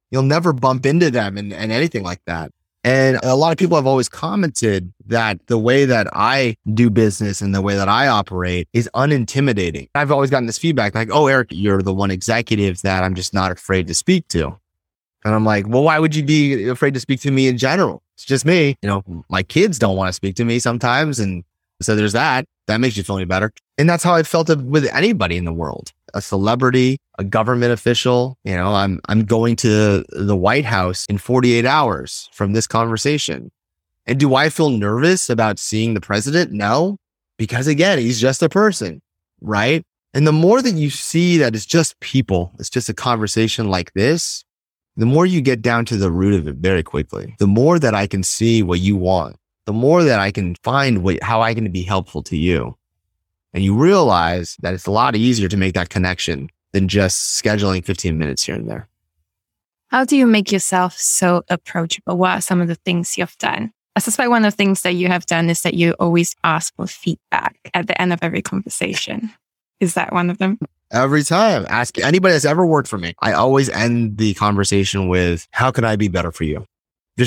You'll 0.10 0.24
never 0.24 0.54
bump 0.54 0.86
into 0.86 1.12
them 1.12 1.38
and, 1.38 1.52
and 1.52 1.70
anything 1.70 2.04
like 2.04 2.22
that. 2.28 2.54
And 2.84 3.20
a 3.24 3.36
lot 3.36 3.52
of 3.52 3.58
people 3.58 3.76
have 3.76 3.88
always 3.88 4.08
commented 4.08 4.94
that 5.08 5.46
the 5.48 5.58
way 5.58 5.86
that 5.86 6.08
I 6.14 6.56
do 6.74 6.90
business 6.90 7.42
and 7.42 7.54
the 7.54 7.62
way 7.62 7.76
that 7.76 7.90
I 7.90 8.08
operate 8.08 8.70
is 8.72 8.90
unintimidating. 8.96 9.90
I've 9.96 10.12
always 10.12 10.30
gotten 10.30 10.46
this 10.46 10.58
feedback 10.58 10.96
like, 10.96 11.10
oh, 11.12 11.28
Eric, 11.28 11.50
you're 11.52 11.82
the 11.82 11.94
one 11.94 12.10
executive 12.10 12.82
that 12.84 13.04
I'm 13.04 13.16
just 13.16 13.34
not 13.34 13.52
afraid 13.52 13.88
to 13.88 13.94
speak 13.94 14.28
to. 14.30 14.58
And 15.26 15.36
I'm 15.36 15.44
like, 15.44 15.68
well, 15.68 15.84
why 15.84 16.00
would 16.00 16.16
you 16.16 16.24
be 16.24 16.70
afraid 16.70 16.94
to 16.94 17.00
speak 17.02 17.20
to 17.22 17.32
me 17.32 17.48
in 17.48 17.58
general? 17.58 18.02
It's 18.16 18.24
just 18.24 18.46
me. 18.46 18.78
You 18.82 18.88
know, 18.88 19.26
my 19.30 19.44
kids 19.44 19.78
don't 19.78 19.98
want 19.98 20.08
to 20.08 20.14
speak 20.14 20.36
to 20.36 20.46
me 20.46 20.60
sometimes. 20.60 21.20
And 21.20 21.44
so 21.82 21.96
there's 21.96 22.14
that. 22.14 22.46
That 22.68 22.80
makes 22.80 22.98
you 22.98 23.04
feel 23.04 23.18
any 23.18 23.26
better. 23.26 23.52
And 23.78 23.90
that's 23.90 24.04
how 24.04 24.14
I 24.14 24.24
felt 24.24 24.50
with 24.50 24.86
anybody 24.94 25.38
in 25.38 25.46
the 25.46 25.54
world 25.54 25.92
a 26.16 26.22
celebrity, 26.22 26.98
a 27.20 27.24
government 27.24 27.72
official. 27.72 28.38
You 28.44 28.56
know, 28.56 28.74
I'm, 28.74 29.00
I'm 29.08 29.26
going 29.26 29.56
to 29.58 30.04
the 30.10 30.36
White 30.36 30.66
House 30.66 31.06
in 31.08 31.18
48 31.18 31.66
hours 31.66 32.30
from 32.34 32.54
this 32.54 32.68
conversation. 32.68 33.52
And 34.06 34.20
do 34.20 34.34
I 34.34 34.50
feel 34.50 34.72
nervous 34.72 35.30
about 35.30 35.60
seeing 35.60 35.94
the 35.94 36.02
president? 36.02 36.52
No, 36.52 36.98
because 37.38 37.68
again, 37.68 38.00
he's 38.00 38.20
just 38.20 38.42
a 38.42 38.50
person, 38.50 39.02
right? 39.40 39.84
And 40.14 40.26
the 40.26 40.32
more 40.32 40.62
that 40.62 40.74
you 40.74 40.90
see 40.90 41.38
that 41.38 41.56
it's 41.56 41.66
just 41.66 42.00
people, 42.00 42.52
it's 42.60 42.70
just 42.70 42.90
a 42.90 42.94
conversation 42.94 43.70
like 43.70 43.94
this, 43.94 44.44
the 44.96 45.06
more 45.06 45.26
you 45.26 45.42
get 45.42 45.62
down 45.62 45.86
to 45.86 45.98
the 45.98 46.12
root 46.12 46.40
of 46.40 46.48
it 46.48 46.56
very 46.56 46.84
quickly. 46.84 47.36
The 47.40 47.48
more 47.48 47.80
that 47.80 47.94
I 47.94 48.08
can 48.08 48.24
see 48.24 48.64
what 48.64 48.80
you 48.80 48.98
want, 48.98 49.38
the 49.70 49.74
more 49.74 50.04
that 50.04 50.20
I 50.20 50.32
can 50.32 50.56
find 50.64 51.04
what, 51.04 51.22
how 51.22 51.44
I 51.44 51.54
can 51.54 51.72
be 51.72 51.84
helpful 51.84 52.24
to 52.24 52.36
you. 52.36 52.76
And 53.54 53.64
you 53.64 53.76
realize 53.76 54.58
that 54.64 54.74
it's 54.74 54.88
a 54.88 54.92
lot 54.92 55.16
easier 55.16 55.48
to 55.48 55.58
make 55.58 55.76
that 55.76 55.90
connection 55.90 56.50
than 56.72 56.88
just 56.88 57.40
scheduling 57.40 57.86
15 57.86 58.18
minutes 58.18 58.44
here 58.44 58.56
and 58.56 58.68
there. 58.68 58.90
How 59.90 60.06
do 60.06 60.18
you 60.18 60.26
make 60.26 60.52
yourself 60.52 60.98
so 60.98 61.44
approachable? 61.52 62.18
What 62.18 62.32
are 62.32 62.42
some 62.42 62.62
of 62.62 62.68
the 62.68 62.80
things 62.84 63.16
you've 63.16 63.38
done? 63.38 63.72
I 63.96 64.00
suspect 64.00 64.32
one 64.32 64.44
of 64.44 64.52
the 64.52 64.58
things 64.58 64.82
that 64.82 64.94
you 64.94 65.08
have 65.08 65.28
done 65.28 65.52
is 65.52 65.62
that 65.62 65.76
you 65.76 65.94
always 66.00 66.36
ask 66.44 66.74
for 66.76 66.88
feedback 66.88 67.60
at 67.76 67.86
the 67.86 68.02
end 68.02 68.12
of 68.12 68.24
every 68.24 68.42
conversation. 68.42 69.32
Is 69.80 69.94
that 69.94 70.12
one 70.12 70.32
of 70.32 70.40
them? 70.40 70.58
Every 70.92 71.22
time. 71.22 71.68
Ask 71.70 72.00
anybody 72.00 72.34
that's 72.34 72.44
ever 72.44 72.66
worked 72.66 72.88
for 72.88 72.98
me. 72.98 73.14
I 73.20 73.34
always 73.34 73.70
end 73.70 74.18
the 74.18 74.34
conversation 74.34 75.10
with, 75.10 75.48
How 75.52 75.70
can 75.70 75.86
I 75.86 75.96
be 75.96 76.08
better 76.08 76.32
for 76.32 76.44
you? 76.44 76.66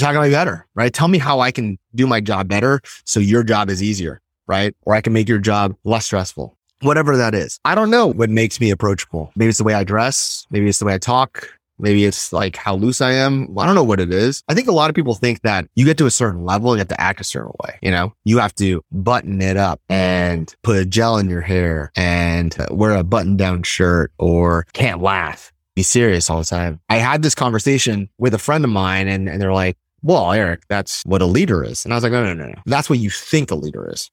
How 0.01 0.13
can 0.13 0.23
I 0.23 0.29
be 0.29 0.33
better? 0.33 0.67
Right? 0.75 0.93
Tell 0.93 1.09
me 1.09 1.19
how 1.19 1.41
I 1.41 1.51
can 1.51 1.79
do 1.95 2.07
my 2.07 2.21
job 2.21 2.49
better 2.49 2.81
so 3.05 3.21
your 3.21 3.43
job 3.43 3.69
is 3.69 3.83
easier 3.83 4.23
right? 4.47 4.75
Or 4.83 4.95
I 4.95 5.01
can 5.01 5.13
make 5.13 5.29
your 5.29 5.39
job 5.39 5.75
less 5.85 6.07
stressful, 6.07 6.57
whatever 6.83 7.17
that 7.17 7.35
is. 7.35 7.59
I 7.65 7.75
don't 7.75 7.91
know 7.91 8.09
what 8.09 8.31
makes 8.31 8.61
me 8.61 8.71
approachable. 8.71 9.33
Maybe 9.37 9.49
it's 9.49 9.59
the 9.59 9.65
way 9.65 9.75
I 9.75 9.85
dress. 9.85 10.47
Maybe 10.51 10.69
it's 10.69 10.79
the 10.79 10.85
way 10.85 10.95
I 10.95 10.99
talk. 10.99 11.49
Maybe 11.79 12.05
it's 12.05 12.33
like 12.33 12.55
how 12.55 12.77
loose 12.77 13.01
I 13.01 13.13
am. 13.13 13.59
I 13.59 13.67
don't 13.67 13.75
know 13.75 13.83
what 13.83 13.99
it 13.99 14.13
is. 14.13 14.45
I 14.49 14.55
think 14.55 14.69
a 14.69 14.73
lot 14.73 14.89
of 14.89 14.95
people 14.95 15.15
think 15.15 15.41
that 15.43 15.67
you 15.75 15.85
get 15.85 15.99
to 15.99 16.07
a 16.07 16.11
certain 16.11 16.45
level, 16.45 16.75
you 16.75 16.79
have 16.79 16.89
to 16.89 17.01
act 17.01 17.21
a 17.21 17.25
certain 17.25 17.53
way. 17.65 17.79
You 17.83 17.91
know, 17.91 18.13
you 18.25 18.39
have 18.39 18.55
to 18.57 18.83
button 18.93 19.41
it 19.41 19.57
up 19.57 19.81
and 19.89 20.55
put 20.63 20.77
a 20.77 20.85
gel 20.85 21.17
in 21.17 21.29
your 21.29 21.41
hair 21.41 21.91
and 21.97 22.55
uh, 22.61 22.67
wear 22.71 22.93
a 22.93 23.03
button 23.03 23.37
down 23.37 23.63
shirt 23.63 24.13
or 24.19 24.67
can't 24.75 25.01
laugh, 25.01 25.53
be 25.75 25.83
serious 25.83 26.31
all 26.31 26.39
the 26.39 26.45
time. 26.45 26.79
I 26.89 26.99
had 26.99 27.23
this 27.23 27.35
conversation 27.35 28.11
with 28.19 28.35
a 28.35 28.39
friend 28.39 28.65
of 28.65 28.71
mine 28.71 29.09
and, 29.09 29.29
and 29.29 29.41
they're 29.41 29.55
like, 29.55 29.77
well, 30.03 30.33
Eric, 30.33 30.63
that's 30.69 31.03
what 31.05 31.23
a 31.23 31.27
leader 31.27 31.65
is. 31.65 31.85
And 31.85 31.93
I 31.93 31.97
was 31.97 32.03
like, 32.03 32.13
no, 32.13 32.25
no, 32.25 32.35
no, 32.35 32.47
no. 32.47 32.63
That's 32.67 32.91
what 32.91 32.99
you 32.99 33.11
think 33.11 33.51
a 33.51 33.55
leader 33.55 33.91
is 33.91 34.11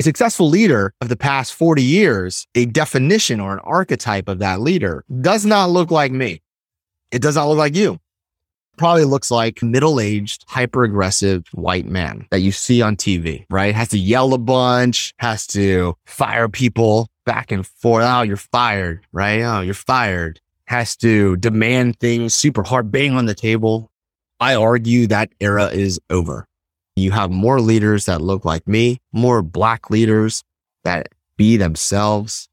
a 0.00 0.02
successful 0.02 0.48
leader 0.48 0.94
of 1.02 1.10
the 1.10 1.16
past 1.16 1.52
40 1.52 1.82
years, 1.82 2.46
a 2.54 2.64
definition 2.64 3.38
or 3.38 3.52
an 3.52 3.58
archetype 3.60 4.28
of 4.28 4.38
that 4.38 4.60
leader 4.60 5.04
does 5.20 5.44
not 5.44 5.68
look 5.68 5.90
like 5.90 6.10
me. 6.10 6.40
It 7.10 7.20
does 7.20 7.36
not 7.36 7.48
look 7.48 7.58
like 7.58 7.76
you. 7.76 7.98
Probably 8.78 9.04
looks 9.04 9.30
like 9.30 9.62
middle 9.62 10.00
aged, 10.00 10.46
hyper 10.48 10.84
aggressive 10.84 11.44
white 11.52 11.84
man 11.84 12.26
that 12.30 12.40
you 12.40 12.50
see 12.50 12.80
on 12.80 12.96
TV, 12.96 13.44
right? 13.50 13.74
Has 13.74 13.88
to 13.88 13.98
yell 13.98 14.32
a 14.32 14.38
bunch, 14.38 15.12
has 15.18 15.46
to 15.48 15.94
fire 16.06 16.48
people 16.48 17.10
back 17.26 17.52
and 17.52 17.66
forth. 17.66 18.06
Oh, 18.06 18.22
you're 18.22 18.38
fired, 18.38 19.06
right? 19.12 19.42
Oh, 19.42 19.60
you're 19.60 19.74
fired. 19.74 20.40
Has 20.64 20.96
to 20.98 21.36
demand 21.36 22.00
things 22.00 22.32
super 22.32 22.62
hard, 22.62 22.90
bang 22.90 23.12
on 23.12 23.26
the 23.26 23.34
table. 23.34 23.89
I 24.40 24.54
argue 24.54 25.06
that 25.06 25.30
era 25.40 25.66
is 25.66 26.00
over. 26.08 26.46
You 26.96 27.10
have 27.12 27.30
more 27.30 27.60
leaders 27.60 28.06
that 28.06 28.20
look 28.20 28.44
like 28.44 28.66
me, 28.66 29.00
more 29.12 29.42
black 29.42 29.90
leaders 29.90 30.42
that 30.84 31.08
be 31.36 31.56
themselves, 31.56 32.48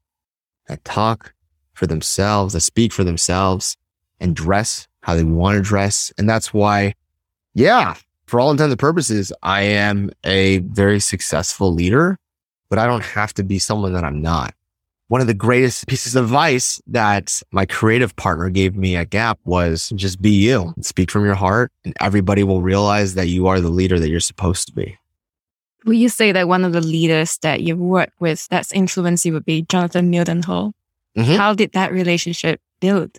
that 0.68 0.84
talk 0.84 1.32
for 1.72 1.86
themselves, 1.86 2.52
that 2.52 2.60
speak 2.60 2.92
for 2.92 3.04
themselves 3.04 3.76
and 4.20 4.36
dress 4.36 4.86
how 5.02 5.14
they 5.14 5.24
want 5.24 5.56
to 5.56 5.62
dress. 5.62 6.12
And 6.18 6.28
that's 6.28 6.52
why, 6.52 6.94
yeah, 7.54 7.94
for 8.26 8.38
all 8.38 8.50
intents 8.50 8.72
and 8.72 8.78
purposes, 8.78 9.32
I 9.42 9.62
am 9.62 10.10
a 10.24 10.58
very 10.58 11.00
successful 11.00 11.72
leader, 11.72 12.18
but 12.68 12.78
I 12.78 12.86
don't 12.86 13.04
have 13.04 13.32
to 13.34 13.42
be 13.42 13.58
someone 13.58 13.94
that 13.94 14.04
I'm 14.04 14.20
not 14.20 14.54
one 15.08 15.20
of 15.20 15.26
the 15.26 15.34
greatest 15.34 15.86
pieces 15.86 16.14
of 16.14 16.24
advice 16.24 16.80
that 16.86 17.42
my 17.50 17.66
creative 17.66 18.14
partner 18.16 18.50
gave 18.50 18.76
me 18.76 18.94
at 18.94 19.10
Gap 19.10 19.38
was 19.44 19.90
just 19.96 20.20
be 20.22 20.30
you, 20.30 20.74
speak 20.82 21.10
from 21.10 21.24
your 21.24 21.34
heart, 21.34 21.72
and 21.84 21.94
everybody 22.00 22.44
will 22.44 22.62
realize 22.62 23.14
that 23.14 23.28
you 23.28 23.46
are 23.46 23.60
the 23.60 23.70
leader 23.70 23.98
that 23.98 24.10
you're 24.10 24.20
supposed 24.20 24.68
to 24.68 24.74
be. 24.74 24.98
Will 25.84 25.94
you 25.94 26.08
say 26.08 26.32
that 26.32 26.48
one 26.48 26.64
of 26.64 26.72
the 26.72 26.80
leaders 26.80 27.38
that 27.38 27.62
you've 27.62 27.78
worked 27.78 28.20
with 28.20 28.46
that's 28.48 28.72
influenced 28.72 29.24
you 29.24 29.32
would 29.32 29.46
be 29.46 29.62
Jonathan 29.62 30.12
Mildenhall? 30.12 30.72
Mm-hmm. 31.16 31.36
How 31.36 31.54
did 31.54 31.72
that 31.72 31.92
relationship 31.92 32.60
build? 32.80 33.18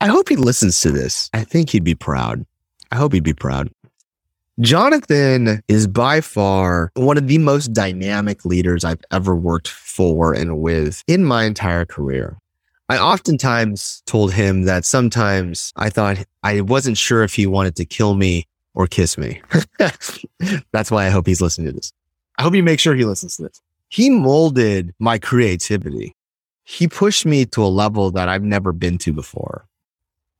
I 0.00 0.06
hope 0.06 0.28
he 0.28 0.36
listens 0.36 0.80
to 0.80 0.90
this. 0.90 1.28
I 1.34 1.44
think 1.44 1.70
he'd 1.70 1.84
be 1.84 1.94
proud. 1.94 2.46
I 2.90 2.96
hope 2.96 3.12
he'd 3.12 3.22
be 3.22 3.34
proud. 3.34 3.70
Jonathan 4.60 5.62
is 5.66 5.86
by 5.86 6.20
far 6.20 6.90
one 6.94 7.16
of 7.16 7.26
the 7.26 7.38
most 7.38 7.72
dynamic 7.72 8.44
leaders 8.44 8.84
I've 8.84 9.00
ever 9.10 9.34
worked 9.34 9.68
for 9.68 10.34
and 10.34 10.60
with 10.60 11.02
in 11.06 11.24
my 11.24 11.44
entire 11.44 11.86
career. 11.86 12.36
I 12.90 12.98
oftentimes 12.98 14.02
told 14.04 14.34
him 14.34 14.64
that 14.64 14.84
sometimes 14.84 15.72
I 15.76 15.88
thought 15.88 16.18
I 16.42 16.60
wasn't 16.60 16.98
sure 16.98 17.22
if 17.22 17.34
he 17.34 17.46
wanted 17.46 17.76
to 17.76 17.86
kill 17.86 18.14
me 18.14 18.44
or 18.74 18.86
kiss 18.86 19.16
me. 19.16 19.40
That's 19.78 20.90
why 20.90 21.06
I 21.06 21.10
hope 21.10 21.26
he's 21.26 21.40
listening 21.40 21.68
to 21.68 21.72
this. 21.72 21.90
I 22.36 22.42
hope 22.42 22.54
you 22.54 22.62
make 22.62 22.78
sure 22.80 22.94
he 22.94 23.06
listens 23.06 23.36
to 23.36 23.44
this. 23.44 23.58
He 23.88 24.10
molded 24.10 24.92
my 24.98 25.18
creativity. 25.18 26.14
He 26.64 26.88
pushed 26.88 27.24
me 27.24 27.46
to 27.46 27.64
a 27.64 27.68
level 27.68 28.10
that 28.10 28.28
I've 28.28 28.42
never 28.42 28.72
been 28.72 28.98
to 28.98 29.14
before. 29.14 29.66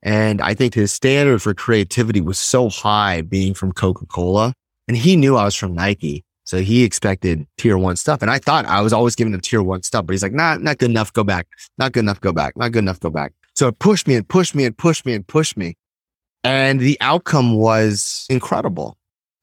And 0.03 0.41
I 0.41 0.53
think 0.53 0.73
his 0.73 0.91
standard 0.91 1.41
for 1.41 1.53
creativity 1.53 2.19
was 2.19 2.37
so 2.37 2.69
high 2.69 3.21
being 3.21 3.53
from 3.53 3.71
Coca 3.71 4.05
Cola. 4.05 4.53
And 4.87 4.97
he 4.97 5.15
knew 5.15 5.37
I 5.37 5.45
was 5.45 5.55
from 5.55 5.73
Nike. 5.73 6.25
So 6.43 6.59
he 6.59 6.83
expected 6.83 7.47
tier 7.57 7.77
one 7.77 7.95
stuff. 7.95 8.21
And 8.21 8.29
I 8.29 8.37
thought 8.37 8.65
I 8.65 8.81
was 8.81 8.91
always 8.91 9.15
giving 9.15 9.33
him 9.33 9.39
tier 9.39 9.63
one 9.63 9.81
stuff, 9.81 10.05
but 10.05 10.13
he's 10.13 10.21
like, 10.21 10.33
nah, 10.33 10.55
not 10.55 10.77
good 10.77 10.89
enough. 10.89 11.13
Go 11.13 11.23
back. 11.23 11.47
Not 11.77 11.93
good 11.93 12.01
enough. 12.01 12.19
Go 12.19 12.33
back. 12.33 12.57
Not 12.57 12.73
good 12.73 12.83
enough. 12.83 12.99
Go 12.99 13.09
back. 13.09 13.31
So 13.55 13.67
it 13.69 13.79
pushed 13.79 14.07
me 14.07 14.15
and 14.15 14.27
pushed 14.27 14.53
me 14.53 14.65
and 14.65 14.77
pushed 14.77 15.05
me 15.05 15.13
and 15.13 15.25
pushed 15.25 15.55
me. 15.55 15.77
And 16.43 16.81
the 16.81 16.97
outcome 16.99 17.55
was 17.55 18.25
incredible. 18.29 18.97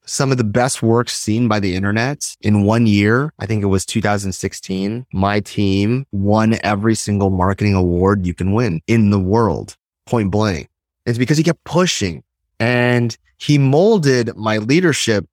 Some 0.04 0.30
of 0.30 0.36
the 0.36 0.44
best 0.44 0.82
work 0.82 1.08
seen 1.08 1.48
by 1.48 1.60
the 1.60 1.74
internet 1.74 2.36
in 2.42 2.64
one 2.64 2.86
year. 2.86 3.32
I 3.38 3.46
think 3.46 3.62
it 3.62 3.66
was 3.66 3.86
2016. 3.86 5.06
My 5.12 5.40
team 5.40 6.04
won 6.12 6.58
every 6.62 6.96
single 6.96 7.30
marketing 7.30 7.74
award 7.74 8.26
you 8.26 8.34
can 8.34 8.52
win 8.52 8.82
in 8.86 9.10
the 9.10 9.20
world 9.20 9.76
point 10.10 10.30
blank. 10.30 10.68
It's 11.06 11.18
because 11.18 11.38
he 11.38 11.44
kept 11.44 11.64
pushing 11.64 12.22
and 12.58 13.16
he 13.38 13.56
molded 13.56 14.36
my 14.36 14.58
leadership 14.58 15.26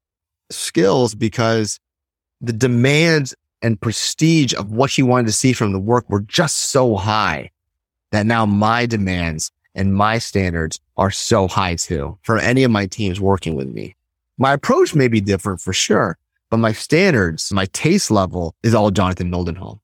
skills 0.49 1.13
because 1.13 1.79
the 2.39 2.53
demands 2.53 3.35
and 3.61 3.81
prestige 3.81 4.53
of 4.53 4.71
what 4.71 4.91
he 4.91 5.03
wanted 5.03 5.27
to 5.27 5.33
see 5.33 5.51
from 5.51 5.73
the 5.73 5.79
work 5.79 6.09
were 6.09 6.21
just 6.21 6.57
so 6.71 6.95
high 6.95 7.49
that 8.11 8.25
now 8.25 8.45
my 8.45 8.85
demands 8.85 9.51
and 9.75 9.93
my 9.93 10.19
standards 10.19 10.79
are 10.95 11.11
so 11.11 11.47
high 11.47 11.75
too 11.75 12.17
for 12.21 12.37
any 12.37 12.63
of 12.63 12.71
my 12.71 12.85
teams 12.85 13.19
working 13.19 13.55
with 13.55 13.67
me. 13.67 13.95
My 14.37 14.53
approach 14.53 14.95
may 14.95 15.07
be 15.07 15.19
different 15.19 15.59
for 15.59 15.73
sure, 15.73 16.17
but 16.49 16.57
my 16.57 16.71
standards, 16.71 17.51
my 17.51 17.65
taste 17.73 18.11
level 18.11 18.55
is 18.63 18.73
all 18.73 18.91
Jonathan 18.91 19.31
Mildenhall. 19.31 19.79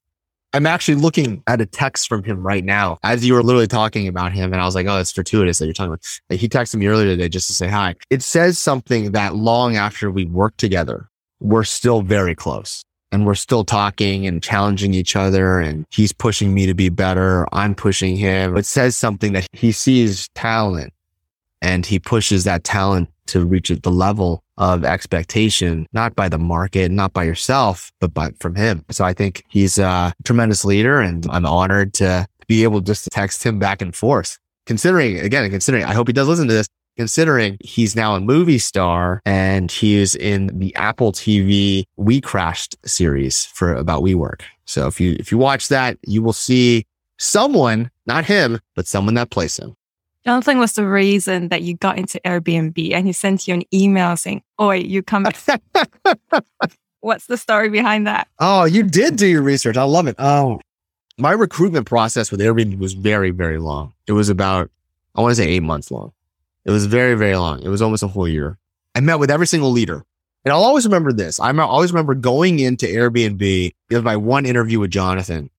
I'm 0.56 0.68
actually 0.68 0.96
looking 0.96 1.42
at 1.48 1.62
a 1.62 1.66
text 1.66 2.08
from 2.08 2.24
him 2.24 2.46
right 2.46 2.64
now 2.64 3.00
as 3.02 3.26
you 3.26 3.34
were 3.34 3.42
literally 3.42 3.68
talking 3.68 4.08
about 4.08 4.34
him. 4.34 4.54
And 4.54 4.62
I 4.62 4.66
was 4.66 4.76
like, 4.76 4.86
oh, 4.86 5.00
it's 5.00 5.12
fortuitous 5.12 5.58
that 5.58 5.66
you're 5.66 5.74
talking 5.74 5.94
about. 5.94 6.40
He 6.40 6.48
texted 6.48 6.76
me 6.76 6.86
earlier 6.88 7.08
today 7.08 7.28
just 7.28 7.48
to 7.48 7.54
say 7.54 7.68
hi. 7.68 7.96
It 8.12 8.22
says 8.22 8.60
something 8.60 9.14
that 9.14 9.36
long 9.36 9.76
after 9.76 10.12
we 10.12 10.26
worked 10.26 10.60
together, 10.60 11.10
we're 11.40 11.64
still 11.64 12.04
very 12.04 12.36
close. 12.36 12.84
and 13.14 13.28
we're 13.28 13.36
still 13.36 13.64
talking 13.64 14.26
and 14.26 14.42
challenging 14.42 14.96
each 14.96 15.16
other 15.16 15.60
and 15.60 15.86
he's 15.92 16.12
pushing 16.12 16.52
me 16.54 16.66
to 16.66 16.74
be 16.74 16.90
better. 16.90 17.46
I'm 17.52 17.76
pushing 17.76 18.18
him. 18.18 18.58
It 18.58 18.66
says 18.66 18.98
something 18.98 19.34
that 19.34 19.48
he 19.54 19.72
sees 19.72 20.30
talent 20.30 20.92
and 21.62 21.86
he 21.86 22.00
pushes 22.00 22.44
that 22.46 22.64
talent 22.64 23.10
to 23.28 23.46
reach 23.46 23.70
the 23.70 23.92
level 23.92 24.43
of 24.58 24.84
expectation, 24.84 25.88
not 25.94 26.16
by 26.16 26.30
the 26.30 26.38
market, 26.38 26.92
not 26.92 27.14
by 27.14 27.24
yourself, 27.24 27.92
but 28.00 28.14
by 28.14 28.32
from 28.40 28.56
him. 28.56 28.86
So 28.92 29.04
I 29.04 29.14
think 29.14 29.44
he's 29.50 29.78
a 29.78 30.14
tremendous 30.24 30.64
leader 30.64 31.02
and 31.02 31.26
I'm 31.30 31.46
honored 31.46 31.94
to 31.96 32.28
be 32.48 32.64
able 32.64 32.82
just 32.82 33.04
to 33.06 33.10
text 33.10 33.44
him 33.44 33.60
back 33.60 33.82
and 33.82 33.96
forth. 33.96 34.38
Considering 34.66 35.20
again, 35.20 35.50
considering 35.50 35.84
I 35.84 35.94
hope 35.94 36.08
he 36.08 36.14
does 36.14 36.28
listen 36.28 36.48
to 36.48 36.54
this, 36.54 36.68
considering 36.98 37.58
he's 37.62 37.96
now 37.96 38.16
a 38.16 38.20
movie 38.20 38.60
star 38.60 39.22
and 39.26 39.72
he's 39.72 40.16
in 40.16 40.48
the 40.60 40.74
Apple 40.76 41.12
TV 41.12 41.86
WeCrashed 41.98 42.76
series 42.86 43.46
for 43.46 43.74
about 43.74 44.04
WeWork. 44.04 44.42
So 44.66 44.88
if 44.88 45.00
you 45.02 45.16
if 45.20 45.32
you 45.32 45.38
watch 45.38 45.68
that, 45.70 45.98
you 46.04 46.22
will 46.22 46.34
see 46.34 46.86
someone, 47.18 47.90
not 48.06 48.26
him, 48.26 48.60
but 48.76 48.88
someone 48.88 49.16
that 49.16 49.32
plays 49.32 49.58
him. 49.58 49.76
Jonathan 50.26 50.58
was 50.58 50.74
the 50.74 50.88
reason 50.88 51.50
that 51.50 51.64
you 51.64 51.76
got 51.76 51.98
into 51.98 52.20
Airbnb 52.26 52.94
and 52.94 53.06
he 53.06 53.12
sent 53.12 53.48
you 53.48 53.54
an 53.54 53.64
email 53.74 54.16
saying, 54.16 54.42
Oi, 54.60 54.76
you 54.76 55.04
come 55.04 55.26
What's 57.02 57.28
the 57.28 57.38
story 57.38 57.70
behind 57.70 58.08
that? 58.08 58.30
Oh, 58.40 58.64
you 58.64 58.84
did 58.84 59.18
do 59.18 59.28
your 59.28 59.42
research. 59.42 59.76
I 59.76 59.84
love 59.84 60.08
it. 60.08 60.16
Oh, 60.18 60.62
my 61.18 61.32
recruitment 61.32 61.86
process 61.86 62.32
with 62.32 62.40
Airbnb 62.40 62.78
was 62.80 62.94
very, 62.94 63.32
very 63.32 63.60
long. 63.60 63.94
It 64.08 64.14
was 64.14 64.30
about, 64.30 64.72
I 65.14 65.22
want 65.22 65.32
to 65.32 65.36
say 65.36 65.50
eight 65.50 65.64
months 65.64 65.92
long. 65.92 66.14
It 66.64 66.72
was 66.72 66.86
very, 66.86 67.16
very 67.16 67.36
long. 67.36 67.62
It 67.62 67.68
was 67.68 67.82
almost 67.82 68.04
a 68.04 68.08
whole 68.08 68.28
year. 68.28 68.58
I 68.96 69.02
met 69.02 69.20
with 69.20 69.30
every 69.30 69.48
single 69.48 69.72
leader. 69.72 70.06
And 70.46 70.54
I'll 70.54 70.64
always 70.64 70.86
remember 70.86 71.14
this. 71.14 71.40
I 71.40 71.52
always 71.58 71.92
remember 71.92 72.16
going 72.16 72.60
into 72.60 72.86
Airbnb. 72.86 73.42
It 73.90 73.96
was 73.96 74.04
my 74.04 74.18
one 74.18 74.46
interview 74.46 74.80
with 74.80 74.92
Jonathan. 74.92 75.50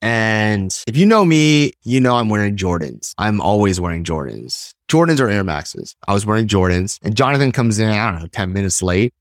And 0.00 0.76
if 0.86 0.96
you 0.96 1.06
know 1.06 1.24
me, 1.24 1.72
you 1.82 2.00
know 2.00 2.16
I'm 2.16 2.28
wearing 2.28 2.56
Jordans. 2.56 3.14
I'm 3.18 3.40
always 3.40 3.80
wearing 3.80 4.04
Jordans. 4.04 4.72
Jordans 4.88 5.20
or 5.20 5.28
Air 5.28 5.44
Maxes. 5.44 5.96
I 6.06 6.14
was 6.14 6.24
wearing 6.24 6.46
Jordans 6.46 6.98
and 7.02 7.16
Jonathan 7.16 7.52
comes 7.52 7.78
in, 7.78 7.88
I 7.88 8.10
don't 8.10 8.22
know, 8.22 8.28
10 8.28 8.52
minutes 8.52 8.82
late 8.82 9.12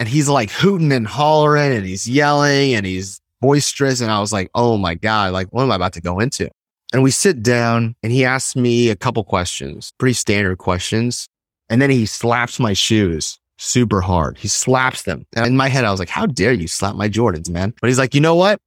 and 0.00 0.08
he's 0.08 0.28
like 0.28 0.50
hooting 0.50 0.92
and 0.92 1.06
hollering 1.06 1.72
and 1.72 1.86
he's 1.86 2.08
yelling 2.08 2.74
and 2.74 2.84
he's 2.84 3.20
boisterous. 3.40 4.00
And 4.00 4.10
I 4.10 4.20
was 4.20 4.32
like, 4.32 4.50
oh 4.54 4.76
my 4.76 4.94
God, 4.94 5.32
like 5.32 5.48
what 5.48 5.62
am 5.62 5.72
I 5.72 5.76
about 5.76 5.92
to 5.94 6.00
go 6.00 6.20
into? 6.20 6.50
And 6.92 7.02
we 7.02 7.10
sit 7.10 7.42
down 7.42 7.96
and 8.02 8.12
he 8.12 8.24
asks 8.24 8.54
me 8.54 8.90
a 8.90 8.96
couple 8.96 9.24
questions, 9.24 9.92
pretty 9.98 10.14
standard 10.14 10.58
questions. 10.58 11.28
And 11.70 11.80
then 11.80 11.90
he 11.90 12.06
slaps 12.06 12.60
my 12.60 12.72
shoes 12.72 13.38
super 13.58 14.00
hard. 14.00 14.36
He 14.38 14.48
slaps 14.48 15.02
them. 15.02 15.26
And 15.34 15.46
in 15.46 15.56
my 15.56 15.68
head, 15.68 15.84
I 15.84 15.90
was 15.90 16.00
like, 16.00 16.08
how 16.08 16.26
dare 16.26 16.52
you 16.52 16.68
slap 16.68 16.94
my 16.96 17.08
Jordans, 17.08 17.48
man? 17.48 17.72
But 17.80 17.88
he's 17.88 17.98
like, 17.98 18.14
you 18.14 18.20
know 18.20 18.34
what? 18.34 18.60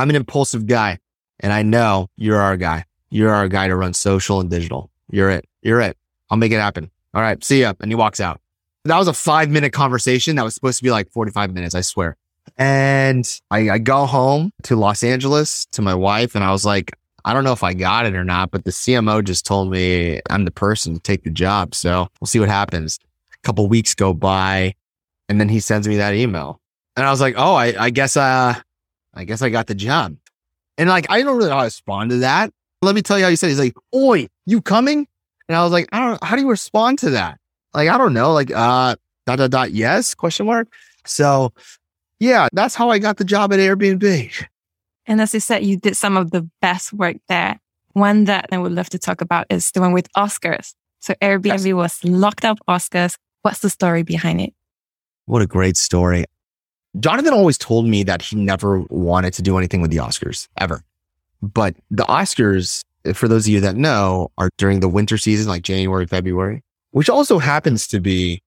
I'm 0.00 0.08
an 0.08 0.16
impulsive 0.16 0.66
guy 0.66 0.98
and 1.40 1.52
I 1.52 1.62
know 1.62 2.08
you're 2.16 2.40
our 2.40 2.56
guy. 2.56 2.86
You're 3.10 3.34
our 3.34 3.48
guy 3.48 3.68
to 3.68 3.76
run 3.76 3.92
social 3.92 4.40
and 4.40 4.48
digital. 4.48 4.90
You're 5.10 5.28
it. 5.28 5.46
You're 5.60 5.82
it. 5.82 5.98
I'll 6.30 6.38
make 6.38 6.52
it 6.52 6.58
happen. 6.58 6.90
All 7.12 7.20
right. 7.20 7.42
See 7.44 7.60
ya. 7.60 7.74
And 7.80 7.90
he 7.90 7.94
walks 7.94 8.18
out. 8.18 8.40
That 8.86 8.96
was 8.96 9.08
a 9.08 9.12
five 9.12 9.50
minute 9.50 9.74
conversation. 9.74 10.36
That 10.36 10.44
was 10.44 10.54
supposed 10.54 10.78
to 10.78 10.84
be 10.84 10.90
like 10.90 11.10
45 11.10 11.52
minutes. 11.52 11.74
I 11.74 11.82
swear. 11.82 12.16
And 12.56 13.28
I, 13.50 13.68
I 13.68 13.78
go 13.78 14.06
home 14.06 14.52
to 14.62 14.74
Los 14.74 15.02
Angeles 15.02 15.66
to 15.72 15.82
my 15.82 15.94
wife 15.94 16.34
and 16.34 16.42
I 16.42 16.50
was 16.50 16.64
like, 16.64 16.92
I 17.26 17.34
don't 17.34 17.44
know 17.44 17.52
if 17.52 17.62
I 17.62 17.74
got 17.74 18.06
it 18.06 18.14
or 18.14 18.24
not, 18.24 18.50
but 18.50 18.64
the 18.64 18.70
CMO 18.70 19.22
just 19.22 19.44
told 19.44 19.70
me 19.70 20.22
I'm 20.30 20.46
the 20.46 20.50
person 20.50 20.94
to 20.94 21.00
take 21.00 21.24
the 21.24 21.30
job. 21.30 21.74
So 21.74 22.08
we'll 22.20 22.26
see 22.26 22.40
what 22.40 22.48
happens. 22.48 22.98
A 23.34 23.46
couple 23.46 23.68
weeks 23.68 23.94
go 23.94 24.14
by 24.14 24.74
and 25.28 25.38
then 25.38 25.50
he 25.50 25.60
sends 25.60 25.86
me 25.86 25.98
that 25.98 26.14
email. 26.14 26.58
And 26.96 27.06
I 27.06 27.10
was 27.10 27.20
like, 27.20 27.34
oh, 27.36 27.54
I, 27.54 27.74
I 27.78 27.90
guess, 27.90 28.16
uh, 28.16 28.54
I 29.14 29.24
guess 29.24 29.42
I 29.42 29.48
got 29.48 29.66
the 29.66 29.74
job. 29.74 30.16
And 30.78 30.88
like, 30.88 31.10
I 31.10 31.22
don't 31.22 31.36
really 31.36 31.50
know 31.50 31.56
how 31.56 31.62
to 31.62 31.66
respond 31.66 32.10
to 32.10 32.18
that. 32.18 32.52
Let 32.82 32.94
me 32.94 33.02
tell 33.02 33.18
you 33.18 33.24
how 33.24 33.30
he 33.30 33.36
said, 33.36 33.48
he's 33.48 33.58
like, 33.58 33.74
Oi, 33.94 34.28
you 34.46 34.62
coming? 34.62 35.06
And 35.48 35.56
I 35.56 35.62
was 35.62 35.72
like, 35.72 35.88
I 35.92 35.98
don't 36.00 36.24
how 36.24 36.36
do 36.36 36.42
you 36.42 36.50
respond 36.50 36.98
to 37.00 37.10
that? 37.10 37.38
Like, 37.74 37.88
I 37.88 37.98
don't 37.98 38.14
know, 38.14 38.32
like, 38.32 38.50
uh, 38.50 38.96
dot, 39.26 39.38
dot, 39.38 39.50
dot, 39.50 39.70
yes, 39.72 40.14
question 40.14 40.46
mark. 40.46 40.72
So 41.04 41.52
yeah, 42.18 42.48
that's 42.52 42.74
how 42.74 42.90
I 42.90 42.98
got 42.98 43.16
the 43.16 43.24
job 43.24 43.52
at 43.52 43.58
Airbnb. 43.58 44.46
And 45.06 45.20
as 45.20 45.34
you 45.34 45.40
said, 45.40 45.64
you 45.64 45.76
did 45.76 45.96
some 45.96 46.16
of 46.16 46.30
the 46.30 46.48
best 46.60 46.92
work 46.92 47.16
there. 47.28 47.58
One 47.94 48.24
that 48.24 48.46
I 48.52 48.58
would 48.58 48.72
love 48.72 48.90
to 48.90 48.98
talk 48.98 49.20
about 49.20 49.46
is 49.50 49.70
the 49.72 49.80
one 49.80 49.92
with 49.92 50.12
Oscars. 50.12 50.74
So 51.00 51.14
Airbnb 51.14 51.66
yes. 51.66 51.74
was 51.74 52.04
locked 52.04 52.44
up 52.44 52.58
Oscars. 52.68 53.16
What's 53.42 53.60
the 53.60 53.70
story 53.70 54.02
behind 54.02 54.40
it? 54.40 54.54
What 55.24 55.42
a 55.42 55.46
great 55.46 55.76
story. 55.76 56.26
Jonathan 56.98 57.32
always 57.32 57.56
told 57.56 57.86
me 57.86 58.02
that 58.02 58.20
he 58.20 58.36
never 58.36 58.80
wanted 58.90 59.32
to 59.34 59.42
do 59.42 59.56
anything 59.56 59.80
with 59.80 59.90
the 59.90 59.98
Oscars 59.98 60.48
ever. 60.58 60.82
But 61.40 61.76
the 61.90 62.04
Oscars, 62.04 62.82
for 63.14 63.28
those 63.28 63.46
of 63.46 63.52
you 63.52 63.60
that 63.60 63.76
know, 63.76 64.30
are 64.38 64.50
during 64.58 64.80
the 64.80 64.88
winter 64.88 65.16
season, 65.16 65.48
like 65.48 65.62
January, 65.62 66.06
February, 66.06 66.62
which 66.90 67.08
also 67.08 67.38
happens 67.38 67.86
to 67.88 68.00
be 68.00 68.42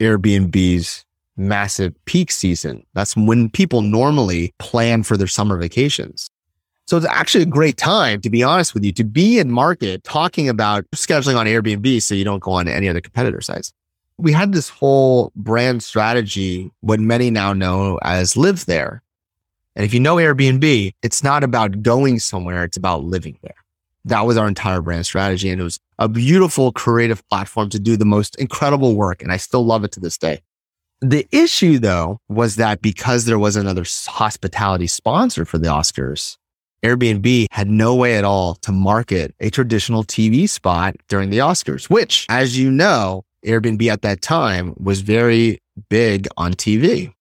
Airbnb's 0.00 1.04
massive 1.36 1.94
peak 2.06 2.32
season. 2.32 2.84
That's 2.94 3.16
when 3.16 3.50
people 3.50 3.82
normally 3.82 4.52
plan 4.58 5.02
for 5.02 5.16
their 5.16 5.26
summer 5.26 5.56
vacations. 5.56 6.28
So 6.86 6.96
it's 6.96 7.06
actually 7.06 7.42
a 7.42 7.46
great 7.46 7.76
time, 7.76 8.20
to 8.20 8.30
be 8.30 8.42
honest 8.42 8.74
with 8.74 8.84
you, 8.84 8.92
to 8.92 9.04
be 9.04 9.38
in 9.38 9.50
market 9.50 10.04
talking 10.04 10.48
about 10.48 10.84
scheduling 10.94 11.36
on 11.36 11.46
Airbnb 11.46 12.02
so 12.02 12.14
you 12.14 12.24
don't 12.24 12.40
go 12.40 12.52
on 12.52 12.68
any 12.68 12.88
other 12.88 13.00
competitor 13.00 13.40
sites 13.40 13.72
we 14.18 14.32
had 14.32 14.52
this 14.52 14.68
whole 14.68 15.32
brand 15.36 15.82
strategy, 15.82 16.70
what 16.80 17.00
many 17.00 17.30
now 17.30 17.52
know 17.52 17.98
as 18.02 18.36
live 18.36 18.66
there. 18.66 19.02
And 19.74 19.84
if 19.84 19.92
you 19.92 20.00
know 20.00 20.16
Airbnb, 20.16 20.94
it's 21.02 21.22
not 21.22 21.44
about 21.44 21.82
going 21.82 22.18
somewhere, 22.18 22.64
it's 22.64 22.78
about 22.78 23.04
living 23.04 23.38
there. 23.42 23.54
That 24.06 24.22
was 24.22 24.36
our 24.36 24.48
entire 24.48 24.80
brand 24.80 25.04
strategy. 25.04 25.50
And 25.50 25.60
it 25.60 25.64
was 25.64 25.80
a 25.98 26.08
beautiful 26.08 26.72
creative 26.72 27.26
platform 27.28 27.68
to 27.70 27.78
do 27.78 27.96
the 27.96 28.04
most 28.04 28.36
incredible 28.36 28.94
work. 28.94 29.22
And 29.22 29.32
I 29.32 29.36
still 29.36 29.64
love 29.64 29.84
it 29.84 29.92
to 29.92 30.00
this 30.00 30.16
day. 30.16 30.40
The 31.02 31.28
issue 31.30 31.78
though 31.78 32.20
was 32.28 32.56
that 32.56 32.80
because 32.80 33.26
there 33.26 33.38
was 33.38 33.56
another 33.56 33.84
hospitality 34.06 34.86
sponsor 34.86 35.44
for 35.44 35.58
the 35.58 35.68
Oscars, 35.68 36.38
Airbnb 36.82 37.46
had 37.50 37.68
no 37.68 37.94
way 37.94 38.16
at 38.16 38.24
all 38.24 38.54
to 38.56 38.72
market 38.72 39.34
a 39.40 39.50
traditional 39.50 40.04
TV 40.04 40.48
spot 40.48 40.96
during 41.08 41.30
the 41.30 41.38
Oscars, 41.38 41.90
which, 41.90 42.26
as 42.28 42.58
you 42.58 42.70
know, 42.70 43.24
Airbnb 43.46 43.86
at 43.90 44.02
that 44.02 44.22
time 44.22 44.74
was 44.76 45.00
very 45.00 45.60
big 45.88 46.28
on 46.36 46.54
TV. 46.54 47.12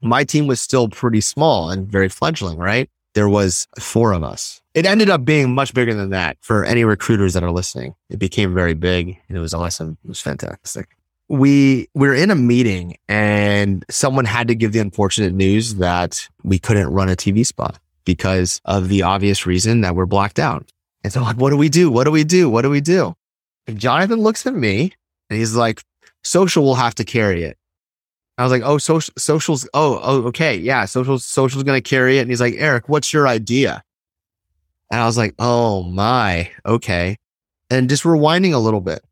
My 0.00 0.24
team 0.24 0.46
was 0.46 0.60
still 0.60 0.88
pretty 0.88 1.20
small 1.20 1.70
and 1.70 1.90
very 1.90 2.08
fledgling, 2.08 2.58
right? 2.58 2.88
There 3.14 3.28
was 3.28 3.66
four 3.78 4.12
of 4.12 4.22
us. 4.22 4.60
It 4.74 4.84
ended 4.84 5.08
up 5.08 5.24
being 5.24 5.54
much 5.54 5.72
bigger 5.72 5.94
than 5.94 6.10
that 6.10 6.36
for 6.42 6.64
any 6.64 6.84
recruiters 6.84 7.32
that 7.34 7.42
are 7.42 7.50
listening. 7.50 7.94
It 8.10 8.18
became 8.18 8.54
very 8.54 8.74
big 8.74 9.18
and 9.28 9.38
it 9.38 9.40
was 9.40 9.54
awesome. 9.54 9.96
It 10.04 10.08
was 10.08 10.20
fantastic. 10.20 10.88
We, 11.28 11.88
we 11.94 12.08
were 12.08 12.14
in 12.14 12.30
a 12.30 12.36
meeting 12.36 12.98
and 13.08 13.84
someone 13.90 14.26
had 14.26 14.48
to 14.48 14.54
give 14.54 14.72
the 14.72 14.78
unfortunate 14.78 15.32
news 15.32 15.76
that 15.76 16.28
we 16.44 16.58
couldn't 16.58 16.88
run 16.88 17.08
a 17.08 17.16
TV 17.16 17.44
spot 17.44 17.78
because 18.04 18.60
of 18.66 18.88
the 18.88 19.02
obvious 19.02 19.46
reason 19.46 19.80
that 19.80 19.96
we're 19.96 20.06
blacked 20.06 20.38
out. 20.38 20.70
And 21.02 21.12
so 21.12 21.22
like, 21.22 21.36
what 21.36 21.50
do 21.50 21.56
we 21.56 21.68
do? 21.68 21.90
What 21.90 22.04
do 22.04 22.10
we 22.10 22.22
do? 22.22 22.50
What 22.50 22.62
do 22.62 22.70
we 22.70 22.80
do? 22.80 23.14
And 23.66 23.78
Jonathan 23.78 24.20
looks 24.20 24.46
at 24.46 24.54
me 24.54 24.92
and 25.30 25.38
he's 25.38 25.54
like, 25.54 25.82
social 26.24 26.64
will 26.64 26.74
have 26.74 26.94
to 26.96 27.04
carry 27.04 27.44
it. 27.44 27.56
I 28.38 28.42
was 28.42 28.52
like, 28.52 28.62
oh, 28.64 28.78
social, 28.78 29.14
socials. 29.16 29.68
Oh, 29.72 29.98
oh, 30.02 30.22
okay. 30.24 30.56
Yeah. 30.56 30.84
Social, 30.84 31.18
social's 31.18 31.64
going 31.64 31.82
to 31.82 31.88
carry 31.88 32.18
it. 32.18 32.22
And 32.22 32.30
he's 32.30 32.40
like, 32.40 32.54
Eric, 32.58 32.88
what's 32.88 33.12
your 33.12 33.26
idea? 33.26 33.82
And 34.90 35.00
I 35.00 35.06
was 35.06 35.16
like, 35.16 35.34
oh 35.38 35.82
my, 35.84 36.50
okay. 36.64 37.16
And 37.70 37.88
just 37.88 38.04
rewinding 38.04 38.52
a 38.52 38.58
little 38.58 38.80
bit. 38.80 39.02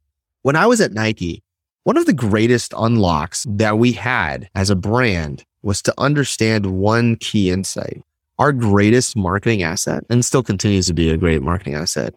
When 0.43 0.57
I 0.57 0.67
was 0.67 0.81
at 0.81 0.93
Nike, 0.93 1.43
one 1.85 1.97
of 1.97 2.07
the 2.07 2.13
greatest 2.13 2.73
unlocks 2.77 3.47
that 3.49 3.79
we 3.79 3.93
had 3.93 4.49
as 4.55 4.71
a 4.71 4.77
brand 4.77 5.45
was 5.63 5.83
to 5.83 5.95
understand 5.99 6.79
one 6.79 7.17
key 7.17 7.51
insight. 7.51 8.03
Our 8.39 8.53
greatest 8.53 9.17
marketing 9.17 9.63
asset, 9.63 10.05
and 10.11 10.25
still 10.25 10.43
continues 10.43 10.87
to 10.87 10.93
be 10.93 11.09
a 11.11 11.17
great 11.17 11.43
marketing 11.43 11.75
asset, 11.75 12.15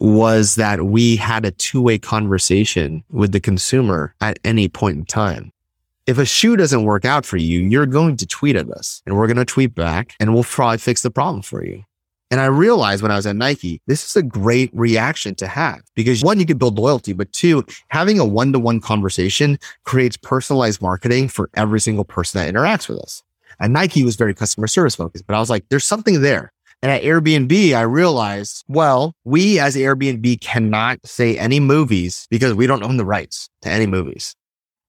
was 0.00 0.54
that 0.54 0.86
we 0.86 1.16
had 1.16 1.44
a 1.44 1.50
two 1.50 1.82
way 1.82 1.98
conversation 1.98 3.02
with 3.10 3.32
the 3.32 3.40
consumer 3.40 4.14
at 4.20 4.38
any 4.44 4.68
point 4.68 4.96
in 4.96 5.04
time. 5.04 5.52
If 6.06 6.18
a 6.18 6.24
shoe 6.24 6.56
doesn't 6.56 6.84
work 6.84 7.04
out 7.04 7.26
for 7.26 7.36
you, 7.36 7.60
you're 7.60 7.86
going 7.86 8.16
to 8.16 8.26
tweet 8.26 8.56
at 8.56 8.70
us 8.70 9.02
and 9.04 9.16
we're 9.16 9.26
going 9.26 9.36
to 9.36 9.44
tweet 9.44 9.74
back 9.74 10.14
and 10.18 10.32
we'll 10.32 10.44
probably 10.44 10.78
fix 10.78 11.02
the 11.02 11.10
problem 11.10 11.42
for 11.42 11.64
you. 11.64 11.84
And 12.30 12.40
I 12.40 12.46
realized 12.46 13.02
when 13.02 13.10
I 13.10 13.16
was 13.16 13.26
at 13.26 13.36
Nike, 13.36 13.80
this 13.86 14.04
is 14.04 14.16
a 14.16 14.22
great 14.22 14.70
reaction 14.74 15.34
to 15.36 15.46
have 15.46 15.80
because 15.94 16.22
one, 16.22 16.38
you 16.38 16.46
can 16.46 16.58
build 16.58 16.78
loyalty, 16.78 17.14
but 17.14 17.32
two, 17.32 17.64
having 17.88 18.18
a 18.18 18.24
one 18.24 18.52
to 18.52 18.58
one 18.58 18.80
conversation 18.80 19.58
creates 19.84 20.16
personalized 20.18 20.82
marketing 20.82 21.28
for 21.28 21.48
every 21.54 21.80
single 21.80 22.04
person 22.04 22.40
that 22.40 22.52
interacts 22.52 22.88
with 22.88 22.98
us. 22.98 23.22
And 23.60 23.72
Nike 23.72 24.04
was 24.04 24.16
very 24.16 24.34
customer 24.34 24.66
service 24.66 24.94
focused, 24.94 25.26
but 25.26 25.34
I 25.34 25.40
was 25.40 25.50
like, 25.50 25.64
there's 25.68 25.86
something 25.86 26.20
there. 26.20 26.52
And 26.82 26.92
at 26.92 27.02
Airbnb, 27.02 27.74
I 27.74 27.82
realized, 27.82 28.64
well, 28.68 29.14
we 29.24 29.58
as 29.58 29.74
Airbnb 29.74 30.40
cannot 30.40 30.98
say 31.04 31.36
any 31.36 31.58
movies 31.58 32.26
because 32.30 32.54
we 32.54 32.66
don't 32.66 32.84
own 32.84 32.96
the 32.98 33.04
rights 33.04 33.48
to 33.62 33.68
any 33.68 33.86
movies. 33.86 34.34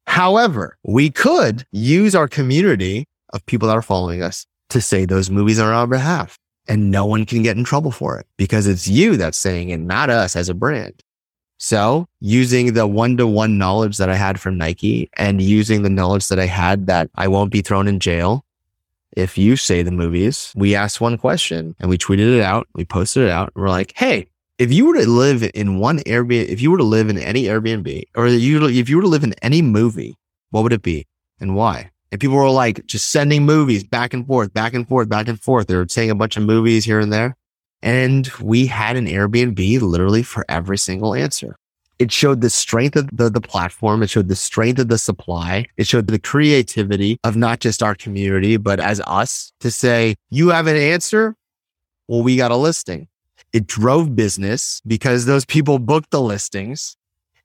However, 0.05 0.77
we 0.83 1.09
could 1.09 1.65
use 1.71 2.15
our 2.15 2.27
community 2.27 3.05
of 3.33 3.45
people 3.45 3.67
that 3.67 3.77
are 3.77 3.81
following 3.81 4.21
us 4.21 4.45
to 4.69 4.81
say 4.81 5.05
those 5.05 5.29
movies 5.29 5.59
on 5.59 5.71
our 5.73 5.87
behalf. 5.87 6.37
And 6.67 6.91
no 6.91 7.05
one 7.05 7.25
can 7.25 7.41
get 7.41 7.57
in 7.57 7.63
trouble 7.63 7.91
for 7.91 8.19
it 8.19 8.27
because 8.37 8.67
it's 8.67 8.87
you 8.87 9.17
that's 9.17 9.37
saying 9.37 9.69
it, 9.69 9.79
not 9.79 10.11
us 10.11 10.35
as 10.35 10.49
a 10.49 10.53
brand. 10.53 11.01
So 11.57 12.05
using 12.21 12.73
the 12.73 12.87
one 12.87 13.17
to 13.17 13.25
one 13.25 13.57
knowledge 13.57 13.97
that 13.97 14.09
I 14.09 14.15
had 14.15 14.39
from 14.39 14.57
Nike 14.57 15.09
and 15.17 15.41
using 15.41 15.81
the 15.81 15.89
knowledge 15.89 16.27
that 16.27 16.39
I 16.39 16.45
had 16.45 16.87
that 16.87 17.09
I 17.15 17.27
won't 17.27 17.51
be 17.51 17.61
thrown 17.61 17.87
in 17.87 17.99
jail 17.99 18.45
if 19.15 19.37
you 19.37 19.55
say 19.55 19.81
the 19.81 19.91
movies, 19.91 20.53
we 20.55 20.75
asked 20.75 21.01
one 21.01 21.17
question 21.17 21.75
and 21.79 21.89
we 21.89 21.97
tweeted 21.97 22.37
it 22.37 22.41
out. 22.41 22.67
We 22.73 22.85
posted 22.85 23.23
it 23.23 23.29
out. 23.29 23.51
we're 23.55 23.69
like, 23.69 23.93
Hey, 23.95 24.27
if 24.57 24.71
you 24.73 24.85
were 24.85 24.95
to 24.95 25.09
live 25.09 25.49
in 25.53 25.79
one 25.79 25.99
Airbnb, 25.99 26.47
if 26.47 26.61
you 26.61 26.69
were 26.71 26.77
to 26.77 26.83
live 26.83 27.09
in 27.09 27.17
any 27.17 27.43
Airbnb 27.43 28.03
or 28.15 28.27
you, 28.27 28.65
if 28.67 28.89
you 28.89 28.97
were 28.97 29.03
to 29.03 29.07
live 29.07 29.23
in 29.23 29.33
any 29.41 29.61
movie, 29.61 30.17
what 30.51 30.63
would 30.63 30.73
it 30.73 30.81
be 30.81 31.07
and 31.39 31.55
why? 31.55 31.91
And 32.11 32.19
people 32.19 32.35
were 32.35 32.49
like 32.49 32.85
just 32.85 33.09
sending 33.09 33.45
movies 33.45 33.83
back 33.83 34.13
and 34.13 34.25
forth, 34.25 34.53
back 34.53 34.73
and 34.73 34.87
forth, 34.87 35.09
back 35.09 35.27
and 35.27 35.39
forth. 35.39 35.67
They 35.67 35.75
were 35.75 35.87
saying 35.87 36.09
a 36.09 36.15
bunch 36.15 36.37
of 36.37 36.43
movies 36.43 36.85
here 36.85 36.99
and 36.99 37.13
there. 37.13 37.35
And 37.81 38.29
we 38.41 38.65
had 38.65 38.97
an 38.97 39.05
Airbnb 39.05 39.81
literally 39.81 40.23
for 40.23 40.43
every 40.49 40.77
single 40.77 41.13
answer. 41.13 41.55
It 41.99 42.13
showed 42.13 42.39
the 42.39 42.49
strength 42.49 42.95
of 42.95 43.09
the, 43.11 43.29
the 43.29 43.41
platform. 43.41 44.01
It 44.01 44.09
showed 44.09 44.29
the 44.29 44.35
strength 44.35 44.79
of 44.79 44.87
the 44.87 44.97
supply. 44.97 45.65
It 45.75 45.85
showed 45.85 46.07
the 46.07 46.17
creativity 46.17 47.19
of 47.25 47.35
not 47.35 47.59
just 47.59 47.83
our 47.83 47.93
community, 47.93 48.55
but 48.55 48.79
as 48.79 49.01
us 49.05 49.51
to 49.59 49.69
say, 49.69 50.15
you 50.29 50.49
have 50.49 50.67
an 50.67 50.77
answer. 50.77 51.35
Well, 52.07 52.23
we 52.23 52.37
got 52.37 52.51
a 52.51 52.55
listing. 52.55 53.09
It 53.51 53.67
drove 53.67 54.15
business 54.15 54.81
because 54.87 55.25
those 55.25 55.43
people 55.43 55.77
booked 55.77 56.11
the 56.11 56.21
listings. 56.21 56.95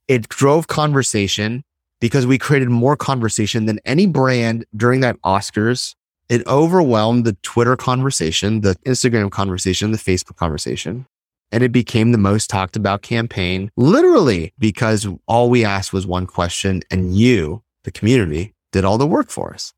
It 0.07 0.29
drove 0.29 0.69
conversation 0.69 1.65
because 2.01 2.27
we 2.27 2.39
created 2.39 2.69
more 2.69 2.97
conversation 2.97 3.67
than 3.67 3.81
any 3.85 4.07
brand 4.07 4.67
during 4.77 5.01
that 5.01 5.21
Oscars. 5.23 5.95
It 6.29 6.47
overwhelmed 6.47 7.25
the 7.25 7.37
Twitter 7.43 7.77
conversation, 7.77 8.61
the 8.61 8.77
Instagram 8.87 9.31
conversation, 9.31 9.91
the 9.91 9.99
Facebook 9.99 10.37
conversation. 10.37 11.07
And 11.55 11.63
it 11.63 11.71
became 11.71 12.11
the 12.11 12.19
most 12.19 12.51
talked 12.51 12.75
about 12.75 13.03
campaign, 13.03 13.71
literally 13.77 14.53
because 14.59 15.07
all 15.29 15.49
we 15.49 15.65
asked 15.65 15.93
was 15.93 16.05
one 16.05 16.27
question 16.27 16.83
and 16.91 17.17
you, 17.17 17.63
the 17.85 17.93
community, 17.93 18.57
did 18.73 18.85
all 18.85 18.99
the 18.99 19.07
work 19.07 19.31
for 19.31 19.55
us. 19.55 19.73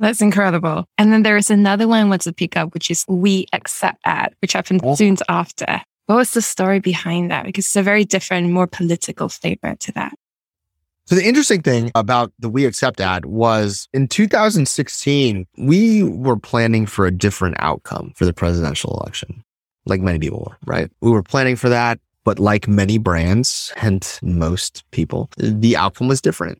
That's 0.00 0.20
incredible. 0.20 0.86
And 0.98 1.12
then 1.12 1.22
there 1.22 1.36
is 1.36 1.48
another 1.48 1.86
one 1.86 2.00
I 2.00 2.08
want 2.08 2.22
to 2.22 2.32
pick 2.32 2.56
up, 2.56 2.74
which 2.74 2.90
is 2.90 3.04
We 3.06 3.46
Accept 3.52 4.00
Ad, 4.04 4.34
which 4.42 4.52
happened 4.52 4.80
oh. 4.82 4.96
soon 4.96 5.16
after. 5.28 5.80
What 6.06 6.16
was 6.16 6.32
the 6.32 6.42
story 6.42 6.80
behind 6.80 7.30
that? 7.30 7.44
Because 7.44 7.66
it's 7.66 7.76
a 7.76 7.82
very 7.82 8.04
different, 8.04 8.50
more 8.50 8.66
political 8.66 9.28
flavor 9.28 9.76
to 9.78 9.92
that. 9.92 10.12
So 11.06 11.14
the 11.14 11.24
interesting 11.24 11.62
thing 11.62 11.92
about 11.94 12.32
the 12.40 12.48
We 12.48 12.64
Accept 12.64 13.00
ad 13.00 13.26
was 13.26 13.88
in 13.92 14.08
2016, 14.08 15.46
we 15.56 16.02
were 16.02 16.38
planning 16.38 16.86
for 16.86 17.06
a 17.06 17.12
different 17.12 17.56
outcome 17.60 18.12
for 18.16 18.24
the 18.24 18.32
presidential 18.32 18.98
election, 19.00 19.44
like 19.86 20.00
many 20.00 20.18
people 20.18 20.46
were, 20.48 20.56
right? 20.66 20.90
We 21.00 21.10
were 21.10 21.22
planning 21.22 21.56
for 21.56 21.68
that. 21.68 22.00
But 22.24 22.38
like 22.38 22.66
many 22.66 22.96
brands 22.96 23.72
and 23.76 24.18
most 24.22 24.82
people, 24.92 25.28
the 25.36 25.76
outcome 25.76 26.08
was 26.08 26.22
different. 26.22 26.58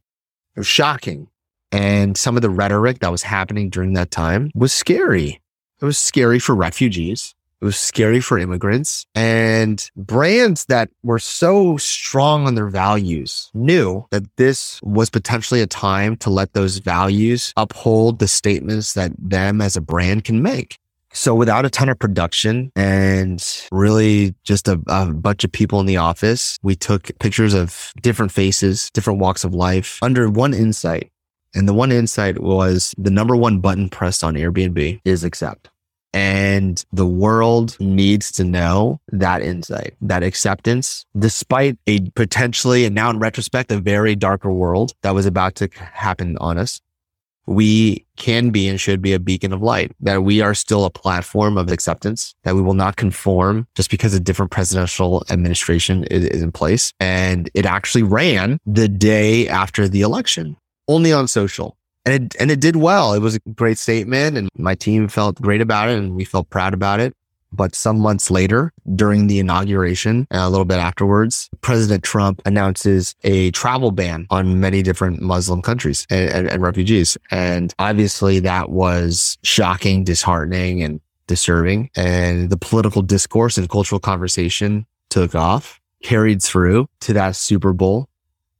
It 0.56 0.60
was 0.60 0.66
shocking. 0.66 1.28
And 1.72 2.16
some 2.16 2.36
of 2.36 2.42
the 2.42 2.50
rhetoric 2.50 2.98
that 2.98 3.10
was 3.10 3.22
happening 3.22 3.70
during 3.70 3.94
that 3.94 4.10
time 4.10 4.50
was 4.54 4.72
scary. 4.72 5.40
It 5.80 5.84
was 5.84 5.98
scary 5.98 6.38
for 6.38 6.54
refugees. 6.54 7.34
It 7.60 7.64
was 7.64 7.78
scary 7.78 8.20
for 8.20 8.38
immigrants 8.38 9.06
and 9.14 9.90
brands 9.96 10.66
that 10.66 10.90
were 11.02 11.18
so 11.18 11.78
strong 11.78 12.46
on 12.46 12.56
their 12.56 12.68
values 12.68 13.50
knew 13.54 14.04
that 14.10 14.24
this 14.36 14.80
was 14.82 15.08
potentially 15.08 15.62
a 15.62 15.66
time 15.66 16.18
to 16.18 16.28
let 16.28 16.52
those 16.52 16.76
values 16.78 17.54
uphold 17.56 18.18
the 18.18 18.28
statements 18.28 18.92
that 18.92 19.12
them 19.18 19.62
as 19.62 19.76
a 19.76 19.80
brand 19.80 20.24
can 20.24 20.42
make. 20.42 20.78
So 21.16 21.32
without 21.32 21.64
a 21.64 21.70
ton 21.70 21.88
of 21.88 21.98
production 21.98 22.72
and 22.74 23.42
really 23.70 24.34
just 24.42 24.66
a, 24.66 24.80
a, 24.88 25.12
bunch 25.12 25.44
of 25.44 25.52
people 25.52 25.78
in 25.78 25.86
the 25.86 25.96
office, 25.96 26.58
we 26.64 26.74
took 26.74 27.16
pictures 27.20 27.54
of 27.54 27.92
different 28.02 28.32
faces, 28.32 28.90
different 28.90 29.20
walks 29.20 29.44
of 29.44 29.54
life 29.54 30.00
under 30.02 30.28
one 30.28 30.52
insight. 30.52 31.12
And 31.54 31.68
the 31.68 31.72
one 31.72 31.92
insight 31.92 32.40
was 32.40 32.96
the 32.98 33.12
number 33.12 33.36
one 33.36 33.60
button 33.60 33.88
pressed 33.88 34.24
on 34.24 34.34
Airbnb 34.34 35.00
is 35.04 35.22
accept. 35.22 35.70
And 36.12 36.84
the 36.92 37.06
world 37.06 37.76
needs 37.78 38.32
to 38.32 38.44
know 38.44 39.00
that 39.12 39.40
insight, 39.40 39.94
that 40.00 40.24
acceptance, 40.24 41.06
despite 41.16 41.78
a 41.86 42.00
potentially, 42.16 42.84
and 42.84 42.94
now 42.94 43.10
in 43.10 43.20
retrospect, 43.20 43.70
a 43.70 43.78
very 43.78 44.16
darker 44.16 44.50
world 44.50 44.92
that 45.02 45.14
was 45.14 45.26
about 45.26 45.54
to 45.56 45.68
happen 45.76 46.36
on 46.38 46.58
us. 46.58 46.80
We 47.46 48.06
can 48.16 48.50
be 48.50 48.68
and 48.68 48.80
should 48.80 49.02
be 49.02 49.12
a 49.12 49.18
beacon 49.18 49.52
of 49.52 49.62
light, 49.62 49.92
that 50.00 50.22
we 50.22 50.40
are 50.40 50.54
still 50.54 50.84
a 50.84 50.90
platform 50.90 51.58
of 51.58 51.70
acceptance, 51.70 52.34
that 52.44 52.54
we 52.54 52.62
will 52.62 52.74
not 52.74 52.96
conform 52.96 53.66
just 53.74 53.90
because 53.90 54.14
a 54.14 54.20
different 54.20 54.50
presidential 54.50 55.24
administration 55.30 56.04
is, 56.04 56.24
is 56.26 56.42
in 56.42 56.52
place. 56.52 56.92
And 57.00 57.50
it 57.54 57.66
actually 57.66 58.02
ran 58.02 58.58
the 58.66 58.88
day 58.88 59.48
after 59.48 59.88
the 59.88 60.02
election, 60.02 60.56
only 60.88 61.12
on 61.12 61.28
social 61.28 61.76
and 62.04 62.14
it 62.14 62.36
and 62.40 62.50
it 62.50 62.60
did 62.60 62.76
well. 62.76 63.14
It 63.14 63.20
was 63.20 63.36
a 63.36 63.40
great 63.54 63.78
statement, 63.78 64.36
and 64.36 64.48
my 64.56 64.74
team 64.74 65.08
felt 65.08 65.40
great 65.40 65.60
about 65.60 65.88
it, 65.88 65.98
and 65.98 66.14
we 66.14 66.24
felt 66.24 66.50
proud 66.50 66.74
about 66.74 67.00
it. 67.00 67.14
But 67.54 67.74
some 67.74 67.98
months 67.98 68.30
later, 68.30 68.72
during 68.94 69.26
the 69.26 69.38
inauguration, 69.38 70.26
and 70.30 70.40
a 70.40 70.48
little 70.48 70.64
bit 70.64 70.78
afterwards, 70.78 71.48
President 71.60 72.02
Trump 72.02 72.42
announces 72.44 73.14
a 73.24 73.50
travel 73.52 73.90
ban 73.90 74.26
on 74.30 74.60
many 74.60 74.82
different 74.82 75.20
Muslim 75.20 75.62
countries 75.62 76.06
and, 76.10 76.30
and, 76.30 76.48
and 76.48 76.62
refugees. 76.62 77.16
And 77.30 77.74
obviously 77.78 78.40
that 78.40 78.70
was 78.70 79.38
shocking, 79.42 80.04
disheartening, 80.04 80.82
and 80.82 81.00
disturbing. 81.26 81.90
And 81.96 82.50
the 82.50 82.56
political 82.56 83.02
discourse 83.02 83.56
and 83.56 83.68
cultural 83.68 84.00
conversation 84.00 84.86
took 85.10 85.34
off, 85.34 85.80
carried 86.02 86.42
through 86.42 86.88
to 87.00 87.12
that 87.14 87.36
Super 87.36 87.72
Bowl 87.72 88.08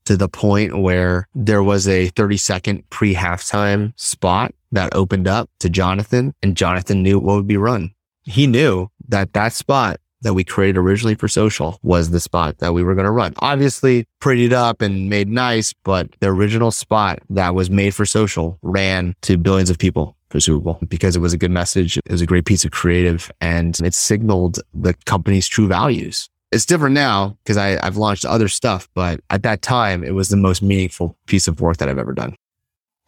to 0.05 0.16
the 0.16 0.28
point 0.28 0.78
where 0.78 1.28
there 1.34 1.62
was 1.62 1.88
a 1.88 2.09
30 2.09 2.36
second 2.36 2.90
pre 2.90 3.14
halftime 3.14 3.92
spot 3.97 4.55
that 4.72 4.95
opened 4.95 5.28
up 5.28 5.49
to 5.61 5.70
Jonathan 5.70 6.34
and 6.42 6.57
Jonathan 6.57 7.03
knew 7.03 7.18
what 7.18 7.36
would 7.36 7.47
be 7.47 7.57
run. 7.57 7.93
He 8.25 8.47
knew 8.47 8.89
that 9.09 9.33
that 9.35 9.53
spot 9.53 10.01
that 10.22 10.35
we 10.35 10.43
created 10.43 10.79
originally 10.79 11.14
for 11.14 11.29
social 11.29 11.79
was 11.83 12.11
the 12.11 12.18
spot 12.18 12.59
that 12.59 12.72
we 12.72 12.83
were 12.83 12.95
going 12.95 13.05
to 13.05 13.11
run. 13.11 13.35
Obviously 13.39 14.07
prettied 14.20 14.53
up 14.53 14.81
and 14.81 15.09
made 15.09 15.29
nice, 15.29 15.75
but 15.85 16.09
the 16.20 16.29
original 16.29 16.70
spot 16.70 17.18
that 17.31 17.55
was 17.55 17.70
made 17.70 17.95
for 17.95 18.07
social 18.07 18.59
ran 18.62 19.14
to 19.22 19.37
billions 19.37 19.70
of 19.70 19.79
people 19.79 20.16
for 20.31 20.41
Super 20.41 20.61
Bowl 20.61 20.79
because 20.89 21.14
it 21.14 21.20
was 21.20 21.33
a 21.33 21.39
good 21.39 21.51
message. 21.51 21.99
It 21.99 22.11
was 22.11 22.22
a 22.22 22.27
great 22.27 22.47
piece 22.47 22.64
of 22.64 22.70
creative 22.70 23.31
and 23.41 23.79
it 23.81 23.95
signaled 23.95 24.59
the 24.72 24.95
company's 25.05 25.47
true 25.47 25.68
values. 25.68 26.31
It's 26.51 26.64
different 26.64 26.95
now 26.95 27.37
because 27.45 27.57
I've 27.57 27.97
launched 27.97 28.25
other 28.25 28.49
stuff, 28.49 28.89
but 28.95 29.20
at 29.29 29.43
that 29.43 29.61
time, 29.61 30.03
it 30.03 30.14
was 30.14 30.29
the 30.29 30.37
most 30.37 30.62
meaningful 30.62 31.16
piece 31.27 31.49
of 31.49 31.61
work 31.61 31.77
that 31.79 31.89
I've 31.89 31.99
ever 31.99 32.12
done. 32.12 32.35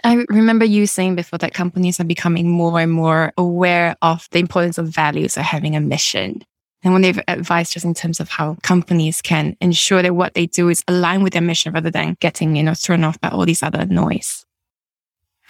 I 0.07 0.25
remember 0.29 0.65
you 0.65 0.87
saying 0.87 1.17
before 1.17 1.41
that 1.41 1.53
companies 1.53 1.99
are 1.99 2.05
becoming 2.05 2.49
more 2.49 2.79
and 2.79 2.93
more 2.93 3.33
aware 3.37 3.97
of 4.03 4.29
the 4.31 4.39
importance 4.39 4.79
of 4.79 4.87
values 4.87 5.37
or 5.37 5.43
having 5.43 5.75
a 5.75 5.81
mission. 5.81 6.45
And 6.85 6.93
when 6.93 7.03
they've 7.03 7.21
advised 7.27 7.73
just 7.73 7.85
in 7.85 7.93
terms 7.93 8.21
of 8.21 8.29
how 8.29 8.57
companies 8.63 9.21
can 9.21 9.57
ensure 9.61 10.03
that 10.03 10.15
what 10.15 10.35
they 10.35 10.47
do 10.47 10.69
is 10.69 10.85
aligned 10.87 11.25
with 11.25 11.33
their 11.33 11.43
mission 11.43 11.73
rather 11.73 11.91
than 11.91 12.17
getting, 12.21 12.55
you 12.55 12.63
know, 12.63 12.75
thrown 12.75 13.03
off 13.03 13.21
by 13.21 13.31
all 13.31 13.45
these 13.45 13.65
other 13.65 13.85
noise. 13.87 14.47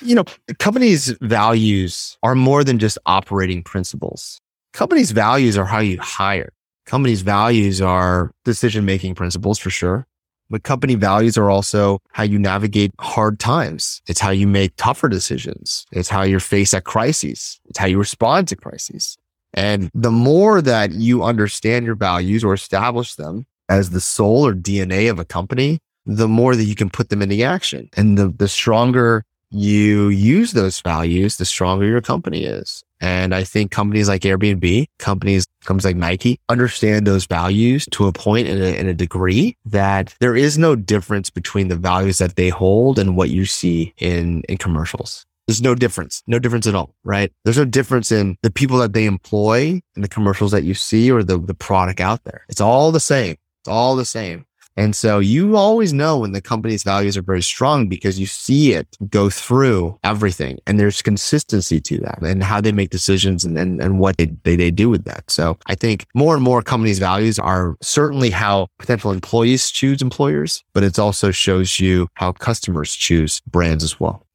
You 0.01 0.15
know, 0.15 0.25
companies' 0.59 1.09
values 1.21 2.17
are 2.23 2.35
more 2.35 2.65
than 2.65 2.79
just 2.79 2.97
operating 3.05 3.63
principles. 3.63 4.41
Companies' 4.73 5.11
values 5.11 5.59
are 5.59 5.67
how 5.67 5.81
you 5.81 5.99
hire. 6.01 6.55
Companies' 6.87 7.21
values 7.21 7.83
are 7.83 8.33
decision 8.47 8.87
making 8.87 9.17
principles 9.17 9.59
for 9.59 9.69
sure. 9.69 10.07
But 10.49 10.63
company 10.63 10.95
values 10.95 11.37
are 11.37 11.51
also 11.51 11.99
how 12.13 12.23
you 12.23 12.39
navigate 12.39 12.93
hard 13.01 13.39
times. 13.41 14.01
It's 14.07 14.21
how 14.21 14.31
you 14.31 14.47
make 14.47 14.77
tougher 14.77 15.09
decisions. 15.09 15.87
It's 15.93 16.09
how 16.09 16.23
you 16.23 16.39
face 16.39 16.73
at 16.73 16.85
crises. 16.85 17.61
It's 17.67 17.79
how 17.79 17.87
you 17.87 17.99
respond 17.99 18.49
to 18.49 18.57
crises. 18.57 19.19
And 19.55 19.91
the 19.95 20.11
more 20.11 20.61
that 20.61 20.93
you 20.93 21.25
understand 21.25 21.87
your 21.87 21.95
values 21.95 22.45
or 22.45 22.55
establish 22.55 23.15
them 23.15 23.47
as 23.69 23.91
the 23.91 24.01
soul 24.01 24.47
or 24.47 24.55
DNA 24.55 25.11
of 25.11 25.19
a 25.19 25.25
company, 25.25 25.81
the 26.05 26.29
more 26.29 26.55
that 26.55 26.65
you 26.65 26.75
can 26.75 26.91
put 26.91 27.09
them 27.09 27.23
into 27.23 27.43
action. 27.43 27.89
And 27.97 28.17
the, 28.17 28.29
the 28.29 28.49
stronger 28.49 29.25
you 29.51 30.09
use 30.09 30.53
those 30.53 30.81
values, 30.81 31.37
the 31.37 31.45
stronger 31.45 31.87
your 31.87 32.01
company 32.01 32.45
is. 32.45 32.85
And 33.01 33.35
I 33.35 33.45
think 33.45 33.71
companies 33.71 34.09
like 34.09 34.23
Airbnb, 34.23 34.87
companies, 34.99 35.47
companies 35.65 35.85
like 35.85 35.97
Nike 35.97 36.39
understand 36.49 37.07
those 37.07 37.27
values 37.27 37.87
to 37.93 38.07
a 38.07 38.13
point 38.13 38.49
in 38.49 38.63
a, 38.63 38.79
in 38.79 38.89
a 38.89 38.95
degree 38.95 39.57
that 39.67 40.15
there 40.21 40.35
is 40.37 40.57
no 40.57 40.77
difference 40.77 41.29
between 41.31 41.69
the 41.69 41.77
values 41.77 42.19
that 42.19 42.37
they 42.37 42.49
hold 42.49 42.99
and 42.99 43.17
what 43.17 43.31
you 43.31 43.45
see 43.45 43.93
in, 43.99 44.43
in 44.49 44.57
commercials. 44.57 45.27
There's 45.47 45.63
no 45.63 45.75
difference, 45.77 46.25
no 46.27 46.41
difference 46.41 46.67
at 46.67 46.75
all, 46.75 46.95
right? 47.05 47.31
There's 47.45 47.59
no 47.59 47.65
difference 47.65 48.11
in 48.11 48.37
the 48.43 48.51
people 48.51 48.79
that 48.79 48.95
they 48.95 49.05
employ 49.05 49.81
and 49.95 50.03
the 50.03 50.09
commercials 50.09 50.51
that 50.51 50.65
you 50.65 50.75
see 50.75 51.11
or 51.11 51.23
the, 51.23 51.39
the 51.39 51.55
product 51.55 52.01
out 52.01 52.25
there. 52.25 52.45
It's 52.49 52.61
all 52.61 52.91
the 52.91 52.99
same. 52.99 53.37
It's 53.61 53.69
all 53.69 53.95
the 53.95 54.05
same. 54.05 54.46
And 54.77 54.95
so 54.95 55.19
you 55.19 55.57
always 55.57 55.93
know 55.93 56.19
when 56.19 56.33
the 56.33 56.41
company's 56.43 56.83
values 56.83 57.17
are 57.17 57.23
very 57.23 57.43
strong 57.43 57.89
because 57.89 58.19
you 58.19 58.27
see 58.27 58.73
it 58.73 58.87
go 59.09 59.31
through 59.31 59.99
everything 60.05 60.59
and 60.67 60.79
there's 60.79 61.01
consistency 61.01 61.81
to 61.81 61.99
that 61.99 62.21
and 62.23 62.43
how 62.43 62.61
they 62.61 62.73
make 62.73 62.91
decisions 62.91 63.45
and, 63.45 63.57
and, 63.57 63.81
and 63.81 63.99
what 63.99 64.19
they, 64.19 64.27
they, 64.45 64.57
they 64.57 64.71
do 64.71 64.91
with 64.91 65.05
that. 65.05 65.31
So 65.31 65.57
I 65.67 65.75
think 65.75 66.07
more 66.15 66.35
and 66.35 66.45
more 66.45 66.61
companies' 66.61 66.99
values 66.99 67.39
are 67.39 67.77
certainly 67.81 68.31
how 68.31 68.69
potential 68.79 69.13
employees 69.13 69.71
choose 69.71 70.03
employers, 70.03 70.63
but 70.75 70.83
it 70.83 70.99
also 70.99 71.31
shows 71.31 71.81
you 71.81 72.09
how 72.15 72.33
customers 72.33 72.95
choose 72.95 73.41
brands 73.47 73.83
as 73.83 73.99
well. 73.99 74.27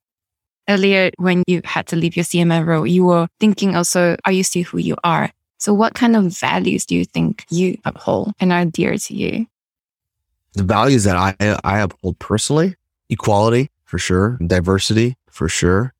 Earlier, 0.70 1.12
when 1.18 1.44
you 1.48 1.62
had 1.66 1.88
to 1.88 1.96
leave 1.96 2.16
your 2.16 2.26
CMO 2.26 2.66
role, 2.66 2.88
you 2.88 3.06
were 3.06 3.28
thinking 3.40 3.76
also, 3.76 4.16
are 4.26 4.32
you 4.32 4.44
still 4.44 4.64
who 4.64 4.78
you 4.78 4.96
are? 5.04 5.32
So 5.58 5.74
what 5.74 5.94
kind 5.94 6.16
of 6.16 6.24
values 6.38 6.86
do 6.86 6.96
you 6.96 7.06
think 7.06 7.46
you 7.50 7.78
uphold 7.86 8.34
and 8.40 8.52
are 8.52 8.66
dear 8.66 8.98
to 8.98 9.14
you? 9.14 9.48
The 10.54 10.64
values 10.64 11.04
that 11.06 11.16
I, 11.16 11.36
I 11.64 11.80
uphold 11.80 12.20
personally, 12.20 12.76
equality 13.10 13.70
for 13.84 13.98
sure, 13.98 14.38
diversity 14.46 15.18
for 15.30 15.48
sure, 15.48 15.94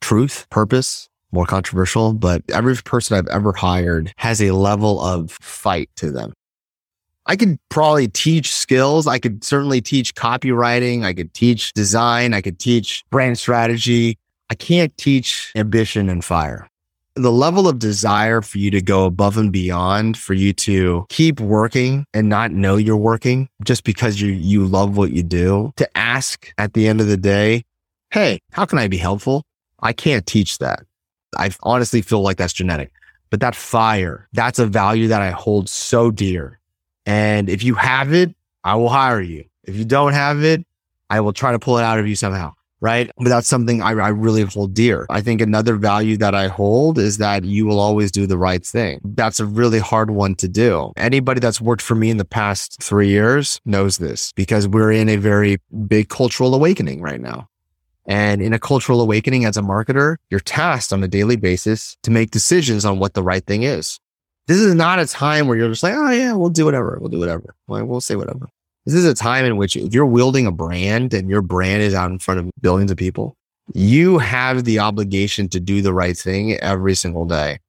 truth, 0.00 0.46
purpose, 0.50 1.08
more 1.32 1.46
controversial, 1.46 2.12
but 2.12 2.42
every 2.50 2.76
person 2.76 3.16
I've 3.18 3.26
ever 3.28 3.52
hired 3.52 4.12
has 4.16 4.40
a 4.40 4.52
level 4.52 5.00
of 5.00 5.32
fight 5.32 5.90
to 5.96 6.10
them. 6.10 6.32
I 7.26 7.36
could 7.36 7.58
probably 7.70 8.08
teach 8.08 8.52
skills. 8.52 9.06
I 9.06 9.18
could 9.18 9.42
certainly 9.42 9.80
teach 9.80 10.14
copywriting. 10.14 11.04
I 11.04 11.14
could 11.14 11.32
teach 11.32 11.72
design. 11.72 12.34
I 12.34 12.42
could 12.42 12.58
teach 12.58 13.02
brand 13.10 13.38
strategy. 13.38 14.18
I 14.50 14.54
can't 14.54 14.96
teach 14.98 15.50
ambition 15.56 16.10
and 16.10 16.22
fire 16.22 16.68
the 17.16 17.30
level 17.30 17.68
of 17.68 17.78
desire 17.78 18.42
for 18.42 18.58
you 18.58 18.70
to 18.72 18.82
go 18.82 19.06
above 19.06 19.38
and 19.38 19.52
beyond 19.52 20.18
for 20.18 20.34
you 20.34 20.52
to 20.52 21.06
keep 21.08 21.38
working 21.38 22.06
and 22.12 22.28
not 22.28 22.50
know 22.50 22.76
you're 22.76 22.96
working 22.96 23.48
just 23.64 23.84
because 23.84 24.20
you 24.20 24.32
you 24.32 24.66
love 24.66 24.96
what 24.96 25.12
you 25.12 25.22
do 25.22 25.72
to 25.76 25.88
ask 25.96 26.52
at 26.58 26.72
the 26.74 26.88
end 26.88 27.00
of 27.00 27.06
the 27.06 27.16
day 27.16 27.64
hey 28.10 28.40
how 28.52 28.64
can 28.64 28.78
i 28.78 28.88
be 28.88 28.96
helpful? 28.96 29.44
I 29.80 29.92
can't 29.92 30.24
teach 30.24 30.58
that. 30.58 30.80
I 31.36 31.50
honestly 31.62 32.00
feel 32.00 32.22
like 32.22 32.38
that's 32.38 32.54
genetic. 32.54 32.90
But 33.28 33.40
that 33.40 33.54
fire 33.54 34.28
that's 34.32 34.58
a 34.58 34.66
value 34.66 35.08
that 35.08 35.22
i 35.22 35.30
hold 35.30 35.68
so 35.68 36.10
dear. 36.10 36.58
And 37.06 37.48
if 37.48 37.62
you 37.62 37.74
have 37.74 38.12
it 38.12 38.34
i 38.64 38.74
will 38.74 38.88
hire 38.88 39.20
you. 39.20 39.44
If 39.62 39.76
you 39.76 39.84
don't 39.84 40.14
have 40.14 40.42
it 40.42 40.66
i 41.10 41.20
will 41.20 41.32
try 41.32 41.52
to 41.52 41.60
pull 41.60 41.78
it 41.78 41.84
out 41.84 42.00
of 42.00 42.08
you 42.08 42.16
somehow 42.16 42.54
right? 42.80 43.10
But 43.16 43.28
that's 43.28 43.48
something 43.48 43.82
I, 43.82 43.90
I 43.90 44.08
really 44.08 44.42
hold 44.42 44.74
dear. 44.74 45.06
I 45.10 45.20
think 45.20 45.40
another 45.40 45.76
value 45.76 46.16
that 46.18 46.34
I 46.34 46.48
hold 46.48 46.98
is 46.98 47.18
that 47.18 47.44
you 47.44 47.66
will 47.66 47.80
always 47.80 48.12
do 48.12 48.26
the 48.26 48.38
right 48.38 48.64
thing. 48.64 49.00
That's 49.04 49.40
a 49.40 49.46
really 49.46 49.78
hard 49.78 50.10
one 50.10 50.34
to 50.36 50.48
do. 50.48 50.92
Anybody 50.96 51.40
that's 51.40 51.60
worked 51.60 51.82
for 51.82 51.94
me 51.94 52.10
in 52.10 52.18
the 52.18 52.24
past 52.24 52.82
three 52.82 53.08
years 53.08 53.60
knows 53.64 53.98
this 53.98 54.32
because 54.32 54.68
we're 54.68 54.92
in 54.92 55.08
a 55.08 55.16
very 55.16 55.58
big 55.86 56.08
cultural 56.08 56.54
awakening 56.54 57.00
right 57.00 57.20
now. 57.20 57.48
And 58.06 58.42
in 58.42 58.52
a 58.52 58.58
cultural 58.58 59.00
awakening 59.00 59.46
as 59.46 59.56
a 59.56 59.62
marketer, 59.62 60.16
you're 60.30 60.40
tasked 60.40 60.92
on 60.92 61.02
a 61.02 61.08
daily 61.08 61.36
basis 61.36 61.96
to 62.02 62.10
make 62.10 62.30
decisions 62.30 62.84
on 62.84 62.98
what 62.98 63.14
the 63.14 63.22
right 63.22 63.44
thing 63.44 63.62
is. 63.62 63.98
This 64.46 64.58
is 64.58 64.74
not 64.74 64.98
a 64.98 65.06
time 65.06 65.46
where 65.46 65.56
you're 65.56 65.70
just 65.70 65.82
like, 65.82 65.94
oh 65.96 66.10
yeah, 66.10 66.34
we'll 66.34 66.50
do 66.50 66.66
whatever. 66.66 66.98
We'll 67.00 67.08
do 67.08 67.18
whatever. 67.18 67.54
we'll 67.66 68.02
say 68.02 68.14
whatever. 68.14 68.50
This 68.86 68.94
is 68.94 69.06
a 69.06 69.14
time 69.14 69.46
in 69.46 69.56
which 69.56 69.76
if 69.76 69.94
you're 69.94 70.04
wielding 70.04 70.46
a 70.46 70.52
brand 70.52 71.14
and 71.14 71.30
your 71.30 71.40
brand 71.40 71.82
is 71.82 71.94
out 71.94 72.10
in 72.10 72.18
front 72.18 72.40
of 72.40 72.50
billions 72.60 72.90
of 72.90 72.98
people, 72.98 73.34
you 73.72 74.18
have 74.18 74.64
the 74.64 74.78
obligation 74.78 75.48
to 75.48 75.60
do 75.60 75.80
the 75.80 75.94
right 75.94 76.16
thing 76.16 76.52
every 76.58 76.94
single 76.94 77.24
day. 77.24 77.60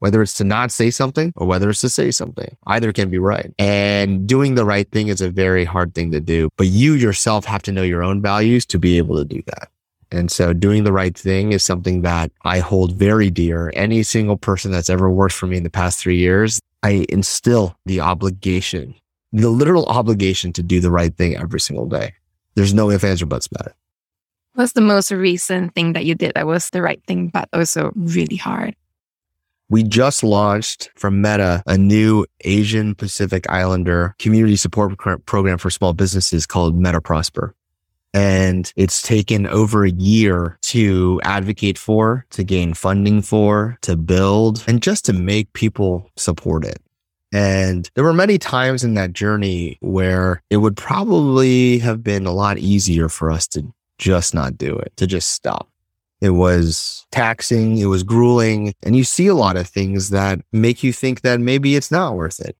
Whether 0.00 0.20
it's 0.20 0.34
to 0.34 0.44
not 0.44 0.70
say 0.70 0.90
something 0.90 1.32
or 1.36 1.46
whether 1.46 1.70
it's 1.70 1.80
to 1.80 1.88
say 1.88 2.10
something, 2.10 2.54
either 2.66 2.92
can 2.92 3.08
be 3.08 3.18
right. 3.18 3.50
And 3.58 4.26
doing 4.26 4.56
the 4.56 4.66
right 4.66 4.90
thing 4.90 5.08
is 5.08 5.22
a 5.22 5.30
very 5.30 5.64
hard 5.64 5.94
thing 5.94 6.10
to 6.10 6.20
do, 6.20 6.50
but 6.58 6.66
you 6.66 6.92
yourself 6.92 7.46
have 7.46 7.62
to 7.62 7.72
know 7.72 7.82
your 7.82 8.02
own 8.02 8.20
values 8.20 8.66
to 8.66 8.78
be 8.78 8.98
able 8.98 9.16
to 9.16 9.24
do 9.24 9.42
that. 9.46 9.70
And 10.12 10.30
so 10.30 10.52
doing 10.52 10.84
the 10.84 10.92
right 10.92 11.16
thing 11.16 11.52
is 11.52 11.64
something 11.64 12.02
that 12.02 12.30
I 12.42 12.58
hold 12.58 12.92
very 12.96 13.30
dear. 13.30 13.72
Any 13.74 14.02
single 14.02 14.36
person 14.36 14.70
that's 14.70 14.90
ever 14.90 15.10
worked 15.10 15.34
for 15.34 15.46
me 15.46 15.56
in 15.56 15.62
the 15.62 15.70
past 15.70 15.98
three 15.98 16.18
years, 16.18 16.60
I 16.82 17.06
instill 17.08 17.74
the 17.86 18.00
obligation 18.00 18.94
the 19.42 19.50
literal 19.50 19.86
obligation 19.86 20.52
to 20.54 20.62
do 20.62 20.80
the 20.80 20.90
right 20.90 21.14
thing 21.16 21.36
every 21.36 21.60
single 21.60 21.86
day. 21.86 22.14
There's 22.54 22.72
no 22.72 22.90
ifs, 22.90 23.04
ands, 23.04 23.22
or 23.22 23.26
buts 23.26 23.46
about 23.46 23.66
it. 23.66 23.74
What's 24.54 24.72
the 24.72 24.80
most 24.80 25.12
recent 25.12 25.74
thing 25.74 25.92
that 25.92 26.06
you 26.06 26.14
did 26.14 26.32
that 26.34 26.46
was 26.46 26.70
the 26.70 26.80
right 26.80 27.02
thing, 27.06 27.28
but 27.28 27.48
also 27.52 27.92
really 27.94 28.36
hard? 28.36 28.74
We 29.68 29.82
just 29.82 30.22
launched 30.22 30.90
from 30.94 31.20
Meta 31.20 31.62
a 31.66 31.76
new 31.76 32.24
Asian 32.42 32.94
Pacific 32.94 33.50
Islander 33.50 34.14
community 34.18 34.56
support 34.56 34.96
program 35.26 35.58
for 35.58 35.70
small 35.70 35.92
businesses 35.92 36.46
called 36.46 36.74
Meta 36.74 37.00
Prosper. 37.00 37.54
And 38.14 38.72
it's 38.76 39.02
taken 39.02 39.46
over 39.46 39.84
a 39.84 39.90
year 39.90 40.56
to 40.62 41.20
advocate 41.24 41.76
for, 41.76 42.24
to 42.30 42.44
gain 42.44 42.72
funding 42.72 43.20
for, 43.20 43.76
to 43.82 43.96
build, 43.96 44.64
and 44.66 44.82
just 44.82 45.04
to 45.06 45.12
make 45.12 45.52
people 45.52 46.10
support 46.16 46.64
it. 46.64 46.80
And 47.36 47.90
there 47.94 48.02
were 48.02 48.14
many 48.14 48.38
times 48.38 48.82
in 48.82 48.94
that 48.94 49.12
journey 49.12 49.76
where 49.82 50.42
it 50.48 50.56
would 50.56 50.74
probably 50.74 51.80
have 51.80 52.02
been 52.02 52.24
a 52.24 52.32
lot 52.32 52.56
easier 52.56 53.10
for 53.10 53.30
us 53.30 53.46
to 53.48 53.74
just 53.98 54.32
not 54.32 54.56
do 54.56 54.74
it, 54.74 54.96
to 54.96 55.06
just 55.06 55.28
stop. 55.28 55.68
It 56.22 56.30
was 56.30 57.04
taxing, 57.10 57.76
it 57.76 57.86
was 57.86 58.04
grueling, 58.04 58.72
and 58.82 58.96
you 58.96 59.04
see 59.04 59.26
a 59.26 59.34
lot 59.34 59.58
of 59.58 59.68
things 59.68 60.08
that 60.08 60.40
make 60.50 60.82
you 60.82 60.94
think 60.94 61.20
that 61.20 61.38
maybe 61.38 61.76
it's 61.76 61.90
not 61.90 62.14
worth 62.14 62.40
it. 62.40 62.56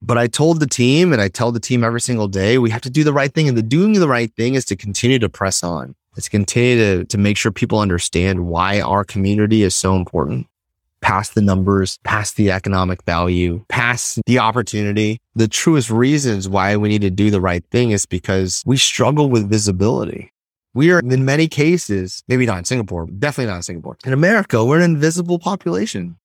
But 0.00 0.18
I 0.18 0.28
told 0.28 0.60
the 0.60 0.68
team, 0.68 1.12
and 1.12 1.20
I 1.20 1.26
tell 1.26 1.50
the 1.50 1.58
team 1.58 1.82
every 1.82 2.00
single 2.00 2.28
day, 2.28 2.58
we 2.58 2.70
have 2.70 2.82
to 2.82 2.90
do 2.90 3.02
the 3.02 3.12
right 3.12 3.34
thing. 3.34 3.48
And 3.48 3.58
the 3.58 3.62
doing 3.62 3.94
the 3.94 4.06
right 4.06 4.32
thing 4.36 4.54
is 4.54 4.64
to 4.66 4.76
continue 4.76 5.18
to 5.18 5.28
press 5.28 5.64
on. 5.64 5.96
It's 6.16 6.28
continue 6.28 6.76
to, 6.76 7.04
to 7.06 7.18
make 7.18 7.36
sure 7.36 7.50
people 7.50 7.80
understand 7.80 8.46
why 8.46 8.82
our 8.82 9.02
community 9.02 9.64
is 9.64 9.74
so 9.74 9.96
important 9.96 10.46
past 11.02 11.34
the 11.34 11.42
numbers, 11.42 11.98
past 12.04 12.36
the 12.36 12.50
economic 12.50 13.02
value, 13.04 13.62
past 13.68 14.20
the 14.24 14.38
opportunity. 14.38 15.18
The 15.34 15.48
truest 15.48 15.90
reasons 15.90 16.48
why 16.48 16.76
we 16.76 16.88
need 16.88 17.02
to 17.02 17.10
do 17.10 17.30
the 17.30 17.40
right 17.40 17.64
thing 17.70 17.90
is 17.90 18.06
because 18.06 18.62
we 18.64 18.78
struggle 18.78 19.28
with 19.28 19.50
visibility. 19.50 20.32
We 20.74 20.90
are 20.92 21.00
in 21.00 21.24
many 21.26 21.48
cases, 21.48 22.22
maybe 22.28 22.46
not 22.46 22.58
in 22.58 22.64
Singapore, 22.64 23.06
definitely 23.18 23.50
not 23.50 23.56
in 23.56 23.62
Singapore. 23.62 23.98
In 24.06 24.14
America, 24.14 24.64
we're 24.64 24.78
an 24.78 24.82
invisible 24.82 25.38
population. 25.38 26.16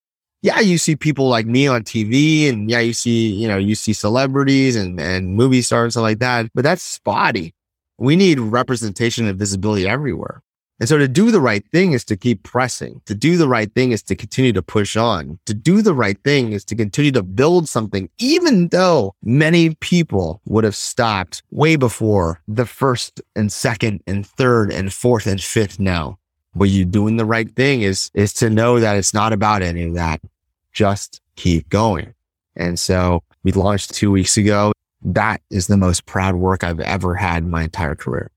Yeah, 0.41 0.59
you 0.59 0.77
see 0.77 0.95
people 0.95 1.27
like 1.27 1.47
me 1.47 1.67
on 1.67 1.83
TV 1.83 2.47
and 2.47 2.69
yeah, 2.69 2.79
you 2.79 2.93
see, 2.93 3.33
you 3.33 3.47
know, 3.47 3.57
you 3.57 3.75
see 3.75 3.91
celebrities 3.91 4.75
and, 4.75 5.01
and 5.01 5.35
movie 5.35 5.61
stars 5.61 5.83
and 5.83 5.93
stuff 5.93 6.03
like 6.03 6.19
that, 6.19 6.49
but 6.53 6.63
that's 6.63 6.83
spotty. 6.83 7.53
We 7.97 8.15
need 8.15 8.39
representation 8.39 9.25
and 9.25 9.37
visibility 9.37 9.87
everywhere. 9.87 10.43
And 10.79 10.87
so 10.87 10.97
to 10.97 11.07
do 11.07 11.31
the 11.31 11.41
right 11.41 11.65
thing 11.71 11.93
is 11.93 12.05
to 12.05 12.15
keep 12.15 12.43
pressing. 12.43 13.01
To 13.05 13.15
do 13.15 13.35
the 13.35 13.47
right 13.47 13.73
thing 13.73 13.91
is 13.91 14.03
to 14.03 14.15
continue 14.15 14.53
to 14.53 14.61
push 14.61 14.95
on. 14.95 15.39
To 15.45 15.53
do 15.53 15.81
the 15.81 15.93
right 15.93 16.17
thing 16.23 16.51
is 16.51 16.63
to 16.65 16.75
continue 16.75 17.11
to 17.13 17.23
build 17.23 17.67
something, 17.67 18.09
even 18.19 18.67
though 18.67 19.15
many 19.23 19.73
people 19.75 20.39
would 20.45 20.63
have 20.63 20.75
stopped 20.75 21.41
way 21.49 21.77
before 21.77 22.41
the 22.47 22.65
first 22.65 23.21
and 23.35 23.51
second 23.51 24.03
and 24.05 24.25
third 24.25 24.71
and 24.71 24.93
fourth 24.93 25.25
and 25.25 25.41
fifth 25.41 25.79
now. 25.79 26.19
But 26.55 26.69
you 26.69 26.85
doing 26.85 27.17
the 27.17 27.25
right 27.25 27.49
thing 27.55 27.81
is, 27.81 28.11
is 28.13 28.33
to 28.33 28.49
know 28.49 28.79
that 28.79 28.97
it's 28.97 29.13
not 29.13 29.33
about 29.33 29.63
any 29.63 29.83
of 29.83 29.95
that. 29.95 30.21
Just 30.73 31.21
keep 31.35 31.69
going. 31.69 32.13
And 32.55 32.79
so 32.79 33.23
we 33.43 33.51
launched 33.51 33.95
two 33.95 34.11
weeks 34.11 34.37
ago. 34.37 34.73
That 35.01 35.41
is 35.49 35.67
the 35.67 35.77
most 35.77 36.05
proud 36.05 36.35
work 36.35 36.63
I've 36.63 36.79
ever 36.79 37.15
had 37.15 37.43
in 37.43 37.49
my 37.49 37.63
entire 37.63 37.95
career 37.95 38.31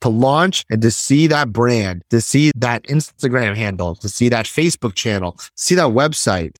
to 0.00 0.08
launch 0.08 0.64
and 0.70 0.80
to 0.82 0.90
see 0.90 1.26
that 1.26 1.52
brand, 1.52 2.02
to 2.10 2.20
see 2.20 2.52
that 2.56 2.84
Instagram 2.84 3.56
handle, 3.56 3.94
to 3.96 4.08
see 4.08 4.28
that 4.28 4.46
Facebook 4.46 4.94
channel, 4.94 5.36
see 5.54 5.74
that 5.74 5.88
website. 5.88 6.56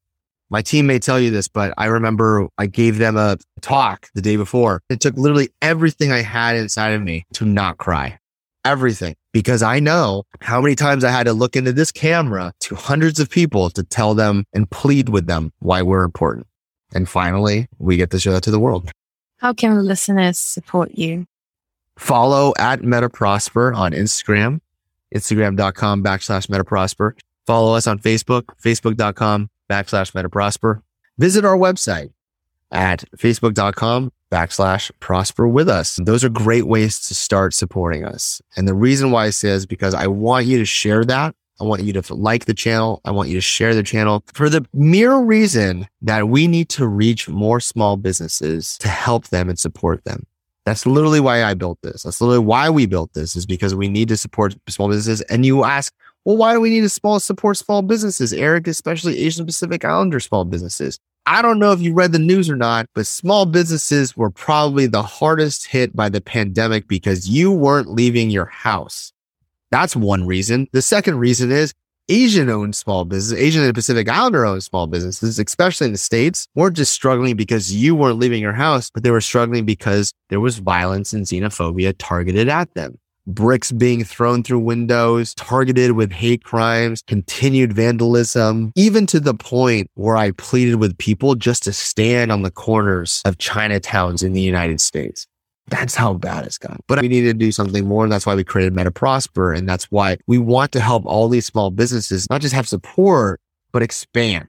My 0.51 0.62
team 0.62 0.86
may 0.86 0.99
tell 0.99 1.20
you 1.20 1.30
this, 1.30 1.47
but 1.47 1.74
I 1.76 1.86
remember 1.86 2.49
I 2.57 2.66
gave 2.66 2.99
them 2.99 3.16
a 3.16 3.36
talk 3.61 4.09
the 4.14 4.22
day 4.22 4.36
before. 4.36 4.80
It 4.89 5.01
took 5.01 5.16
literally 5.16 5.51
everything 5.61 6.11
I 6.11 6.22
had 6.22 6.57
inside 6.57 6.91
of 6.91 7.03
me 7.03 7.26
to 7.34 7.45
not 7.45 7.76
cry. 7.76 8.18
Everything. 8.64 9.14
Because 9.32 9.62
I 9.62 9.78
know 9.78 10.24
how 10.41 10.61
many 10.61 10.74
times 10.74 11.05
I 11.05 11.11
had 11.11 11.24
to 11.24 11.34
look 11.34 11.55
into 11.55 11.72
this 11.72 11.93
camera 11.93 12.53
to 12.61 12.74
hundreds 12.74 13.20
of 13.20 13.28
people 13.30 13.68
to 13.70 13.82
tell 13.82 14.14
them 14.14 14.45
and 14.55 14.70
plead 14.70 15.11
with 15.11 15.26
them 15.26 15.53
why 15.59 15.82
we're 15.82 16.03
important. 16.03 16.47
And 16.95 17.09
finally, 17.09 17.68
we 17.78 17.99
get 17.99 18.11
to 18.12 18.18
show 18.18 18.32
that 18.32 18.43
to 18.45 18.51
the 18.51 18.59
world. 18.59 18.91
How 19.36 19.53
can 19.53 19.84
listeners 19.84 20.39
support 20.39 20.93
you? 20.95 21.26
Follow 21.99 22.55
at 22.59 22.80
MetaProsper 22.80 23.74
on 23.74 23.92
Instagram, 23.92 24.61
Instagram.com 25.14 26.03
backslash 26.03 26.46
MetaProsper. 26.46 27.18
Follow 27.44 27.74
us 27.74 27.86
on 27.86 27.99
Facebook, 27.99 28.44
Facebook.com 28.62 29.51
backslash 29.68 30.12
MetaProsper. 30.12 30.80
Visit 31.18 31.44
our 31.44 31.57
website 31.57 32.11
at 32.70 33.05
Facebook.com 33.16 34.12
backslash 34.30 34.90
prosper 35.01 35.49
with 35.49 35.68
us. 35.68 35.99
Those 36.03 36.22
are 36.22 36.28
great 36.28 36.66
ways 36.66 37.01
to 37.09 37.14
start 37.14 37.53
supporting 37.53 38.05
us. 38.05 38.40
And 38.57 38.68
the 38.68 38.74
reason 38.74 39.11
why 39.11 39.26
I 39.26 39.30
say 39.30 39.49
is 39.51 39.66
because 39.66 39.94
I 39.94 40.07
want 40.07 40.46
you 40.46 40.59
to 40.59 40.64
share 40.64 41.05
that. 41.05 41.34
I 41.61 41.64
want 41.64 41.82
you 41.82 41.92
to 41.94 42.14
like 42.14 42.44
the 42.44 42.55
channel. 42.55 43.01
I 43.05 43.11
want 43.11 43.28
you 43.28 43.34
to 43.34 43.40
share 43.40 43.74
the 43.74 43.82
channel 43.82 44.22
for 44.32 44.49
the 44.49 44.64
mere 44.72 45.16
reason 45.16 45.88
that 46.03 46.28
we 46.28 46.46
need 46.46 46.68
to 46.70 46.86
reach 46.86 47.28
more 47.28 47.59
small 47.59 47.96
businesses 47.96 48.78
to 48.78 48.88
help 48.88 49.28
them 49.28 49.49
and 49.49 49.59
support 49.59 50.05
them. 50.05 50.26
That's 50.68 50.84
literally 50.84 51.18
why 51.18 51.44
I 51.44 51.54
built 51.54 51.78
this. 51.82 52.02
That's 52.02 52.20
literally 52.20 52.44
why 52.44 52.68
we 52.68 52.84
built 52.84 53.14
this 53.14 53.34
is 53.36 53.46
because 53.46 53.74
we 53.74 53.88
need 53.88 54.08
to 54.08 54.18
support 54.18 54.54
small 54.68 54.88
businesses. 54.88 55.22
And 55.22 55.46
you 55.46 55.64
ask, 55.64 55.94
well, 56.26 56.36
why 56.36 56.52
do 56.52 56.60
we 56.60 56.68
need 56.68 56.82
to 56.82 56.90
small 56.90 57.20
support 57.20 57.56
small 57.56 57.80
businesses, 57.80 58.34
Eric, 58.34 58.66
especially 58.66 59.18
Asian 59.18 59.46
Pacific 59.46 59.82
Islander 59.82 60.20
small 60.20 60.44
businesses? 60.44 61.00
I 61.24 61.40
don't 61.40 61.58
know 61.58 61.72
if 61.72 61.80
you 61.80 61.94
read 61.94 62.12
the 62.12 62.18
news 62.18 62.50
or 62.50 62.56
not, 62.56 62.86
but 62.94 63.06
small 63.06 63.46
businesses 63.46 64.14
were 64.14 64.28
probably 64.28 64.86
the 64.86 65.02
hardest 65.02 65.68
hit 65.68 65.96
by 65.96 66.10
the 66.10 66.20
pandemic 66.20 66.86
because 66.86 67.30
you 67.30 67.50
weren't 67.50 67.90
leaving 67.90 68.28
your 68.28 68.44
house. 68.44 69.10
That's 69.70 69.96
one 69.96 70.26
reason. 70.26 70.68
The 70.72 70.82
second 70.82 71.16
reason 71.16 71.50
is 71.50 71.72
Asian 72.09 72.48
owned 72.48 72.74
small 72.74 73.04
business, 73.04 73.38
Asian 73.38 73.62
and 73.62 73.74
Pacific 73.74 74.09
Islander 74.09 74.46
owned 74.46 74.62
small 74.62 74.86
businesses, 74.86 75.38
especially 75.38 75.86
in 75.86 75.92
the 75.92 75.98
States, 75.98 76.48
weren't 76.54 76.76
just 76.76 76.92
struggling 76.92 77.36
because 77.36 77.74
you 77.74 77.94
weren't 77.94 78.18
leaving 78.18 78.40
your 78.40 78.54
house, 78.54 78.90
but 78.90 79.02
they 79.02 79.11
were 79.11 79.20
struggling 79.20 79.66
because 79.66 80.12
there 80.30 80.40
was 80.40 80.59
violence 80.59 81.12
and 81.12 81.26
xenophobia 81.26 81.94
targeted 81.98 82.48
at 82.48 82.72
them 82.74 82.98
bricks 83.28 83.70
being 83.70 84.02
thrown 84.04 84.42
through 84.42 84.59
windows, 84.59 85.34
targeted 85.34 85.92
with 85.92 86.11
hate 86.11 86.42
crimes, 86.42 87.02
continued 87.06 87.72
vandalism, 87.74 88.72
even 88.74 89.06
to 89.06 89.20
the 89.20 89.34
point 89.34 89.90
where 89.94 90.16
I 90.16 90.30
pleaded 90.32 90.76
with 90.76 90.96
people 90.98 91.34
just 91.34 91.62
to 91.64 91.72
stand 91.72 92.32
on 92.32 92.42
the 92.42 92.50
corners 92.50 93.22
of 93.24 93.38
Chinatowns 93.38 94.24
in 94.24 94.32
the 94.32 94.40
United 94.40 94.80
States. 94.80 95.26
That's 95.68 95.94
how 95.94 96.14
bad 96.14 96.46
it's 96.46 96.58
gotten. 96.58 96.82
But 96.86 97.00
we 97.00 97.08
need 97.08 97.22
to 97.22 97.34
do 97.34 97.52
something 97.52 97.86
more. 97.86 98.04
And 98.04 98.12
that's 98.12 98.26
why 98.26 98.34
we 98.34 98.44
created 98.44 98.74
MetaProsper. 98.74 99.56
And 99.56 99.68
that's 99.68 99.90
why 99.90 100.18
we 100.26 100.38
want 100.38 100.72
to 100.72 100.80
help 100.80 101.04
all 101.06 101.28
these 101.28 101.46
small 101.46 101.70
businesses 101.70 102.28
not 102.30 102.40
just 102.40 102.54
have 102.54 102.68
support, 102.68 103.40
but 103.72 103.82
expand. 103.82 104.48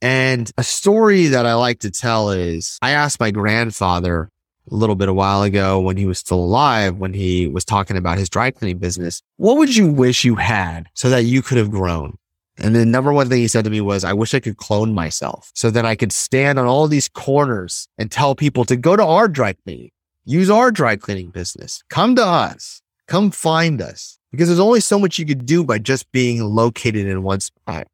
And 0.00 0.50
a 0.56 0.62
story 0.62 1.26
that 1.26 1.46
I 1.46 1.54
like 1.54 1.80
to 1.80 1.90
tell 1.90 2.30
is 2.30 2.78
I 2.82 2.90
asked 2.90 3.18
my 3.18 3.30
grandfather 3.30 4.30
a 4.70 4.74
little 4.74 4.94
bit 4.94 5.08
a 5.08 5.14
while 5.14 5.42
ago 5.42 5.80
when 5.80 5.96
he 5.96 6.06
was 6.06 6.18
still 6.18 6.38
alive, 6.38 6.96
when 6.98 7.14
he 7.14 7.46
was 7.46 7.64
talking 7.64 7.96
about 7.96 8.18
his 8.18 8.28
dry 8.28 8.50
cleaning 8.50 8.78
business. 8.78 9.22
What 9.36 9.56
would 9.56 9.74
you 9.74 9.90
wish 9.90 10.24
you 10.24 10.36
had 10.36 10.88
so 10.94 11.10
that 11.10 11.24
you 11.24 11.42
could 11.42 11.58
have 11.58 11.70
grown? 11.70 12.16
And 12.58 12.74
the 12.74 12.84
number 12.84 13.12
one 13.12 13.28
thing 13.28 13.38
he 13.38 13.48
said 13.48 13.64
to 13.64 13.70
me 13.70 13.80
was, 13.80 14.04
I 14.04 14.12
wish 14.12 14.34
I 14.34 14.40
could 14.40 14.56
clone 14.56 14.92
myself 14.92 15.50
so 15.54 15.70
that 15.70 15.86
I 15.86 15.94
could 15.94 16.12
stand 16.12 16.58
on 16.58 16.66
all 16.66 16.88
these 16.88 17.08
corners 17.08 17.88
and 17.98 18.10
tell 18.10 18.34
people 18.34 18.64
to 18.64 18.76
go 18.76 18.96
to 18.96 19.04
our 19.04 19.28
dry 19.28 19.52
cleaning, 19.52 19.90
use 20.28 20.50
our 20.50 20.70
dry 20.70 20.94
cleaning 20.94 21.30
business, 21.30 21.82
come 21.88 22.14
to 22.16 22.24
us, 22.24 22.82
come 23.06 23.30
find 23.30 23.80
us. 23.80 24.18
Because 24.30 24.48
there's 24.48 24.60
only 24.60 24.80
so 24.80 24.98
much 24.98 25.18
you 25.18 25.24
could 25.24 25.46
do 25.46 25.64
by 25.64 25.78
just 25.78 26.10
being 26.12 26.44
located 26.44 27.06
in 27.06 27.22
one 27.22 27.40
spot. 27.40 27.86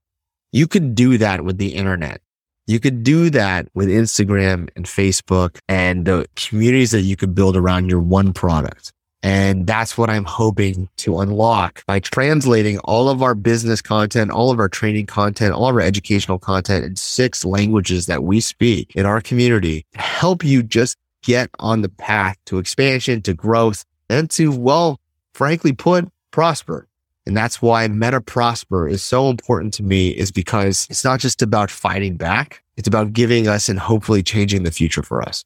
You 0.50 0.66
could 0.66 0.96
do 0.96 1.16
that 1.18 1.44
with 1.44 1.58
the 1.58 1.74
internet. 1.74 2.20
You 2.66 2.80
could 2.80 3.04
do 3.04 3.30
that 3.30 3.68
with 3.74 3.88
Instagram 3.88 4.68
and 4.74 4.84
Facebook 4.84 5.58
and 5.68 6.06
the 6.06 6.26
communities 6.34 6.90
that 6.90 7.02
you 7.02 7.14
could 7.14 7.36
build 7.36 7.56
around 7.56 7.88
your 7.88 8.00
one 8.00 8.32
product. 8.32 8.92
And 9.22 9.66
that's 9.66 9.96
what 9.96 10.10
I'm 10.10 10.24
hoping 10.24 10.88
to 10.98 11.20
unlock 11.20 11.84
by 11.86 12.00
translating 12.00 12.78
all 12.80 13.08
of 13.08 13.22
our 13.22 13.34
business 13.34 13.80
content, 13.80 14.32
all 14.32 14.50
of 14.50 14.58
our 14.58 14.68
training 14.68 15.06
content, 15.06 15.54
all 15.54 15.68
of 15.68 15.76
our 15.76 15.80
educational 15.80 16.38
content 16.38 16.84
in 16.84 16.96
six 16.96 17.44
languages 17.44 18.06
that 18.06 18.24
we 18.24 18.40
speak 18.40 18.92
in 18.96 19.06
our 19.06 19.20
community 19.20 19.86
to 19.92 20.00
help 20.00 20.42
you 20.42 20.62
just 20.62 20.96
get 21.24 21.50
on 21.58 21.82
the 21.82 21.88
path 21.88 22.36
to 22.46 22.58
expansion, 22.58 23.22
to 23.22 23.34
growth, 23.34 23.84
and 24.08 24.30
to, 24.30 24.52
well, 24.52 25.00
frankly 25.32 25.72
put, 25.72 26.08
prosper. 26.30 26.86
And 27.26 27.36
that's 27.36 27.62
why 27.62 27.88
Meta 27.88 28.20
Prosper 28.20 28.86
is 28.86 29.02
so 29.02 29.30
important 29.30 29.72
to 29.74 29.82
me 29.82 30.10
is 30.10 30.30
because 30.30 30.86
it's 30.90 31.04
not 31.04 31.20
just 31.20 31.40
about 31.40 31.70
fighting 31.70 32.16
back. 32.16 32.62
It's 32.76 32.88
about 32.88 33.12
giving 33.12 33.48
us 33.48 33.68
and 33.68 33.78
hopefully 33.78 34.22
changing 34.22 34.64
the 34.64 34.70
future 34.70 35.02
for 35.02 35.22
us. 35.22 35.44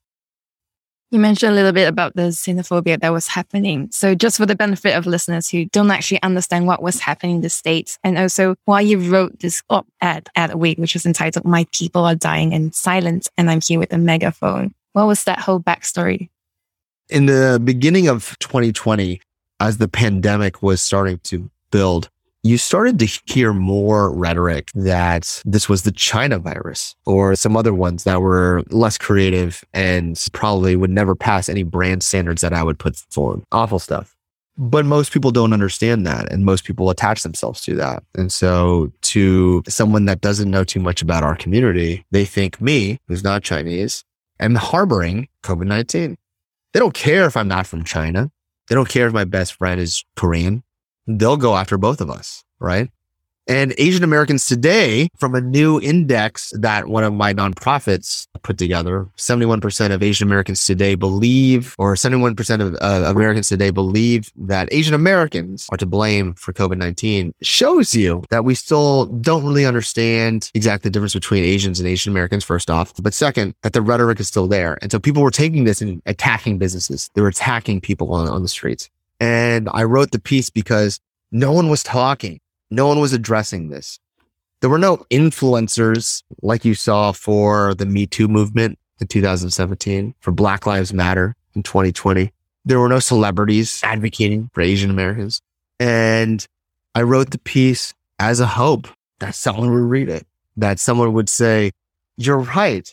You 1.11 1.19
mentioned 1.19 1.53
a 1.53 1.55
little 1.55 1.73
bit 1.73 1.89
about 1.89 2.17
the 2.17 2.29
xenophobia 2.29 3.01
that 3.01 3.13
was 3.13 3.29
happening. 3.29 3.89
So 3.93 4.15
just 4.15 4.37
for 4.37 4.45
the 4.45 4.57
benefit 4.57 4.95
of 4.95 5.07
listeners 5.07 5.49
who 5.49 5.65
don't 5.67 5.91
actually 5.91 6.21
understand 6.23 6.67
what 6.67 6.83
was 6.83 7.01
happening 7.01 7.37
in 7.37 7.41
the 7.41 7.49
States 7.49 7.99
and 8.05 8.19
also 8.19 8.57
why 8.67 8.83
you 8.83 8.99
wrote 8.99 9.39
this 9.39 9.63
op-ed 9.71 10.29
at 10.35 10.51
Adweek, 10.51 10.79
which 10.79 10.93
was 10.93 11.07
entitled 11.07 11.47
My 11.47 11.67
People 11.73 12.05
Are 12.05 12.15
Dying 12.15 12.53
in 12.53 12.73
Silence 12.73 13.31
and 13.39 13.51
I'm 13.51 13.63
Here 13.63 13.79
with 13.79 13.93
a 13.93 13.99
Megaphone. 13.99 14.75
What 14.99 15.07
was 15.07 15.23
that 15.25 15.39
whole 15.39 15.61
backstory? 15.61 16.29
In 17.09 17.27
the 17.27 17.61
beginning 17.63 18.09
of 18.09 18.37
2020, 18.41 19.21
as 19.61 19.79
the 19.79 19.87
pandemic 19.87 20.61
was 20.61 20.83
starting 20.83 21.21
to 21.23 21.49
build, 21.71 22.11
you 22.43 22.59
started 22.59 22.99
to 22.99 23.07
hear 23.27 23.53
more 23.53 24.13
rhetoric 24.13 24.71
that 24.75 25.41
this 25.45 25.69
was 25.69 25.85
the 25.85 25.93
China 25.93 26.41
virus 26.41 26.97
or 27.07 27.37
some 27.37 27.57
other 27.57 27.73
ones 27.73 28.03
that 28.03 28.21
were 28.21 28.65
less 28.71 28.99
creative 28.99 29.63
and 29.73 30.21
probably 30.33 30.75
would 30.75 30.91
never 30.91 31.15
pass 31.15 31.49
any 31.49 31.63
brand 31.63 32.03
standards 32.03 32.43
that 32.43 32.53
I 32.53 32.65
would 32.65 32.81
put 32.81 32.97
forward. 32.97 33.45
Awful 33.53 33.79
stuff. 33.79 34.17
But 34.57 34.85
most 34.85 35.13
people 35.13 35.31
don't 35.31 35.53
understand 35.53 36.09
that. 36.09 36.33
And 36.33 36.45
most 36.45 36.65
people 36.65 36.91
attach 36.91 37.23
themselves 37.23 37.61
to 37.63 37.77
that. 37.77 38.03
And 38.17 38.33
so 38.33 38.91
to 39.03 39.63
someone 39.69 40.07
that 40.07 40.21
doesn't 40.21 40.51
know 40.51 40.65
too 40.65 40.81
much 40.81 41.03
about 41.03 41.23
our 41.23 41.37
community, 41.37 42.05
they 42.11 42.25
think 42.25 42.61
me, 42.61 42.99
who's 43.07 43.23
not 43.23 43.45
Chinese, 43.45 44.05
am 44.41 44.55
harboring 44.55 45.29
COVID 45.45 45.67
19. 45.67 46.17
They 46.73 46.81
don't 46.81 46.95
care 46.95 47.27
if 47.27 47.37
I'm 47.37 47.49
not 47.49 47.67
from 47.67 47.85
China. 47.85 48.31
They 48.69 48.75
don't 48.75 48.89
care 48.89 49.07
if 49.07 49.13
my 49.13 49.25
best 49.25 49.55
friend 49.55 49.81
is 49.81 50.05
Korean 50.17 50.63
they'll 51.09 51.39
go 51.39 51.57
after 51.57 51.79
both 51.79 52.01
of 52.01 52.11
us, 52.11 52.45
right? 52.61 52.91
And 53.49 53.75
Asian 53.79 54.05
Americans 54.05 54.45
today, 54.45 55.09
from 55.17 55.35
a 55.35 55.41
new 55.41 55.81
index 55.81 56.53
that 56.55 56.89
one 56.89 57.03
of 57.03 57.15
my 57.15 57.33
nonprofits 57.33 58.27
put 58.43 58.59
together, 58.59 59.09
71% 59.17 59.91
of 59.91 60.03
Asian 60.03 60.29
Americans 60.29 60.67
today 60.67 60.95
believe, 60.95 61.75
or 61.79 61.95
71% 61.95 62.61
of 62.61 62.75
uh, 62.83 63.11
Americans 63.11 63.49
today 63.49 63.71
believe 63.71 64.31
that 64.37 64.69
Asian 64.71 64.93
Americans 64.93 65.67
are 65.71 65.79
to 65.79 65.87
blame 65.87 66.35
for 66.35 66.53
COVID 66.53 66.77
19, 66.77 67.33
shows 67.41 67.95
you 67.95 68.23
that 68.29 68.45
we 68.45 68.55
still 68.55 69.07
don't 69.07 69.47
really 69.47 69.65
understand 69.65 70.51
exactly 70.53 70.91
the 70.91 70.93
difference 70.93 71.15
between 71.15 71.43
Asians 71.43 71.81
and 71.81 71.89
Asian 71.89 72.13
Americans, 72.13 72.45
first 72.45 72.71
off. 72.71 72.93
But 73.01 73.15
second, 73.15 73.55
that 73.63 73.73
the 73.73 73.81
rhetoric 73.81 74.21
is 74.21 74.29
still 74.29 74.47
there. 74.47 74.77
And 74.83 74.93
so 74.93 74.99
people 74.99 75.23
were 75.23 75.31
taking 75.31 75.65
this 75.65 75.81
and 75.81 76.03
attacking 76.05 76.59
businesses, 76.59 77.09
they 77.15 77.23
were 77.23 77.29
attacking 77.29 77.81
people 77.81 78.13
on, 78.13 78.29
on 78.29 78.43
the 78.43 78.49
streets. 78.49 78.91
And 79.21 79.71
I 79.73 79.85
wrote 79.85 80.11
the 80.11 80.21
piece 80.21 80.51
because 80.51 81.01
no 81.33 81.51
one 81.53 81.71
was 81.71 81.83
talking. 81.83 82.41
No 82.71 82.87
one 82.87 83.01
was 83.01 83.13
addressing 83.13 83.69
this. 83.69 83.99
There 84.61 84.71
were 84.71 84.79
no 84.79 84.99
influencers 85.11 86.23
like 86.43 86.65
you 86.65 86.75
saw 86.75 87.13
for 87.13 87.75
the 87.75 87.87
Me 87.87 88.07
Too 88.07 88.29
movement 88.29 88.79
in 89.01 89.07
2017, 89.07 90.15
for 90.21 90.33
Black 90.33 90.67
Lives 90.67 90.93
Matter 90.93 91.37
in 91.55 91.63
2020. 91.63 92.33
There 92.65 92.81
were 92.81 92.89
no 92.89 92.99
celebrities 92.99 93.81
advocating 93.85 94.51
for 94.53 94.61
Asian 94.61 94.91
Americans. 94.91 95.41
And 95.79 96.47
I 96.95 97.03
wrote 97.03 97.31
the 97.31 97.39
piece 97.39 97.95
as 98.19 98.41
a 98.41 98.47
hope 98.47 98.89
that 99.21 99.35
someone 99.35 99.71
would 99.71 99.79
read 99.79 100.09
it, 100.09 100.27
that 100.57 100.81
someone 100.81 101.13
would 101.13 101.29
say, 101.29 101.71
you're 102.17 102.39
right 102.39 102.93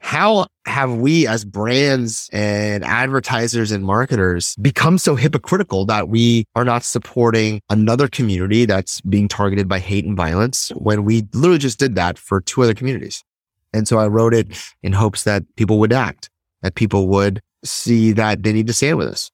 how 0.00 0.46
have 0.66 0.94
we 0.94 1.26
as 1.26 1.44
brands 1.44 2.28
and 2.32 2.84
advertisers 2.84 3.72
and 3.72 3.84
marketers 3.84 4.54
become 4.56 4.98
so 4.98 5.16
hypocritical 5.16 5.84
that 5.86 6.08
we 6.08 6.44
are 6.54 6.64
not 6.64 6.84
supporting 6.84 7.60
another 7.70 8.08
community 8.08 8.66
that's 8.66 9.00
being 9.02 9.28
targeted 9.28 9.68
by 9.68 9.78
hate 9.78 10.04
and 10.04 10.16
violence 10.16 10.70
when 10.76 11.04
we 11.04 11.26
literally 11.32 11.58
just 11.58 11.78
did 11.78 11.94
that 11.94 12.18
for 12.18 12.40
two 12.40 12.62
other 12.62 12.74
communities? 12.74 13.24
And 13.72 13.88
so 13.88 13.98
I 13.98 14.06
wrote 14.06 14.34
it 14.34 14.48
in 14.82 14.92
hopes 14.92 15.24
that 15.24 15.42
people 15.56 15.78
would 15.80 15.92
act, 15.92 16.30
that 16.62 16.74
people 16.74 17.08
would 17.08 17.40
see 17.64 18.12
that 18.12 18.42
they 18.42 18.52
need 18.52 18.66
to 18.68 18.72
stand 18.72 18.98
with 18.98 19.08
us. 19.08 19.30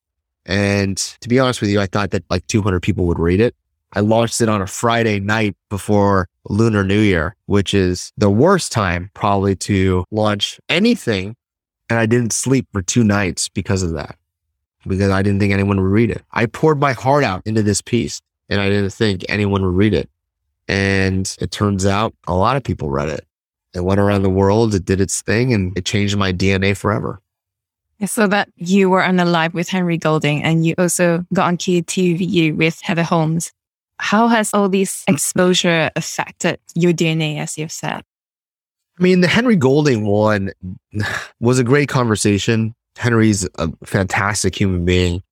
And 0.47 0.97
to 0.97 1.29
be 1.29 1.39
honest 1.39 1.61
with 1.61 1.71
you, 1.71 1.81
I 1.81 1.87
thought 1.87 2.11
that 2.11 2.25
like 2.31 2.47
200 2.47 2.81
people 2.81 3.07
would 3.07 3.19
read 3.19 3.41
it. 3.41 3.55
I 3.95 4.01
launched 4.01 4.40
it 4.40 4.49
on 4.49 4.62
a 4.62 4.66
Friday 4.66 5.20
night 5.20 5.55
before 5.68 6.28
Lunar 6.49 6.82
New 6.82 7.01
Year, 7.01 7.36
which 7.47 7.74
is 7.74 8.12
the 8.16 8.30
worst 8.30 8.72
time 8.72 9.11
probably 9.14 9.55
to 9.57 10.05
launch 10.11 10.59
anything. 10.68 11.36
And 11.90 11.99
I 11.99 12.07
didn't 12.07 12.32
sleep 12.32 12.66
for 12.72 12.80
two 12.80 13.05
nights 13.05 13.49
because 13.51 13.82
of 13.82 13.93
that, 13.93 14.16
because 14.86 15.11
I 15.11 15.20
didn't 15.20 15.40
think 15.40 15.53
anyone 15.53 15.78
would 15.78 15.90
read 15.90 16.11
it. 16.11 16.22
I 16.32 16.47
poured 16.47 16.80
my 16.80 16.95
heart 16.95 17.22
out 17.22 17.43
into 17.45 17.62
this 17.62 17.82
piece 17.82 18.20
and 18.49 18.61
I 18.61 18.70
didn't 18.70 18.90
think 18.90 19.26
anyone 19.28 19.62
would 19.62 19.74
read 19.74 19.93
it. 19.93 20.09
And 20.68 21.36
it 21.38 21.51
turns 21.51 21.84
out 21.84 22.14
a 22.26 22.34
lot 22.34 22.57
of 22.57 22.64
people 22.64 22.88
read 22.88 23.11
it. 23.11 23.26
It 23.74 23.84
went 23.84 24.01
around 24.01 24.22
the 24.22 24.30
world. 24.30 24.74
It 24.74 24.86
did 24.86 25.01
its 25.01 25.20
thing 25.20 25.53
and 25.53 25.76
it 25.76 25.84
changed 25.84 26.16
my 26.16 26.32
DNA 26.32 26.76
forever. 26.76 27.20
So 28.07 28.26
that 28.26 28.49
you 28.57 28.90
were 28.90 29.03
on 29.03 29.20
a 29.20 29.24
live 29.24 29.55
with 29.55 29.68
Henry 29.68 29.99
Golding 29.99 30.43
and 30.43 30.66
you 30.66 30.74
also 30.78 31.24
got 31.32 31.47
on 31.47 31.57
KTVU 31.59 32.57
with 32.57 32.80
Heather 32.80 33.05
Holmes. 33.05 33.53
How 34.03 34.27
has 34.27 34.53
all 34.53 34.69
this 34.69 35.05
exposure 35.07 35.89
affected 35.95 36.59
your 36.75 36.93
DNA, 36.93 37.39
as 37.39 37.57
you've 37.57 37.71
said? 37.71 38.03
I 38.99 39.03
mean, 39.03 39.21
the 39.21 39.29
Henry 39.29 39.55
Golding 39.55 40.05
one 40.05 40.51
was 41.39 41.61
a 41.61 41.65
great 41.65 41.89
conversation. 41.89 42.75
Henry's 42.97 43.49
a 43.59 43.71
fantastic 43.85 44.61
human 44.61 44.85
being. 44.85 45.23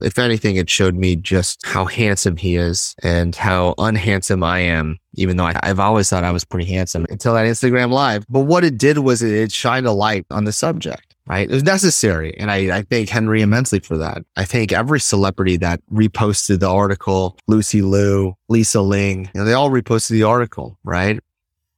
If 0.00 0.18
anything, 0.18 0.56
it 0.56 0.70
showed 0.70 0.94
me 0.94 1.16
just 1.16 1.64
how 1.66 1.84
handsome 1.84 2.36
he 2.36 2.56
is 2.56 2.94
and 3.02 3.34
how 3.34 3.74
unhandsome 3.78 4.44
I 4.44 4.60
am, 4.60 4.98
even 5.14 5.36
though 5.36 5.46
I, 5.46 5.58
have 5.62 5.80
always 5.80 6.08
thought 6.08 6.24
I 6.24 6.30
was 6.30 6.44
pretty 6.44 6.70
handsome 6.70 7.06
until 7.10 7.34
that 7.34 7.46
Instagram 7.46 7.90
live. 7.90 8.24
But 8.28 8.40
what 8.40 8.64
it 8.64 8.78
did 8.78 8.98
was 8.98 9.22
it, 9.22 9.32
it 9.32 9.52
shined 9.52 9.86
a 9.86 9.92
light 9.92 10.24
on 10.30 10.44
the 10.44 10.52
subject, 10.52 11.16
right? 11.26 11.50
It 11.50 11.52
was 11.52 11.64
necessary. 11.64 12.38
And 12.38 12.50
I, 12.50 12.78
I 12.78 12.82
thank 12.82 13.08
Henry 13.08 13.42
immensely 13.42 13.80
for 13.80 13.98
that. 13.98 14.24
I 14.36 14.44
thank 14.44 14.72
every 14.72 15.00
celebrity 15.00 15.56
that 15.58 15.80
reposted 15.92 16.60
the 16.60 16.70
article, 16.70 17.36
Lucy 17.48 17.82
Liu, 17.82 18.34
Lisa 18.48 18.80
Ling, 18.80 19.30
you 19.34 19.40
know, 19.40 19.44
they 19.44 19.54
all 19.54 19.70
reposted 19.70 20.10
the 20.10 20.22
article, 20.22 20.78
right? 20.84 21.18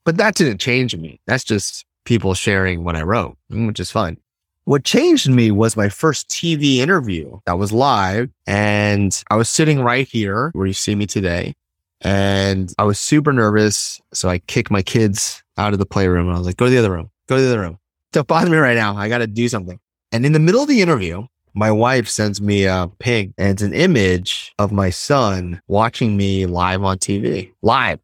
But 0.05 0.19
that 0.19 0.35
didn't 0.35 0.59
change 0.59 0.95
me. 0.95 1.21
That's 1.27 1.45
just 1.45 1.87
people 2.05 2.35
sharing 2.35 2.85
what 2.85 2.97
I 2.97 3.03
wrote, 3.03 3.37
which 3.49 3.81
is 3.81 3.91
fine. 3.91 4.19
What 4.71 4.85
changed 4.85 5.29
me 5.29 5.51
was 5.51 5.77
my 5.77 5.89
first 5.89 6.29
TV 6.29 6.77
interview 6.77 7.41
that 7.45 7.59
was 7.59 7.73
live. 7.73 8.31
And 8.47 9.21
I 9.29 9.35
was 9.35 9.49
sitting 9.49 9.83
right 9.83 10.07
here 10.07 10.51
where 10.53 10.69
you 10.69 10.75
see 10.75 10.95
me 10.95 11.09
today. 11.09 11.57
And 12.03 12.73
I 12.79 12.85
was 12.85 13.01
super 13.01 13.33
nervous. 13.33 14.01
So 14.15 14.29
I 14.29 14.39
kicked 14.39 14.71
my 14.71 14.83
kids 14.83 15.43
out 15.59 15.73
of 15.73 15.81
the 15.81 15.87
playroom 15.87 16.29
and 16.29 16.37
I 16.37 16.39
was 16.39 16.47
like, 16.47 16.57
go 16.57 16.67
to 16.67 16.71
the 16.71 16.79
other 16.79 16.93
room, 16.93 17.11
go 17.27 17.35
to 17.35 17.43
the 17.43 17.49
other 17.49 17.59
room. 17.59 17.81
Don't 18.13 18.29
bother 18.29 18.49
me 18.49 18.59
right 18.59 18.77
now. 18.77 18.97
I 18.97 19.09
got 19.09 19.19
to 19.19 19.27
do 19.27 19.49
something. 19.49 19.81
And 20.13 20.25
in 20.25 20.35
the 20.35 20.39
middle 20.39 20.63
of 20.63 20.69
the 20.69 20.83
interview, 20.83 21.27
my 21.53 21.73
wife 21.73 22.09
sends 22.09 22.41
me 22.41 22.67
a 22.67 22.89
ping 23.01 23.35
and 23.39 23.51
it's 23.51 23.63
an 23.63 23.75
image 23.75 24.55
of 24.61 24.71
my 24.71 24.91
son 24.91 25.61
watching 25.67 26.17
me 26.17 26.47
live 26.47 26.85
on 26.85 26.99
TV, 26.99 27.51
live. 27.63 27.99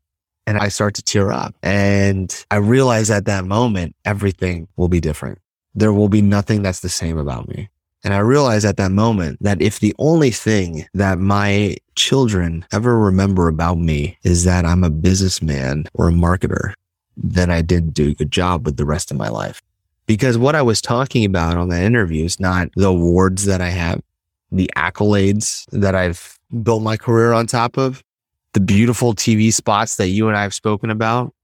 And 0.49 0.59
I 0.59 0.67
start 0.67 0.97
to 0.97 1.03
tear 1.05 1.31
up. 1.31 1.55
And 1.63 2.45
I 2.51 2.57
realize 2.57 3.09
at 3.09 3.27
that 3.27 3.45
moment, 3.45 3.95
everything 4.05 4.67
will 4.77 4.89
be 4.89 4.99
different 4.99 5.39
there 5.77 5.93
will 5.93 6.09
be 6.09 6.23
nothing 6.23 6.63
that's 6.63 6.81
the 6.81 6.89
same 6.89 7.19
about 7.19 7.49
me. 7.49 7.69
And 8.03 8.15
I 8.15 8.19
realized 8.19 8.65
at 8.65 8.77
that 8.79 8.93
moment 8.93 9.39
that 9.43 9.61
if 9.61 9.81
the 9.81 9.95
only 9.99 10.31
thing 10.31 10.87
that 10.95 11.19
my 11.19 11.77
children 11.95 12.65
ever 12.73 12.99
remember 12.99 13.49
about 13.49 13.79
me 13.79 14.17
is 14.23 14.45
that 14.45 14.65
I'm 14.65 14.85
a 14.85 14.91
businessman 14.91 15.87
or 15.95 16.09
a 16.09 16.13
marketer, 16.13 16.73
then 17.17 17.51
I 17.51 17.63
didn't 17.63 17.95
do 17.95 18.11
a 18.11 18.15
good 18.15 18.31
job 18.31 18.65
with 18.65 18.77
the 18.77 18.85
rest 18.85 19.11
of 19.11 19.17
my 19.17 19.29
life. 19.29 19.61
Because 20.07 20.39
what 20.39 20.55
I 20.55 20.63
was 20.63 20.81
talking 20.81 21.25
about 21.25 21.57
on 21.57 21.69
that 21.71 21.83
interview 21.83 22.25
is 22.25 22.39
not 22.39 22.69
the 22.77 22.87
awards 22.87 23.45
that 23.47 23.61
I 23.61 23.71
have, 23.71 24.01
the 24.53 24.71
accolades 24.77 25.65
that 25.73 25.95
I've 25.95 26.39
built 26.63 26.83
my 26.83 26.97
career 26.97 27.33
on 27.33 27.47
top 27.47 27.77
of, 27.77 28.05
the 28.53 28.61
beautiful 28.61 29.15
TV 29.15 29.53
spots 29.53 29.97
that 29.97 30.09
you 30.09 30.29
and 30.29 30.37
I 30.37 30.43
have 30.43 30.55
spoken 30.55 30.91
about, 30.91 31.35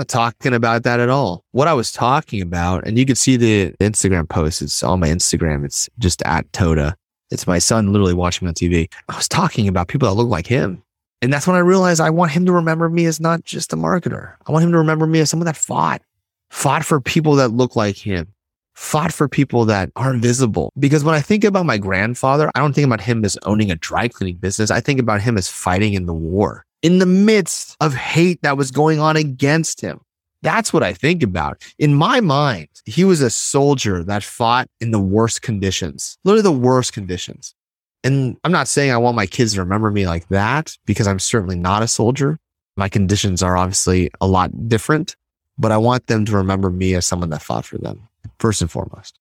not 0.00 0.08
talking 0.08 0.54
about 0.54 0.82
that 0.84 0.98
at 0.98 1.10
all. 1.10 1.44
What 1.52 1.68
I 1.68 1.74
was 1.74 1.92
talking 1.92 2.40
about, 2.40 2.86
and 2.86 2.98
you 2.98 3.04
can 3.04 3.16
see 3.16 3.36
the 3.36 3.72
Instagram 3.80 4.28
post, 4.28 4.62
it's 4.62 4.82
on 4.82 5.00
my 5.00 5.08
Instagram. 5.08 5.64
It's 5.64 5.88
just 5.98 6.22
at 6.22 6.50
Toda. 6.52 6.96
It's 7.30 7.46
my 7.46 7.58
son 7.58 7.92
literally 7.92 8.14
watching 8.14 8.46
me 8.46 8.48
on 8.48 8.54
TV. 8.54 8.90
I 9.08 9.16
was 9.16 9.28
talking 9.28 9.68
about 9.68 9.88
people 9.88 10.08
that 10.08 10.14
look 10.14 10.28
like 10.28 10.46
him. 10.46 10.82
And 11.22 11.30
that's 11.30 11.46
when 11.46 11.56
I 11.56 11.60
realized 11.60 12.00
I 12.00 12.08
want 12.08 12.32
him 12.32 12.46
to 12.46 12.52
remember 12.52 12.88
me 12.88 13.04
as 13.04 13.20
not 13.20 13.44
just 13.44 13.74
a 13.74 13.76
marketer. 13.76 14.34
I 14.46 14.52
want 14.52 14.64
him 14.64 14.72
to 14.72 14.78
remember 14.78 15.06
me 15.06 15.20
as 15.20 15.28
someone 15.28 15.44
that 15.44 15.56
fought, 15.56 16.00
fought 16.48 16.84
for 16.84 16.98
people 16.98 17.34
that 17.36 17.48
look 17.48 17.76
like 17.76 17.96
him, 17.96 18.32
fought 18.74 19.12
for 19.12 19.28
people 19.28 19.66
that 19.66 19.90
are 19.96 20.14
visible. 20.14 20.72
Because 20.78 21.04
when 21.04 21.14
I 21.14 21.20
think 21.20 21.44
about 21.44 21.66
my 21.66 21.76
grandfather, 21.76 22.50
I 22.54 22.60
don't 22.60 22.72
think 22.72 22.86
about 22.86 23.02
him 23.02 23.22
as 23.26 23.36
owning 23.42 23.70
a 23.70 23.76
dry 23.76 24.08
cleaning 24.08 24.36
business. 24.36 24.70
I 24.70 24.80
think 24.80 24.98
about 24.98 25.20
him 25.20 25.36
as 25.36 25.46
fighting 25.46 25.92
in 25.92 26.06
the 26.06 26.14
war 26.14 26.64
in 26.82 26.98
the 26.98 27.06
midst 27.06 27.76
of 27.80 27.94
hate 27.94 28.42
that 28.42 28.56
was 28.56 28.70
going 28.70 29.00
on 29.00 29.16
against 29.16 29.80
him. 29.80 30.00
That's 30.42 30.72
what 30.72 30.82
I 30.82 30.94
think 30.94 31.22
about. 31.22 31.62
In 31.78 31.94
my 31.94 32.20
mind, 32.20 32.68
he 32.86 33.04
was 33.04 33.20
a 33.20 33.28
soldier 33.30 34.02
that 34.04 34.22
fought 34.22 34.68
in 34.80 34.90
the 34.90 35.00
worst 35.00 35.42
conditions, 35.42 36.16
literally 36.24 36.42
the 36.42 36.52
worst 36.52 36.92
conditions. 36.92 37.54
And 38.02 38.38
I'm 38.44 38.52
not 38.52 38.68
saying 38.68 38.90
I 38.90 38.96
want 38.96 39.16
my 39.16 39.26
kids 39.26 39.54
to 39.54 39.60
remember 39.60 39.90
me 39.90 40.06
like 40.06 40.28
that 40.28 40.76
because 40.86 41.06
I'm 41.06 41.18
certainly 41.18 41.56
not 41.56 41.82
a 41.82 41.88
soldier. 41.88 42.38
My 42.76 42.88
conditions 42.88 43.42
are 43.42 43.58
obviously 43.58 44.10
a 44.22 44.26
lot 44.26 44.68
different, 44.68 45.16
but 45.58 45.72
I 45.72 45.76
want 45.76 46.06
them 46.06 46.24
to 46.24 46.36
remember 46.36 46.70
me 46.70 46.94
as 46.94 47.06
someone 47.06 47.28
that 47.30 47.42
fought 47.42 47.66
for 47.66 47.76
them 47.76 48.08
first 48.38 48.62
and 48.62 48.70
foremost. 48.70 49.18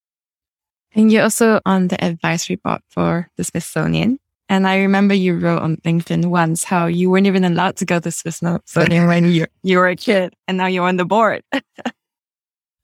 And 0.93 1.12
you're 1.12 1.24
also 1.24 1.60
on 1.66 1.89
the 1.89 2.03
advisory 2.03 2.55
board 2.55 2.82
for 2.89 3.30
the 3.36 3.43
Smithsonian. 3.43 4.20
And 4.50 4.68
I 4.68 4.80
remember 4.80 5.14
you 5.14 5.38
wrote 5.38 5.62
on 5.62 5.78
LinkedIn 5.78 6.26
once 6.26 6.64
how 6.64 6.88
you 6.88 7.10
weren't 7.10 7.28
even 7.28 7.45
allowed 7.45 7.78
to 7.78 7.86
go 7.86 8.00
to 8.00 8.12
Smithsonian 8.12 9.08
when 9.08 9.32
you, 9.32 9.45
you 9.62 9.78
were 9.78 9.88
a 9.88 9.95
kid 9.95 10.34
and 10.47 10.58
now 10.58 10.66
you're 10.66 10.88
on 10.88 10.97
the 10.97 11.06
board. 11.06 11.43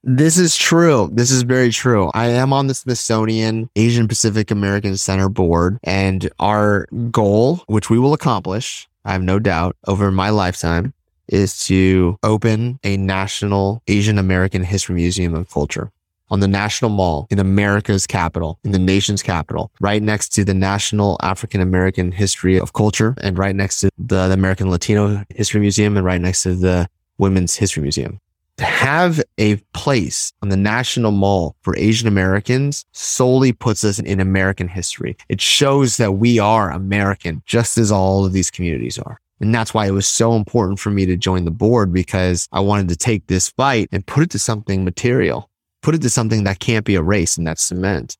This 0.07 0.37
is 0.37 0.55
true. 0.55 1.09
This 1.11 1.31
is 1.31 1.41
very 1.41 1.71
true. 1.71 2.11
I 2.13 2.27
am 2.27 2.53
on 2.53 2.67
the 2.67 2.75
Smithsonian 2.75 3.71
Asian 3.75 4.07
Pacific 4.07 4.51
American 4.51 4.97
Center 4.97 5.29
board 5.29 5.79
and 5.83 6.29
our 6.39 6.85
goal, 7.09 7.63
which 7.65 7.89
we 7.89 7.97
will 7.97 8.13
accomplish, 8.13 8.87
I 9.03 9.13
have 9.13 9.23
no 9.23 9.39
doubt 9.39 9.77
over 9.87 10.11
my 10.11 10.29
lifetime 10.29 10.93
is 11.27 11.57
to 11.65 12.19
open 12.21 12.79
a 12.83 12.97
national 12.97 13.81
Asian 13.87 14.19
American 14.19 14.63
history 14.63 14.93
museum 14.93 15.33
of 15.33 15.49
culture 15.49 15.91
on 16.29 16.39
the 16.39 16.47
National 16.47 16.89
Mall 16.89 17.27
in 17.29 17.39
America's 17.39 18.07
capital, 18.07 18.59
in 18.63 18.71
the 18.71 18.79
nation's 18.79 19.21
capital, 19.21 19.71
right 19.79 20.01
next 20.01 20.29
to 20.29 20.43
the 20.43 20.53
National 20.53 21.17
African 21.21 21.61
American 21.61 22.11
History 22.11 22.59
of 22.59 22.73
Culture 22.73 23.15
and 23.21 23.37
right 23.37 23.55
next 23.55 23.81
to 23.81 23.89
the, 23.97 24.27
the 24.27 24.33
American 24.33 24.69
Latino 24.69 25.23
History 25.29 25.61
Museum 25.61 25.97
and 25.97 26.05
right 26.05 26.21
next 26.21 26.43
to 26.43 26.55
the 26.55 26.87
Women's 27.17 27.55
History 27.55 27.81
Museum. 27.81 28.19
To 28.57 28.63
have 28.63 29.21
a 29.37 29.57
place 29.73 30.31
on 30.41 30.47
the 30.47 30.55
National 30.55 31.11
Mall 31.11 31.57
for 31.61 31.75
Asian 31.77 32.07
Americans 32.07 32.85
solely 32.93 33.51
puts 33.51 33.83
us 33.83 33.99
in 33.99 34.21
American 34.21 34.69
history. 34.69 35.17
It 35.27 35.41
shows 35.41 35.97
that 35.97 36.13
we 36.13 36.39
are 36.39 36.71
American, 36.71 37.43
just 37.45 37.77
as 37.77 37.91
all 37.91 38.25
of 38.25 38.31
these 38.31 38.49
communities 38.49 38.97
are. 38.97 39.19
And 39.41 39.53
that's 39.53 39.73
why 39.73 39.87
it 39.87 39.91
was 39.91 40.07
so 40.07 40.35
important 40.35 40.79
for 40.79 40.89
me 40.89 41.05
to 41.05 41.17
join 41.17 41.43
the 41.43 41.51
board 41.51 41.91
because 41.91 42.47
I 42.53 42.61
wanted 42.61 42.87
to 42.89 42.95
take 42.95 43.27
this 43.27 43.49
fight 43.49 43.89
and 43.91 44.05
put 44.05 44.23
it 44.23 44.29
to 44.31 44.39
something 44.39 44.85
material 44.85 45.49
put 45.85 45.93
it 45.93 46.01
to 46.01 46.09
something 46.09 46.45
that 46.45 46.57
can't 46.57 46.83
be 46.83 46.95
erased 46.95 47.37
and 47.37 47.45
that's 47.45 47.61
cement. 47.61 48.17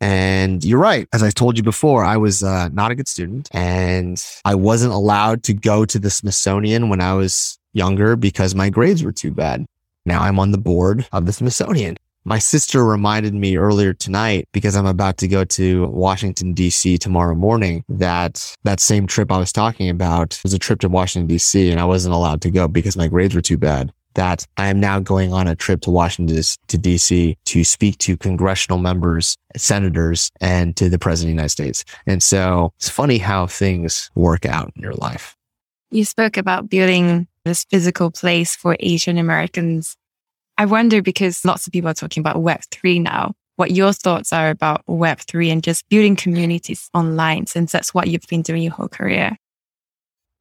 And 0.00 0.64
you're 0.64 0.80
right. 0.80 1.06
As 1.12 1.22
I 1.22 1.30
told 1.30 1.56
you 1.56 1.62
before, 1.62 2.04
I 2.04 2.16
was 2.16 2.42
uh, 2.42 2.68
not 2.70 2.90
a 2.90 2.96
good 2.96 3.06
student 3.06 3.48
and 3.52 4.22
I 4.44 4.56
wasn't 4.56 4.92
allowed 4.92 5.44
to 5.44 5.54
go 5.54 5.84
to 5.84 5.98
the 6.00 6.10
Smithsonian 6.10 6.88
when 6.88 7.00
I 7.00 7.14
was 7.14 7.56
younger 7.72 8.16
because 8.16 8.56
my 8.56 8.68
grades 8.68 9.04
were 9.04 9.12
too 9.12 9.30
bad. 9.30 9.64
Now 10.04 10.22
I'm 10.22 10.40
on 10.40 10.50
the 10.50 10.58
board 10.58 11.06
of 11.12 11.26
the 11.26 11.32
Smithsonian. 11.32 11.96
My 12.24 12.40
sister 12.40 12.84
reminded 12.84 13.32
me 13.32 13.58
earlier 13.58 13.92
tonight 13.92 14.48
because 14.52 14.74
I'm 14.74 14.86
about 14.86 15.18
to 15.18 15.28
go 15.28 15.44
to 15.44 15.86
Washington 15.86 16.52
DC 16.52 16.98
tomorrow 16.98 17.36
morning 17.36 17.84
that 17.88 18.56
that 18.64 18.80
same 18.80 19.06
trip 19.06 19.30
I 19.30 19.38
was 19.38 19.52
talking 19.52 19.88
about 19.88 20.40
was 20.42 20.52
a 20.52 20.58
trip 20.58 20.80
to 20.80 20.88
Washington 20.88 21.32
DC 21.32 21.70
and 21.70 21.78
I 21.78 21.84
wasn't 21.84 22.14
allowed 22.14 22.40
to 22.42 22.50
go 22.50 22.66
because 22.66 22.96
my 22.96 23.06
grades 23.06 23.36
were 23.36 23.42
too 23.42 23.58
bad 23.58 23.92
that 24.14 24.46
I 24.56 24.68
am 24.68 24.80
now 24.80 25.00
going 25.00 25.32
on 25.32 25.46
a 25.46 25.54
trip 25.54 25.80
to 25.82 25.90
Washington 25.90 26.36
to 26.36 26.78
DC 26.78 27.36
to 27.44 27.64
speak 27.64 27.98
to 27.98 28.16
congressional 28.16 28.78
members, 28.78 29.36
senators, 29.56 30.30
and 30.40 30.76
to 30.76 30.88
the 30.88 30.98
president 30.98 31.30
of 31.30 31.36
the 31.36 31.42
United 31.42 31.48
States. 31.50 31.84
And 32.06 32.22
so 32.22 32.72
it's 32.76 32.88
funny 32.88 33.18
how 33.18 33.46
things 33.46 34.10
work 34.14 34.46
out 34.46 34.72
in 34.76 34.82
your 34.82 34.94
life. 34.94 35.36
You 35.90 36.04
spoke 36.04 36.36
about 36.36 36.68
building 36.68 37.28
this 37.44 37.64
physical 37.70 38.10
place 38.10 38.56
for 38.56 38.76
Asian 38.80 39.18
Americans. 39.18 39.96
I 40.58 40.66
wonder 40.66 41.02
because 41.02 41.44
lots 41.44 41.66
of 41.66 41.72
people 41.72 41.90
are 41.90 41.94
talking 41.94 42.20
about 42.20 42.36
Web3 42.36 43.02
now, 43.02 43.32
what 43.56 43.70
your 43.70 43.92
thoughts 43.92 44.32
are 44.32 44.50
about 44.50 44.84
Web3 44.86 45.52
and 45.52 45.62
just 45.62 45.88
building 45.88 46.16
communities 46.16 46.88
online, 46.94 47.46
since 47.46 47.70
that's 47.70 47.92
what 47.92 48.08
you've 48.08 48.26
been 48.28 48.42
doing 48.42 48.62
your 48.62 48.72
whole 48.72 48.88
career. 48.88 49.36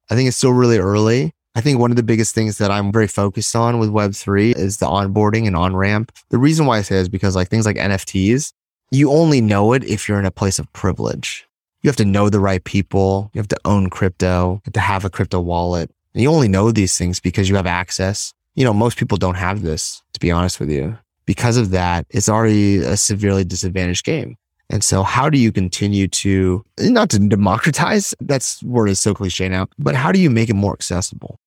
I 0.09 0.15
think 0.15 0.28
it's 0.28 0.38
still 0.38 0.53
really 0.53 0.78
early. 0.78 1.34
I 1.56 1.62
think 1.62 1.78
one 1.78 1.91
of 1.91 1.97
the 1.97 2.04
biggest 2.04 2.34
things 2.34 2.58
that 2.58 2.72
I'm 2.72 2.91
very 2.91 3.08
focused 3.08 3.56
on 3.56 3.78
with 3.78 3.91
Web3 3.91 4.56
is 4.56 4.78
the 4.78 4.88
onboarding 4.88 5.45
and 5.45 5.56
on 5.56 5.76
ramp. 5.76 6.12
The 6.30 6.39
reason 6.39 6.66
why 6.66 6.80
I 6.80 6.82
say 6.82 6.95
is 6.95 7.10
because 7.10 7.36
like 7.36 7.49
things 7.49 7.68
like 7.68 7.76
NFTs, 7.76 8.54
you 8.89 9.12
only 9.12 9.39
know 9.39 9.74
it 9.74 9.84
if 9.84 10.10
you're 10.10 10.20
in 10.20 10.26
a 10.26 10.32
place 10.32 10.58
of 10.58 10.72
privilege. 10.74 11.47
You 11.84 11.89
have 11.89 11.95
to 11.97 12.06
know 12.06 12.30
the 12.30 12.39
right 12.39 12.64
people. 12.64 13.30
You 13.34 13.39
have 13.39 13.49
to 13.49 13.60
own 13.66 13.91
crypto, 13.91 14.54
you 14.54 14.62
have 14.66 14.74
to 14.74 14.80
have 14.80 15.06
a 15.06 15.12
crypto 15.12 15.39
wallet. 15.41 15.91
And 16.16 16.24
you 16.24 16.32
only 16.32 16.47
know 16.47 16.72
these 16.72 16.97
things 16.97 17.20
because 17.20 17.49
you 17.49 17.56
have 17.56 17.68
access. 17.68 18.34
You 18.56 18.64
know, 18.64 18.74
most 18.74 18.97
people 18.97 19.18
don't 19.18 19.36
have 19.36 19.62
this, 19.62 20.01
to 20.14 20.20
be 20.20 20.32
honest 20.32 20.60
with 20.60 20.72
you. 20.72 20.97
Because 21.26 21.58
of 21.58 21.70
that, 21.70 22.08
it's 22.10 22.30
already 22.30 22.78
a 22.78 22.97
severely 22.97 23.43
disadvantaged 23.43 24.06
game. 24.06 24.38
And 24.70 24.84
so 24.84 25.04
how 25.04 25.30
do 25.30 25.38
you 25.38 25.51
continue 25.51 26.08
to, 26.08 26.66
not 26.80 27.12
to 27.12 27.20
democratize, 27.20 28.16
that's 28.22 28.64
word 28.64 28.89
is 28.89 28.99
so 28.99 29.14
cliche 29.14 29.47
now, 29.49 29.68
but 29.78 29.93
how 29.93 30.12
do 30.12 30.20
you 30.20 30.32
make 30.32 30.49
it 30.49 30.56
more 30.56 30.74
accessible? 30.74 31.39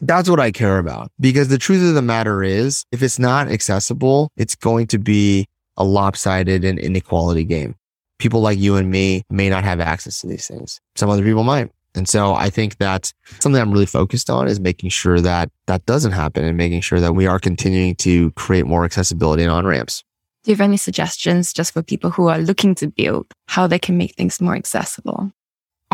That's 0.00 0.28
what 0.28 0.40
I 0.40 0.50
care 0.50 0.78
about 0.78 1.10
because 1.20 1.48
the 1.48 1.58
truth 1.58 1.86
of 1.86 1.94
the 1.94 2.02
matter 2.02 2.42
is 2.42 2.84
if 2.92 3.02
it's 3.02 3.18
not 3.18 3.48
accessible, 3.48 4.30
it's 4.36 4.54
going 4.54 4.86
to 4.88 4.98
be 4.98 5.46
a 5.76 5.84
lopsided 5.84 6.64
and 6.64 6.78
inequality 6.78 7.44
game. 7.44 7.74
People 8.18 8.40
like 8.40 8.58
you 8.58 8.76
and 8.76 8.90
me 8.90 9.22
may 9.30 9.48
not 9.48 9.64
have 9.64 9.80
access 9.80 10.20
to 10.20 10.26
these 10.26 10.46
things. 10.46 10.80
Some 10.94 11.10
other 11.10 11.22
people 11.22 11.44
might. 11.44 11.70
And 11.94 12.08
so 12.08 12.34
I 12.34 12.50
think 12.50 12.78
that 12.78 13.12
something 13.38 13.60
I'm 13.60 13.72
really 13.72 13.86
focused 13.86 14.28
on 14.28 14.48
is 14.48 14.58
making 14.58 14.90
sure 14.90 15.20
that 15.20 15.50
that 15.66 15.86
doesn't 15.86 16.12
happen 16.12 16.44
and 16.44 16.56
making 16.56 16.80
sure 16.80 17.00
that 17.00 17.14
we 17.14 17.26
are 17.26 17.38
continuing 17.38 17.94
to 17.96 18.32
create 18.32 18.66
more 18.66 18.84
accessibility 18.84 19.44
and 19.44 19.52
on 19.52 19.64
ramps. 19.64 20.02
Do 20.42 20.50
you 20.50 20.56
have 20.56 20.60
any 20.60 20.76
suggestions 20.76 21.52
just 21.52 21.72
for 21.72 21.82
people 21.82 22.10
who 22.10 22.28
are 22.28 22.38
looking 22.38 22.74
to 22.76 22.88
build 22.88 23.26
how 23.46 23.66
they 23.66 23.78
can 23.78 23.96
make 23.96 24.14
things 24.14 24.40
more 24.40 24.56
accessible? 24.56 25.32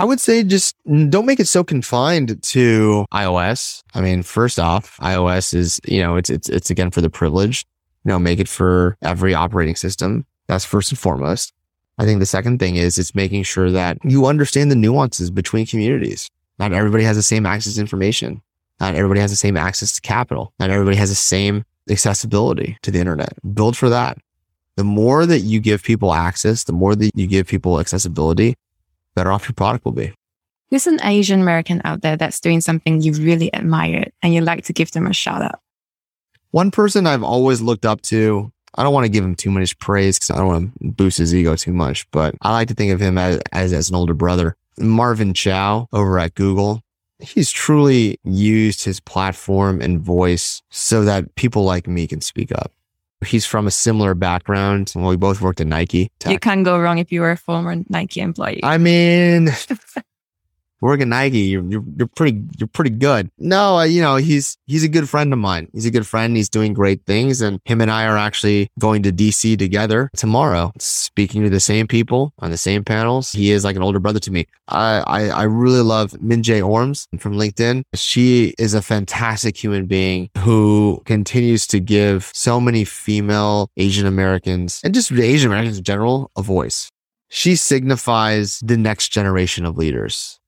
I 0.01 0.05
would 0.05 0.19
say 0.19 0.43
just 0.43 0.75
don't 1.11 1.27
make 1.27 1.41
it 1.41 1.47
so 1.47 1.63
confined 1.63 2.43
to 2.43 3.05
iOS. 3.13 3.83
I 3.93 4.01
mean, 4.01 4.23
first 4.23 4.59
off, 4.59 4.97
iOS 4.97 5.53
is, 5.53 5.79
you 5.87 6.01
know, 6.01 6.17
it's, 6.17 6.31
it's, 6.31 6.49
it's 6.49 6.71
again 6.71 6.91
for 6.91 7.03
the 7.03 7.11
privileged, 7.11 7.67
you 8.07 8.09
know, 8.09 8.19
make 8.19 8.41
it 8.41 8.49
for 8.49 8.97
every 9.03 9.35
operating 9.35 9.77
system. 9.77 10.25
That's 10.47 10.65
first 10.65 10.91
and 10.91 10.99
foremost. 10.99 11.53
I 11.99 12.07
think 12.07 12.19
the 12.19 12.25
second 12.25 12.61
thing 12.61 12.77
is 12.77 12.97
it's 12.97 13.15
making 13.15 13.43
sure 13.43 13.71
that 13.73 13.99
you 14.03 14.25
understand 14.25 14.71
the 14.71 14.75
nuances 14.75 15.31
between 15.31 15.67
communities. 15.67 16.31
Not 16.59 16.73
everybody 16.73 17.05
has 17.05 17.19
the 17.19 17.23
same 17.23 17.45
access 17.45 17.75
to 17.75 17.81
information. 17.83 18.41
Not 18.81 18.95
everybody 18.95 19.21
has 19.21 19.31
the 19.31 19.37
same 19.37 19.59
access 19.59 19.93
to 19.97 20.01
capital. 20.01 20.55
Not 20.59 20.71
everybody 20.71 20.97
has 20.97 21.11
the 21.11 21.15
same 21.15 21.63
accessibility 21.91 22.79
to 22.81 22.91
the 22.91 23.01
internet. 23.01 23.35
Build 23.53 23.77
for 23.77 23.91
that. 23.91 24.17
The 24.77 24.85
more 24.85 25.27
that 25.27 25.41
you 25.41 25.61
give 25.61 25.83
people 25.83 26.15
access, 26.15 26.65
the 26.65 26.73
more 26.73 26.97
that 26.97 27.11
you 27.15 27.27
give 27.27 27.47
people 27.47 27.79
accessibility, 27.79 28.57
better 29.21 29.33
off 29.33 29.47
your 29.47 29.55
product 29.55 29.85
will 29.85 29.93
be. 29.93 30.15
Who's 30.71 30.87
an 30.87 30.99
Asian 31.03 31.43
American 31.43 31.83
out 31.85 32.01
there 32.01 32.17
that's 32.17 32.41
doing 32.41 32.63
something 32.63 33.03
you 33.03 33.13
really 33.13 33.55
admire 33.55 34.07
and 34.23 34.33
you'd 34.33 34.45
like 34.45 34.65
to 34.65 34.73
give 34.73 34.93
them 34.93 35.07
a 35.07 35.13
shout 35.13 35.43
out? 35.43 35.61
One 36.53 36.71
person 36.71 37.07
I've 37.07 37.23
always 37.23 37.61
looked 37.61 37.85
up 37.85 38.01
to, 38.03 38.51
I 38.77 38.83
don't 38.83 38.95
want 38.95 39.05
to 39.05 39.11
give 39.11 39.23
him 39.23 39.35
too 39.35 39.51
much 39.51 39.79
praise 39.79 40.19
because 40.19 40.31
I 40.31 40.39
don't 40.39 40.47
want 40.47 40.73
to 40.81 40.91
boost 40.93 41.19
his 41.19 41.35
ego 41.35 41.55
too 41.55 41.73
much, 41.73 42.11
but 42.13 42.35
I 42.41 42.53
like 42.53 42.69
to 42.69 42.75
think 42.75 42.93
of 42.93 43.01
him 43.01 43.19
as, 43.19 43.41
as, 43.53 43.75
as 43.75 43.91
an 43.91 43.97
older 43.97 44.15
brother. 44.15 44.57
Marvin 44.79 45.35
Chow 45.35 45.87
over 45.93 46.19
at 46.19 46.35
Google. 46.35 46.81
He's 47.19 47.51
truly 47.51 48.19
used 48.25 48.83
his 48.85 49.01
platform 49.01 49.83
and 49.83 50.01
voice 50.01 50.63
so 50.71 51.05
that 51.05 51.35
people 51.35 51.65
like 51.65 51.87
me 51.87 52.07
can 52.07 52.23
speak 52.23 52.53
up. 52.53 52.73
He's 53.27 53.45
from 53.45 53.67
a 53.67 53.71
similar 53.71 54.15
background. 54.15 54.93
Well, 54.95 55.09
we 55.09 55.17
both 55.17 55.41
worked 55.41 55.61
at 55.61 55.67
Nike. 55.67 56.11
You 56.27 56.39
can't 56.39 56.65
go 56.65 56.79
wrong 56.79 56.99
if 56.99 57.13
you 57.13 57.21
were 57.21 57.33
a 57.33 57.37
former 57.37 57.77
Nike 57.89 58.21
employee. 58.21 58.61
I 58.63 58.79
mean, 58.79 59.51
at 60.83 61.09
Nike, 61.09 61.39
you're, 61.39 61.65
you're, 61.65 61.85
you're 61.97 62.09
pretty, 62.09 62.43
you're 62.59 62.69
pretty 62.69 62.91
good. 62.91 63.31
No, 63.39 63.79
uh, 63.79 63.85
you 63.85 64.01
know, 64.01 64.17
he's, 64.17 64.57
he's 64.67 64.85
a 64.85 64.89
good 64.89 65.09
friend 65.09 65.33
of 65.33 65.39
mine. 65.39 65.69
He's 65.73 65.87
a 65.87 65.91
good 65.91 66.07
friend. 66.07 66.37
He's 66.37 66.49
doing 66.49 66.73
great 66.73 67.05
things. 67.07 67.41
And 67.41 67.61
him 67.65 67.81
and 67.81 67.91
I 67.91 68.07
are 68.07 68.17
actually 68.17 68.69
going 68.79 69.03
to 69.03 69.13
DC 69.13 69.59
together 69.59 70.11
tomorrow, 70.17 70.73
speaking 70.79 71.43
to 71.43 71.51
the 71.51 71.61
same 71.61 71.87
people 71.87 72.33
on 72.39 72.51
the 72.51 72.57
same 72.57 72.85
panels. 72.85 73.33
He 73.33 73.51
is 73.51 73.65
like 73.65 73.77
an 73.77 73.83
older 73.83 73.99
brother 73.99 74.21
to 74.21 74.31
me. 74.31 74.47
I, 74.69 75.03
I, 75.07 75.29
I 75.29 75.43
really 75.45 75.83
love 75.83 76.13
Minjae 76.13 76.67
Ormes 76.67 77.07
from 77.19 77.35
LinkedIn. 77.35 77.83
She 77.95 78.55
is 78.59 78.75
a 78.75 78.83
fantastic 78.83 79.57
human 79.57 79.87
being 79.87 80.31
who 80.39 81.03
continues 81.05 81.67
to 81.69 81.81
give 81.81 82.31
so 82.35 82.61
many 82.61 82.85
female 82.85 83.71
Asian 83.77 84.07
Americans 84.07 84.81
and 84.85 84.95
just 84.95 85.13
Asian 85.13 85.51
Americans 85.51 85.79
in 85.79 85.85
general 85.85 86.31
a 86.37 86.43
voice. 86.43 86.91
She 87.29 87.55
signifies 87.55 88.59
the 88.59 88.77
next 88.77 89.11
generation 89.11 89.65
of 89.65 89.79
leaders. 89.79 90.40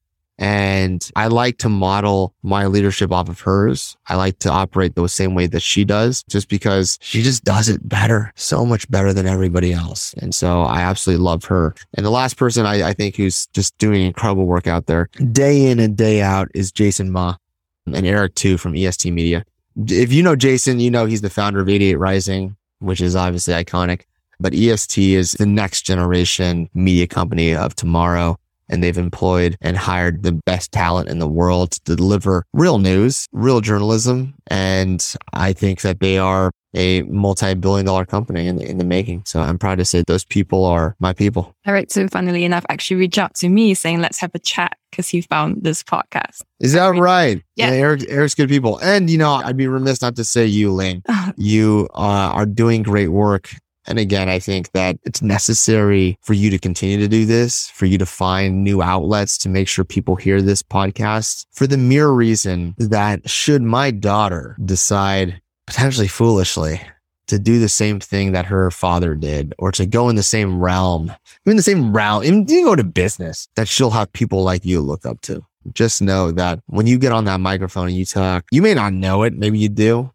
And 0.43 1.09
I 1.15 1.27
like 1.27 1.57
to 1.59 1.69
model 1.69 2.35
my 2.43 2.65
leadership 2.65 3.13
off 3.13 3.29
of 3.29 3.39
hers. 3.39 3.95
I 4.09 4.15
like 4.15 4.39
to 4.39 4.49
operate 4.49 4.93
the 4.93 5.07
same 5.07 5.35
way 5.35 5.47
that 5.47 5.61
she 5.61 5.85
does 5.85 6.21
just 6.23 6.49
because 6.49 6.99
she 7.01 7.21
just 7.21 7.45
does 7.45 7.69
it 7.69 7.87
better, 7.87 8.33
so 8.35 8.65
much 8.65 8.91
better 8.91 9.13
than 9.13 9.25
everybody 9.25 9.71
else. 9.71 10.13
And 10.15 10.35
so 10.35 10.63
I 10.63 10.81
absolutely 10.81 11.23
love 11.23 11.45
her. 11.45 11.73
And 11.93 12.05
the 12.05 12.11
last 12.11 12.35
person 12.35 12.65
I, 12.65 12.89
I 12.89 12.91
think 12.91 13.15
who's 13.15 13.47
just 13.53 13.77
doing 13.77 14.01
incredible 14.01 14.45
work 14.45 14.67
out 14.67 14.87
there 14.87 15.09
day 15.31 15.67
in 15.71 15.79
and 15.79 15.95
day 15.95 16.21
out 16.21 16.49
is 16.53 16.73
Jaeson 16.73 17.07
Ma 17.07 17.37
and 17.85 18.05
Eric 18.05 18.35
too 18.35 18.57
from 18.57 18.75
EST 18.75 19.13
Media. 19.13 19.45
If 19.87 20.11
you 20.11 20.23
know 20.23 20.35
Jason, 20.35 20.81
you 20.81 20.91
know 20.91 21.05
he's 21.05 21.21
the 21.21 21.29
founder 21.29 21.61
of 21.61 21.69
88 21.69 21.95
Rising, 21.95 22.57
which 22.79 22.99
is 22.99 23.15
obviously 23.15 23.53
iconic. 23.53 24.01
But 24.41 24.53
EST 24.53 24.97
is 25.13 25.31
the 25.31 25.45
next 25.45 25.83
generation 25.83 26.69
media 26.73 27.07
company 27.07 27.55
of 27.55 27.77
tomorrow 27.77 28.37
and 28.69 28.83
they've 28.83 28.97
employed 28.97 29.57
and 29.61 29.77
hired 29.77 30.23
the 30.23 30.31
best 30.31 30.71
talent 30.71 31.09
in 31.09 31.19
the 31.19 31.27
world 31.27 31.71
to 31.71 31.95
deliver 31.95 32.45
real 32.53 32.79
news, 32.79 33.27
real 33.31 33.61
journalism. 33.61 34.33
And 34.47 35.05
I 35.33 35.53
think 35.53 35.81
that 35.81 35.99
they 35.99 36.17
are 36.17 36.51
a 36.75 37.03
multi-billion 37.03 37.85
dollar 37.85 38.05
company 38.05 38.47
in 38.47 38.55
the, 38.55 38.67
in 38.67 38.77
the 38.77 38.83
making. 38.83 39.23
So 39.25 39.41
I'm 39.41 39.59
proud 39.59 39.77
to 39.77 39.85
say 39.85 40.03
those 40.05 40.25
people 40.25 40.65
are 40.65 40.95
my 40.99 41.13
people. 41.13 41.55
Eric, 41.65 41.91
so 41.91 42.07
funnily 42.07 42.43
enough, 42.45 42.65
actually 42.69 42.97
reached 42.97 43.19
out 43.19 43.35
to 43.35 43.49
me 43.49 43.73
saying, 43.73 44.01
let's 44.01 44.19
have 44.19 44.31
a 44.33 44.39
chat 44.39 44.75
because 44.89 45.07
he 45.07 45.21
found 45.21 45.63
this 45.63 45.83
podcast. 45.83 46.41
Is 46.59 46.73
that 46.73 46.87
right? 46.87 47.43
Yeah. 47.55 47.69
yeah. 47.69 47.75
Eric, 47.75 48.05
Eric's 48.09 48.35
good 48.35 48.49
people. 48.49 48.79
And, 48.79 49.09
you 49.09 49.17
know, 49.17 49.33
I'd 49.33 49.57
be 49.57 49.67
remiss 49.67 50.01
not 50.01 50.15
to 50.15 50.23
say 50.23 50.45
you, 50.45 50.71
Ling. 50.71 51.03
you 51.37 51.87
uh, 51.93 52.31
are 52.33 52.45
doing 52.45 52.81
great 52.83 53.09
work 53.09 53.51
and 53.85 53.99
again, 53.99 54.29
I 54.29 54.39
think 54.39 54.71
that 54.71 54.97
it's 55.03 55.21
necessary 55.21 56.17
for 56.21 56.33
you 56.33 56.49
to 56.49 56.59
continue 56.59 56.97
to 56.97 57.07
do 57.07 57.25
this, 57.25 57.69
for 57.69 57.85
you 57.85 57.97
to 57.97 58.05
find 58.05 58.63
new 58.63 58.81
outlets 58.81 59.37
to 59.39 59.49
make 59.49 59.67
sure 59.67 59.83
people 59.83 60.15
hear 60.15 60.41
this 60.41 60.63
podcast 60.63 61.45
for 61.51 61.67
the 61.67 61.77
mere 61.77 62.09
reason 62.09 62.75
that 62.77 63.29
should 63.29 63.61
my 63.61 63.91
daughter 63.91 64.55
decide 64.63 65.41
potentially 65.67 66.07
foolishly 66.07 66.81
to 67.27 67.39
do 67.39 67.59
the 67.59 67.69
same 67.69 67.99
thing 67.99 68.33
that 68.33 68.45
her 68.45 68.69
father 68.71 69.15
did 69.15 69.53
or 69.57 69.71
to 69.71 69.85
go 69.85 70.09
in 70.09 70.15
the 70.15 70.23
same 70.23 70.59
realm, 70.59 71.13
in 71.45 71.55
the 71.55 71.63
same 71.63 71.95
realm, 71.95 72.23
even 72.23 72.45
go 72.45 72.75
to 72.75 72.83
business 72.83 73.47
that 73.55 73.67
she'll 73.67 73.91
have 73.91 74.11
people 74.13 74.43
like 74.43 74.65
you 74.65 74.81
look 74.81 75.05
up 75.05 75.21
to. 75.21 75.43
Just 75.73 76.01
know 76.01 76.31
that 76.31 76.59
when 76.67 76.87
you 76.87 76.97
get 76.97 77.13
on 77.13 77.23
that 77.25 77.39
microphone 77.39 77.87
and 77.87 77.95
you 77.95 78.05
talk, 78.05 78.45
you 78.51 78.61
may 78.61 78.73
not 78.73 78.91
know 78.91 79.23
it. 79.23 79.33
Maybe 79.33 79.57
you 79.57 79.69
do, 79.69 80.11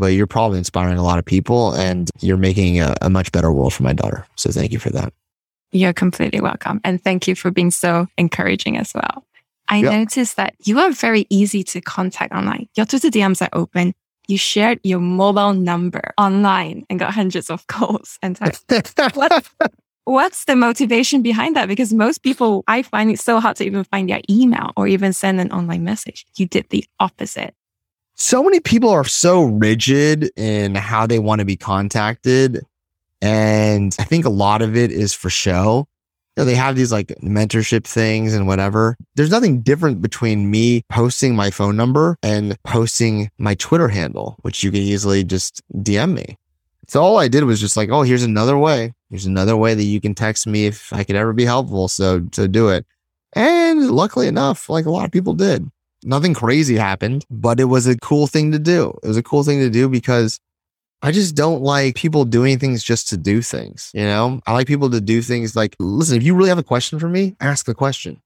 but 0.00 0.14
you're 0.14 0.26
probably 0.26 0.58
inspiring 0.58 0.96
a 0.96 1.02
lot 1.02 1.18
of 1.18 1.24
people 1.24 1.74
and 1.74 2.10
you're 2.20 2.38
making 2.38 2.80
a, 2.80 2.96
a 3.02 3.10
much 3.10 3.30
better 3.30 3.52
world 3.52 3.74
for 3.74 3.82
my 3.82 3.92
daughter. 3.92 4.26
So 4.34 4.50
thank 4.50 4.72
you 4.72 4.78
for 4.78 4.90
that. 4.90 5.12
You're 5.72 5.92
completely 5.92 6.40
welcome. 6.40 6.80
And 6.82 7.04
thank 7.04 7.28
you 7.28 7.34
for 7.36 7.50
being 7.50 7.70
so 7.70 8.08
encouraging 8.18 8.76
as 8.78 8.92
well. 8.94 9.24
I 9.68 9.76
yep. 9.76 9.92
noticed 9.92 10.36
that 10.36 10.54
you 10.64 10.80
are 10.80 10.90
very 10.90 11.26
easy 11.30 11.62
to 11.64 11.80
contact 11.80 12.32
online. 12.32 12.68
Your 12.76 12.86
Twitter 12.86 13.08
DMs 13.08 13.40
are 13.40 13.50
open. 13.52 13.94
You 14.26 14.38
shared 14.38 14.80
your 14.82 15.00
mobile 15.00 15.52
number 15.52 16.12
online 16.18 16.86
and 16.88 16.98
got 16.98 17.12
hundreds 17.12 17.50
of 17.50 17.66
calls 17.66 18.18
and 18.22 18.34
texts. 18.34 18.64
what, 19.14 19.48
what's 20.04 20.46
the 20.46 20.56
motivation 20.56 21.22
behind 21.22 21.54
that? 21.56 21.68
Because 21.68 21.92
most 21.92 22.22
people, 22.22 22.64
I 22.66 22.82
find 22.82 23.10
it 23.10 23.20
so 23.20 23.38
hard 23.38 23.56
to 23.56 23.64
even 23.64 23.84
find 23.84 24.08
their 24.08 24.22
email 24.28 24.72
or 24.76 24.88
even 24.88 25.12
send 25.12 25.40
an 25.40 25.52
online 25.52 25.84
message. 25.84 26.26
You 26.36 26.46
did 26.46 26.68
the 26.70 26.84
opposite 26.98 27.54
so 28.20 28.42
many 28.42 28.60
people 28.60 28.90
are 28.90 29.04
so 29.04 29.44
rigid 29.44 30.30
in 30.36 30.74
how 30.74 31.06
they 31.06 31.18
want 31.18 31.38
to 31.38 31.44
be 31.46 31.56
contacted. 31.56 32.60
And 33.22 33.96
I 33.98 34.04
think 34.04 34.26
a 34.26 34.30
lot 34.30 34.60
of 34.60 34.76
it 34.76 34.92
is 34.92 35.14
for 35.14 35.30
show. 35.30 35.86
You 36.36 36.42
know, 36.42 36.44
they 36.44 36.54
have 36.54 36.76
these 36.76 36.92
like 36.92 37.08
mentorship 37.22 37.84
things 37.84 38.34
and 38.34 38.46
whatever. 38.46 38.96
There's 39.14 39.30
nothing 39.30 39.62
different 39.62 40.02
between 40.02 40.50
me 40.50 40.82
posting 40.90 41.34
my 41.34 41.50
phone 41.50 41.76
number 41.76 42.18
and 42.22 42.62
posting 42.62 43.30
my 43.38 43.54
Twitter 43.54 43.88
handle, 43.88 44.36
which 44.42 44.62
you 44.62 44.70
can 44.70 44.82
easily 44.82 45.24
just 45.24 45.62
DM 45.82 46.12
me. 46.12 46.36
So 46.88 47.02
all 47.02 47.18
I 47.18 47.28
did 47.28 47.44
was 47.44 47.58
just 47.58 47.76
like, 47.76 47.88
oh, 47.88 48.02
here's 48.02 48.22
another 48.22 48.58
way. 48.58 48.92
Here's 49.08 49.26
another 49.26 49.56
way 49.56 49.74
that 49.74 49.84
you 49.84 50.00
can 50.00 50.14
text 50.14 50.46
me 50.46 50.66
if 50.66 50.92
I 50.92 51.04
could 51.04 51.16
ever 51.16 51.32
be 51.32 51.46
helpful. 51.46 51.88
So 51.88 52.20
to 52.20 52.48
do 52.48 52.68
it. 52.68 52.84
And 53.32 53.90
luckily 53.90 54.28
enough, 54.28 54.68
like 54.68 54.84
a 54.84 54.90
lot 54.90 55.06
of 55.06 55.12
people 55.12 55.34
did. 55.34 55.70
Nothing 56.02 56.34
crazy 56.34 56.76
happened, 56.76 57.26
but 57.30 57.60
it 57.60 57.64
was 57.64 57.86
a 57.86 57.96
cool 57.98 58.26
thing 58.26 58.52
to 58.52 58.58
do. 58.58 58.98
It 59.02 59.08
was 59.08 59.16
a 59.16 59.22
cool 59.22 59.42
thing 59.42 59.58
to 59.60 59.70
do 59.70 59.88
because 59.88 60.40
I 61.02 61.12
just 61.12 61.34
don't 61.34 61.62
like 61.62 61.94
people 61.94 62.24
doing 62.24 62.58
things 62.58 62.82
just 62.82 63.08
to 63.08 63.16
do 63.16 63.42
things. 63.42 63.90
You 63.94 64.04
know, 64.04 64.40
I 64.46 64.52
like 64.52 64.66
people 64.66 64.90
to 64.90 65.00
do 65.00 65.22
things 65.22 65.56
like, 65.56 65.76
listen, 65.78 66.16
if 66.16 66.22
you 66.22 66.34
really 66.34 66.48
have 66.48 66.58
a 66.58 66.62
question 66.62 66.98
for 66.98 67.08
me, 67.08 67.36
ask 67.40 67.66
the 67.66 67.74
question. 67.74 68.20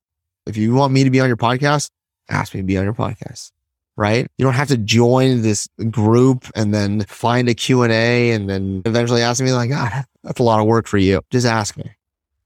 If 0.47 0.57
you 0.57 0.75
want 0.75 0.93
me 0.93 1.05
to 1.05 1.11
be 1.11 1.21
on 1.21 1.29
your 1.29 1.37
podcast, 1.37 1.91
ask 2.29 2.55
me 2.55 2.61
to 2.61 2.67
be 2.67 2.77
on 2.77 2.85
your 2.85 2.95
podcast. 2.95 3.51
Right. 3.97 4.27
You 4.39 4.45
don't 4.45 4.55
have 4.55 4.69
to 4.69 4.77
join 4.77 5.43
this 5.43 5.69
group 5.91 6.47
and 6.57 6.75
then 6.75 7.03
find 7.03 7.49
a 7.49 7.55
Q 7.55 7.83
and 7.83 7.93
A 7.93 8.33
and 8.33 8.51
then 8.51 8.83
eventually 8.85 9.23
ask 9.23 9.43
me 9.43 9.53
like, 9.53 9.71
God, 9.71 9.91
ah, 9.93 10.05
that's 10.25 10.41
a 10.41 10.43
lot 10.43 10.59
of 10.59 10.67
work 10.67 10.89
for 10.89 10.99
you. 10.99 11.23
Just 11.31 11.47
ask 11.47 11.77
me. 11.77 11.93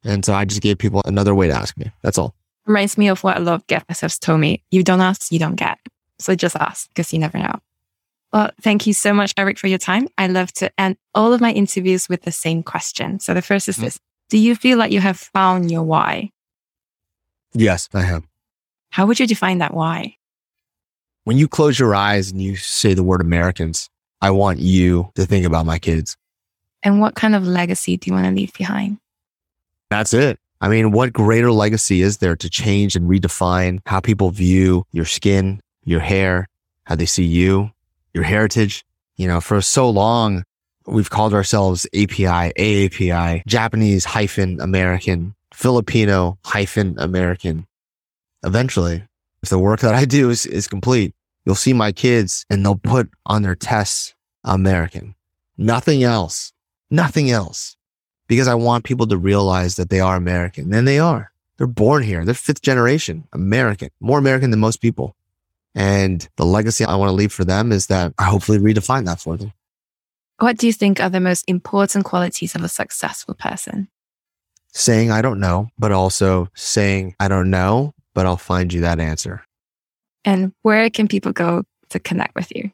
And 0.04 0.24
so 0.26 0.34
I 0.34 0.44
just 0.44 0.60
gave 0.60 0.76
people 0.76 1.00
another 1.06 1.34
way 1.34 1.48
to 1.48 1.54
ask 1.54 1.76
me. 1.78 1.90
That's 2.02 2.18
all 2.18 2.34
reminds 2.68 2.98
me 2.98 3.08
of 3.08 3.24
what 3.24 3.36
a 3.36 3.40
lot 3.40 3.54
of 3.54 3.66
guests 3.66 4.00
have 4.00 4.18
told 4.20 4.40
me. 4.40 4.62
You 4.70 4.84
don't 4.84 5.00
ask, 5.00 5.32
you 5.32 5.38
don't 5.38 5.56
get. 5.56 5.78
So 6.18 6.34
just 6.34 6.56
ask 6.56 6.88
because 6.88 7.12
you 7.12 7.18
never 7.18 7.38
know. 7.38 7.54
Well, 8.32 8.50
thank 8.60 8.86
you 8.86 8.92
so 8.92 9.14
much, 9.14 9.32
Eric, 9.38 9.58
for 9.58 9.68
your 9.68 9.78
time. 9.78 10.08
I 10.18 10.26
love 10.26 10.52
to 10.54 10.70
end 10.78 10.96
all 11.14 11.32
of 11.32 11.40
my 11.40 11.52
interviews 11.52 12.08
with 12.08 12.22
the 12.22 12.32
same 12.32 12.62
question. 12.62 13.20
So 13.20 13.32
the 13.32 13.42
first 13.42 13.68
is 13.68 13.76
mm-hmm. 13.76 13.84
this 13.84 13.98
Do 14.28 14.38
you 14.38 14.54
feel 14.54 14.78
like 14.78 14.92
you 14.92 15.00
have 15.00 15.18
found 15.18 15.70
your 15.70 15.82
why? 15.82 16.30
Yes, 17.54 17.88
I 17.94 18.02
have. 18.02 18.24
How 18.90 19.06
would 19.06 19.18
you 19.18 19.26
define 19.26 19.58
that 19.58 19.74
why? 19.74 20.16
When 21.24 21.38
you 21.38 21.48
close 21.48 21.78
your 21.78 21.94
eyes 21.94 22.30
and 22.30 22.40
you 22.40 22.56
say 22.56 22.94
the 22.94 23.02
word 23.02 23.20
Americans, 23.20 23.88
I 24.20 24.30
want 24.30 24.58
you 24.58 25.10
to 25.14 25.24
think 25.24 25.46
about 25.46 25.66
my 25.66 25.78
kids. 25.78 26.16
And 26.82 27.00
what 27.00 27.14
kind 27.14 27.34
of 27.34 27.46
legacy 27.46 27.96
do 27.96 28.10
you 28.10 28.14
want 28.14 28.26
to 28.26 28.32
leave 28.32 28.52
behind? 28.54 28.98
That's 29.90 30.12
it. 30.12 30.38
I 30.60 30.68
mean, 30.68 30.90
what 30.90 31.12
greater 31.12 31.52
legacy 31.52 32.02
is 32.02 32.18
there 32.18 32.36
to 32.36 32.50
change 32.50 32.96
and 32.96 33.08
redefine 33.08 33.80
how 33.86 34.00
people 34.00 34.30
view 34.30 34.84
your 34.92 35.04
skin, 35.04 35.60
your 35.84 36.00
hair, 36.00 36.48
how 36.84 36.96
they 36.96 37.06
see 37.06 37.24
you, 37.24 37.70
your 38.12 38.24
heritage? 38.24 38.84
You 39.16 39.28
know, 39.28 39.40
for 39.40 39.60
so 39.60 39.88
long, 39.90 40.44
We've 40.88 41.10
called 41.10 41.34
ourselves 41.34 41.86
API, 41.94 42.52
AAPI, 42.56 43.42
Japanese 43.46 44.06
hyphen 44.06 44.58
American, 44.58 45.34
Filipino 45.52 46.38
hyphen 46.46 46.94
American. 46.98 47.66
Eventually, 48.42 49.04
if 49.42 49.50
the 49.50 49.58
work 49.58 49.80
that 49.80 49.94
I 49.94 50.06
do 50.06 50.30
is, 50.30 50.46
is 50.46 50.66
complete, 50.66 51.14
you'll 51.44 51.56
see 51.56 51.74
my 51.74 51.92
kids 51.92 52.46
and 52.48 52.64
they'll 52.64 52.76
put 52.76 53.10
on 53.26 53.42
their 53.42 53.54
tests 53.54 54.14
American. 54.44 55.14
Nothing 55.58 56.02
else. 56.04 56.54
Nothing 56.90 57.30
else. 57.30 57.76
Because 58.28 58.46
I 58.46 58.54
want 58.54 58.84
people 58.84 59.06
to 59.08 59.16
realize 59.16 59.76
that 59.76 59.90
they 59.90 60.00
are 60.00 60.16
American. 60.16 60.72
And 60.72 60.86
they 60.86 60.98
are. 60.98 61.32
They're 61.56 61.66
born 61.66 62.04
here. 62.04 62.24
They're 62.24 62.34
fifth 62.34 62.62
generation 62.62 63.24
American, 63.32 63.90
more 64.00 64.18
American 64.18 64.50
than 64.50 64.60
most 64.60 64.80
people. 64.80 65.16
And 65.74 66.26
the 66.36 66.46
legacy 66.46 66.84
I 66.84 66.94
want 66.96 67.10
to 67.10 67.14
leave 67.14 67.32
for 67.32 67.44
them 67.44 67.72
is 67.72 67.88
that 67.88 68.14
I 68.18 68.24
hopefully 68.24 68.58
redefine 68.58 69.04
that 69.06 69.20
for 69.20 69.36
them. 69.36 69.52
What 70.38 70.56
do 70.56 70.66
you 70.66 70.72
think 70.72 71.00
are 71.00 71.10
the 71.10 71.20
most 71.20 71.44
important 71.48 72.04
qualities 72.04 72.54
of 72.54 72.62
a 72.62 72.68
successful 72.68 73.34
person? 73.34 73.88
Saying 74.72 75.10
I 75.10 75.20
don't 75.20 75.40
know, 75.40 75.68
but 75.78 75.90
also 75.90 76.48
saying 76.54 77.16
I 77.18 77.26
don't 77.26 77.50
know, 77.50 77.94
but 78.14 78.24
I'll 78.24 78.36
find 78.36 78.72
you 78.72 78.82
that 78.82 79.00
answer. 79.00 79.42
And 80.24 80.52
where 80.62 80.88
can 80.90 81.08
people 81.08 81.32
go 81.32 81.64
to 81.88 81.98
connect 81.98 82.36
with 82.36 82.54
you? 82.54 82.70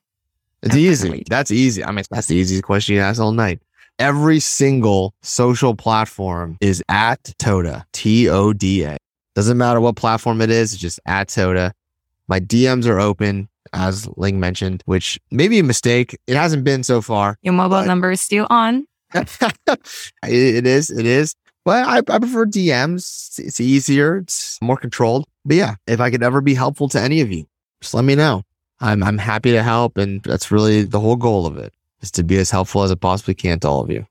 It's 0.63 0.77
easy. 0.77 1.25
That's 1.29 1.51
easy. 1.51 1.85
I 1.85 1.91
mean, 1.91 2.05
that's 2.11 2.27
the 2.27 2.37
easiest 2.37 2.65
question 2.65 2.97
you 2.97 3.01
ask 3.01 3.21
all 3.21 3.33
night. 3.33 3.61
Every 4.01 4.41
single 4.41 5.15
social 5.23 5.77
platform 5.77 6.59
is 6.61 6.83
at 6.89 7.33
Toda, 7.39 7.87
T 7.93 8.29
O 8.29 8.53
D 8.53 8.83
A. 8.83 8.97
Doesn't 9.37 9.57
matter 9.57 9.81
what 9.81 9.95
platform 9.95 10.41
it 10.41 10.51
is, 10.51 10.73
it's 10.73 10.83
just 10.83 10.99
at 11.07 11.29
Toda. 11.29 11.73
My 12.27 12.41
DMs 12.41 12.87
are 12.89 12.99
open, 12.99 13.49
as 13.73 14.09
Ling 14.17 14.41
mentioned, 14.41 14.83
which 14.87 15.21
may 15.31 15.47
be 15.47 15.61
a 15.61 15.63
mistake. 15.63 16.19
It 16.27 16.35
hasn't 16.35 16.65
been 16.65 16.83
so 16.83 17.03
far. 17.03 17.39
Your 17.43 17.55
mobile 17.55 17.79
but... 17.79 17.87
number 17.87 18.11
is 18.11 18.21
still 18.21 18.49
on. 18.51 18.87
it 19.15 20.67
is. 20.67 20.91
It 20.91 21.07
is. 21.07 21.37
But 21.65 21.87
I, 21.87 21.99
I 21.99 22.19
prefer 22.19 22.47
DMs. 22.47 23.39
It's 23.39 23.61
easier. 23.61 24.17
It's 24.17 24.59
more 24.61 24.77
controlled. 24.77 25.25
But 25.45 25.57
yeah, 25.57 25.75
if 25.87 26.01
I 26.01 26.11
could 26.11 26.25
ever 26.25 26.41
be 26.41 26.55
helpful 26.55 26.89
to 26.89 27.01
any 27.01 27.21
of 27.21 27.31
you, 27.31 27.47
just 27.81 27.95
let 27.95 28.05
me 28.05 28.17
know. 28.17 28.43
I'm 28.81 29.05
I'm 29.05 29.19
happy 29.19 29.53
to 29.53 29.63
help, 29.63 29.99
and 29.99 30.21
that's 30.25 30.51
really 30.51 30.83
the 30.83 30.99
whole 30.99 31.17
goal 31.17 31.47
of 31.47 31.59
it 31.59 31.73
is 32.05 32.11
to 32.13 32.23
be 32.23 32.39
as 32.39 32.51
helpful 32.51 32.83
as 32.83 32.93
I 32.93 32.95
possibly 32.95 33.35
can 33.35 33.59
to 33.61 33.69
all 33.69 33.81
of 33.81 33.91
you. 33.91 34.07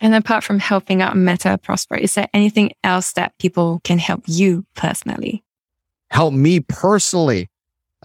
And 0.00 0.14
apart 0.14 0.44
from 0.44 0.58
helping 0.58 1.02
out 1.02 1.16
Meta 1.16 1.58
prosper, 1.58 1.96
is 1.96 2.14
there 2.14 2.28
anything 2.32 2.72
else 2.84 3.12
that 3.12 3.36
people 3.38 3.80
can 3.84 3.98
help 3.98 4.22
you 4.26 4.64
personally? 4.74 5.44
Help 6.10 6.32
me 6.32 6.60
personally. 6.60 7.50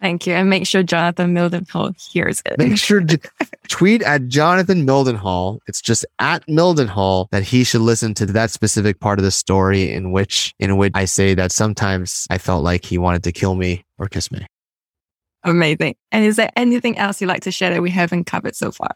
Thank 0.00 0.28
you. 0.28 0.34
And 0.34 0.48
make 0.48 0.66
sure 0.66 0.82
Jonathan 0.84 1.34
Mildenhall 1.34 1.92
hears 2.12 2.40
it. 2.46 2.56
Make 2.58 2.78
sure 2.78 3.00
to 3.00 3.18
tweet 3.68 4.02
at 4.02 4.28
Jonathan 4.28 4.86
Mildenhall. 4.86 5.58
It's 5.66 5.80
just 5.80 6.06
at 6.20 6.46
Mildenhall 6.46 7.28
that 7.30 7.42
he 7.42 7.64
should 7.64 7.80
listen 7.80 8.14
to 8.14 8.26
that 8.26 8.52
specific 8.52 9.00
part 9.00 9.18
of 9.18 9.24
the 9.24 9.32
story 9.32 9.92
in 9.92 10.12
which, 10.12 10.54
in 10.60 10.76
which 10.76 10.92
I 10.94 11.04
say 11.04 11.34
that 11.34 11.50
sometimes 11.50 12.26
I 12.30 12.38
felt 12.38 12.62
like 12.62 12.84
he 12.84 12.96
wanted 12.96 13.24
to 13.24 13.32
kill 13.32 13.56
me 13.56 13.84
or 13.98 14.06
kiss 14.06 14.30
me. 14.30 14.46
Amazing. 15.42 15.96
And 16.12 16.24
is 16.24 16.36
there 16.36 16.50
anything 16.54 16.96
else 16.96 17.20
you'd 17.20 17.28
like 17.28 17.42
to 17.42 17.50
share 17.52 17.70
that 17.70 17.82
we 17.82 17.90
haven't 17.90 18.24
covered 18.24 18.54
so 18.54 18.70
far? 18.70 18.94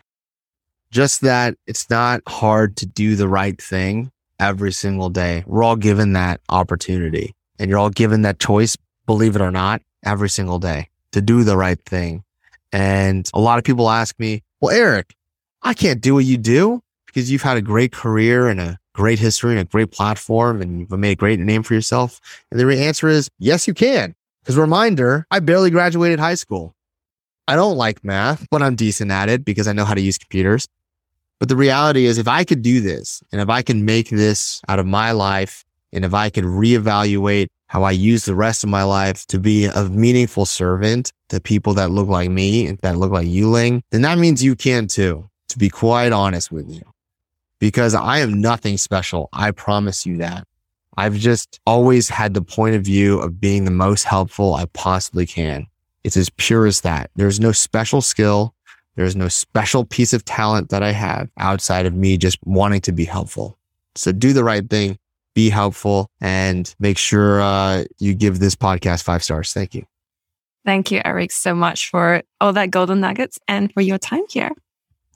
Just 0.92 1.22
that 1.22 1.56
it's 1.66 1.90
not 1.90 2.22
hard 2.28 2.76
to 2.76 2.86
do 2.86 3.16
the 3.16 3.28
right 3.28 3.60
thing 3.60 4.12
every 4.38 4.72
single 4.72 5.08
day. 5.08 5.42
We're 5.46 5.64
all 5.64 5.76
given 5.76 6.12
that 6.12 6.40
opportunity 6.48 7.34
and 7.58 7.68
you're 7.68 7.78
all 7.78 7.90
given 7.90 8.22
that 8.22 8.38
choice, 8.38 8.76
believe 9.06 9.34
it 9.34 9.42
or 9.42 9.50
not, 9.50 9.82
every 10.04 10.28
single 10.28 10.58
day 10.58 10.88
to 11.12 11.20
do 11.20 11.44
the 11.44 11.56
right 11.56 11.80
thing. 11.84 12.24
And 12.72 13.28
a 13.34 13.40
lot 13.40 13.58
of 13.58 13.64
people 13.64 13.90
ask 13.90 14.18
me, 14.18 14.42
well, 14.60 14.74
Eric, 14.74 15.14
I 15.62 15.74
can't 15.74 16.00
do 16.00 16.14
what 16.14 16.24
you 16.24 16.38
do 16.38 16.82
because 17.06 17.30
you've 17.30 17.42
had 17.42 17.56
a 17.56 17.62
great 17.62 17.92
career 17.92 18.48
and 18.48 18.60
a 18.60 18.78
great 18.94 19.18
history 19.18 19.52
and 19.52 19.60
a 19.60 19.64
great 19.64 19.90
platform 19.90 20.60
and 20.60 20.80
you've 20.80 20.90
made 20.90 21.12
a 21.12 21.16
great 21.16 21.38
name 21.38 21.62
for 21.62 21.74
yourself. 21.74 22.20
And 22.50 22.58
the 22.58 22.78
answer 22.78 23.08
is 23.08 23.28
yes, 23.38 23.66
you 23.66 23.74
can. 23.74 24.14
Because 24.42 24.56
reminder, 24.56 25.26
I 25.30 25.38
barely 25.38 25.70
graduated 25.70 26.18
high 26.18 26.34
school. 26.34 26.74
I 27.46 27.54
don't 27.54 27.76
like 27.76 28.04
math, 28.04 28.46
but 28.50 28.62
I'm 28.62 28.74
decent 28.74 29.10
at 29.10 29.28
it 29.28 29.44
because 29.44 29.68
I 29.68 29.72
know 29.72 29.84
how 29.84 29.94
to 29.94 30.00
use 30.00 30.18
computers. 30.18 30.66
But 31.38 31.48
the 31.48 31.56
reality 31.56 32.06
is 32.06 32.18
if 32.18 32.28
I 32.28 32.44
could 32.44 32.62
do 32.62 32.80
this 32.80 33.22
and 33.32 33.40
if 33.40 33.48
I 33.48 33.62
can 33.62 33.84
make 33.84 34.10
this 34.10 34.60
out 34.68 34.78
of 34.78 34.86
my 34.86 35.12
life 35.12 35.64
and 35.92 36.04
if 36.04 36.14
I 36.14 36.30
could 36.30 36.44
reevaluate 36.44 37.48
how 37.72 37.84
I 37.84 37.92
use 37.92 38.26
the 38.26 38.34
rest 38.34 38.62
of 38.64 38.68
my 38.68 38.82
life 38.82 39.24
to 39.28 39.38
be 39.38 39.64
a 39.64 39.84
meaningful 39.84 40.44
servant 40.44 41.10
to 41.30 41.40
people 41.40 41.72
that 41.72 41.90
look 41.90 42.06
like 42.06 42.28
me 42.28 42.70
that 42.82 42.98
look 42.98 43.10
like 43.10 43.26
you, 43.26 43.48
Ling, 43.48 43.82
then 43.90 44.02
that 44.02 44.18
means 44.18 44.44
you 44.44 44.54
can 44.54 44.86
too, 44.86 45.30
to 45.48 45.58
be 45.58 45.70
quite 45.70 46.12
honest 46.12 46.52
with 46.52 46.68
you. 46.68 46.82
Because 47.60 47.94
I 47.94 48.18
am 48.18 48.42
nothing 48.42 48.76
special. 48.76 49.30
I 49.32 49.52
promise 49.52 50.04
you 50.04 50.18
that. 50.18 50.46
I've 50.98 51.14
just 51.14 51.60
always 51.66 52.10
had 52.10 52.34
the 52.34 52.42
point 52.42 52.76
of 52.76 52.82
view 52.82 53.18
of 53.18 53.40
being 53.40 53.64
the 53.64 53.70
most 53.70 54.04
helpful 54.04 54.52
I 54.52 54.66
possibly 54.74 55.24
can. 55.24 55.66
It's 56.04 56.18
as 56.18 56.28
pure 56.28 56.66
as 56.66 56.82
that. 56.82 57.10
There's 57.16 57.40
no 57.40 57.52
special 57.52 58.02
skill. 58.02 58.54
There's 58.96 59.16
no 59.16 59.28
special 59.28 59.86
piece 59.86 60.12
of 60.12 60.26
talent 60.26 60.68
that 60.68 60.82
I 60.82 60.92
have 60.92 61.30
outside 61.38 61.86
of 61.86 61.94
me 61.94 62.18
just 62.18 62.36
wanting 62.44 62.82
to 62.82 62.92
be 62.92 63.06
helpful. 63.06 63.56
So 63.94 64.12
do 64.12 64.34
the 64.34 64.44
right 64.44 64.68
thing 64.68 64.98
be 65.34 65.50
helpful, 65.50 66.10
and 66.20 66.74
make 66.78 66.98
sure 66.98 67.40
uh, 67.40 67.84
you 67.98 68.14
give 68.14 68.38
this 68.38 68.54
podcast 68.54 69.02
five 69.02 69.22
stars. 69.22 69.52
Thank 69.52 69.74
you. 69.74 69.84
Thank 70.64 70.90
you, 70.90 71.00
Eric, 71.04 71.32
so 71.32 71.54
much 71.54 71.90
for 71.90 72.22
all 72.40 72.52
that 72.52 72.70
golden 72.70 73.00
nuggets 73.00 73.38
and 73.48 73.72
for 73.72 73.80
your 73.80 73.98
time 73.98 74.22
here. 74.30 74.52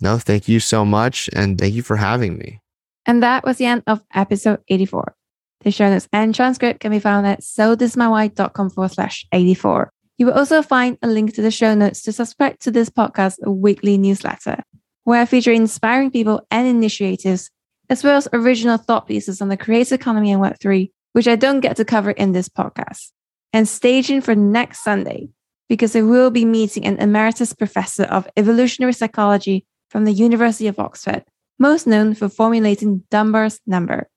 No, 0.00 0.18
thank 0.18 0.48
you 0.48 0.60
so 0.60 0.84
much. 0.84 1.30
And 1.32 1.58
thank 1.58 1.74
you 1.74 1.82
for 1.82 1.96
having 1.96 2.36
me. 2.36 2.60
And 3.06 3.22
that 3.22 3.44
was 3.44 3.58
the 3.58 3.66
end 3.66 3.82
of 3.86 4.02
episode 4.14 4.60
84. 4.68 5.14
The 5.60 5.70
show 5.70 5.88
notes 5.88 6.08
and 6.12 6.34
transcript 6.34 6.80
can 6.80 6.90
be 6.90 6.98
found 6.98 7.26
at 7.26 7.40
sothismywhy.com 7.40 8.70
forward 8.70 8.92
slash 8.92 9.26
84. 9.32 9.90
You 10.18 10.26
will 10.26 10.34
also 10.34 10.62
find 10.62 10.98
a 11.02 11.06
link 11.06 11.34
to 11.34 11.42
the 11.42 11.50
show 11.50 11.74
notes 11.74 12.02
to 12.02 12.12
subscribe 12.12 12.58
to 12.60 12.70
this 12.70 12.90
podcast 12.90 13.36
weekly 13.46 13.98
newsletter, 13.98 14.62
where 15.04 15.22
I 15.22 15.24
feature 15.24 15.52
inspiring 15.52 16.10
people 16.10 16.46
and 16.50 16.66
initiatives 16.66 17.50
as 17.89 18.03
well 18.03 18.16
as 18.16 18.28
original 18.32 18.76
thought 18.76 19.07
pieces 19.07 19.41
on 19.41 19.49
the 19.49 19.57
creator 19.57 19.95
economy 19.95 20.32
and 20.32 20.43
Web3, 20.43 20.91
which 21.12 21.28
I 21.28 21.37
don't 21.37 21.61
get 21.61 21.76
to 21.76 21.84
cover 21.84 22.10
in 22.10 22.32
this 22.32 22.48
podcast. 22.48 23.12
And 23.52 23.69
staging 23.69 24.20
for 24.20 24.35
next 24.35 24.82
Sunday, 24.82 25.28
because 25.69 25.97
I 25.97 26.02
will 26.02 26.31
be 26.31 26.44
meeting 26.44 26.85
an 26.85 26.98
emeritus 26.98 27.52
professor 27.52 28.05
of 28.05 28.28
evolutionary 28.36 28.93
psychology 28.93 29.66
from 29.89 30.05
the 30.05 30.12
University 30.12 30.66
of 30.66 30.78
Oxford, 30.78 31.24
most 31.59 31.86
known 31.86 32.15
for 32.15 32.28
formulating 32.28 33.05
Dunbar's 33.10 33.60
number, 33.66 34.09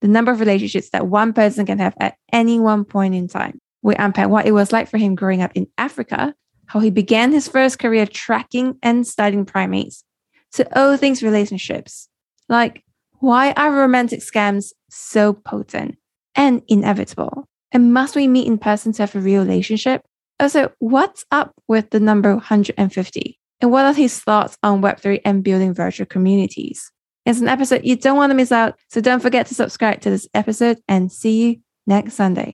the 0.00 0.08
number 0.08 0.30
of 0.30 0.40
relationships 0.40 0.90
that 0.90 1.06
one 1.06 1.32
person 1.32 1.64
can 1.64 1.78
have 1.78 1.94
at 1.98 2.16
any 2.32 2.60
one 2.60 2.84
point 2.84 3.14
in 3.14 3.28
time. 3.28 3.58
We 3.82 3.94
unpack 3.94 4.28
what 4.28 4.46
it 4.46 4.52
was 4.52 4.72
like 4.72 4.88
for 4.88 4.98
him 4.98 5.14
growing 5.14 5.42
up 5.42 5.52
in 5.54 5.68
Africa, 5.78 6.34
how 6.66 6.80
he 6.80 6.90
began 6.90 7.32
his 7.32 7.48
first 7.48 7.78
career 7.78 8.06
tracking 8.06 8.78
and 8.82 9.06
studying 9.06 9.44
primates, 9.44 10.02
to 10.52 10.78
all 10.78 10.96
things 10.96 11.22
relationships, 11.22 12.08
like 12.48 12.82
why 13.26 13.50
are 13.56 13.72
romantic 13.72 14.20
scams 14.20 14.72
so 14.88 15.32
potent 15.32 15.96
and 16.36 16.62
inevitable? 16.68 17.48
And 17.72 17.92
must 17.92 18.14
we 18.14 18.28
meet 18.28 18.46
in 18.46 18.56
person 18.56 18.92
to 18.92 19.02
have 19.02 19.16
a 19.16 19.18
real 19.18 19.42
relationship? 19.42 20.02
Also, 20.38 20.70
what's 20.78 21.24
up 21.32 21.52
with 21.66 21.90
the 21.90 21.98
number 21.98 22.32
150? 22.34 23.38
And 23.60 23.72
what 23.72 23.84
are 23.84 23.92
his 23.92 24.20
thoughts 24.20 24.56
on 24.62 24.80
Web3 24.80 25.22
and 25.24 25.42
building 25.42 25.74
virtual 25.74 26.06
communities? 26.06 26.92
It's 27.24 27.40
an 27.40 27.48
episode 27.48 27.84
you 27.84 27.96
don't 27.96 28.16
want 28.16 28.30
to 28.30 28.36
miss 28.36 28.52
out, 28.52 28.78
so 28.90 29.00
don't 29.00 29.18
forget 29.18 29.46
to 29.46 29.56
subscribe 29.56 30.02
to 30.02 30.10
this 30.10 30.28
episode 30.32 30.78
and 30.86 31.10
see 31.10 31.42
you 31.42 31.56
next 31.84 32.14
Sunday. 32.14 32.44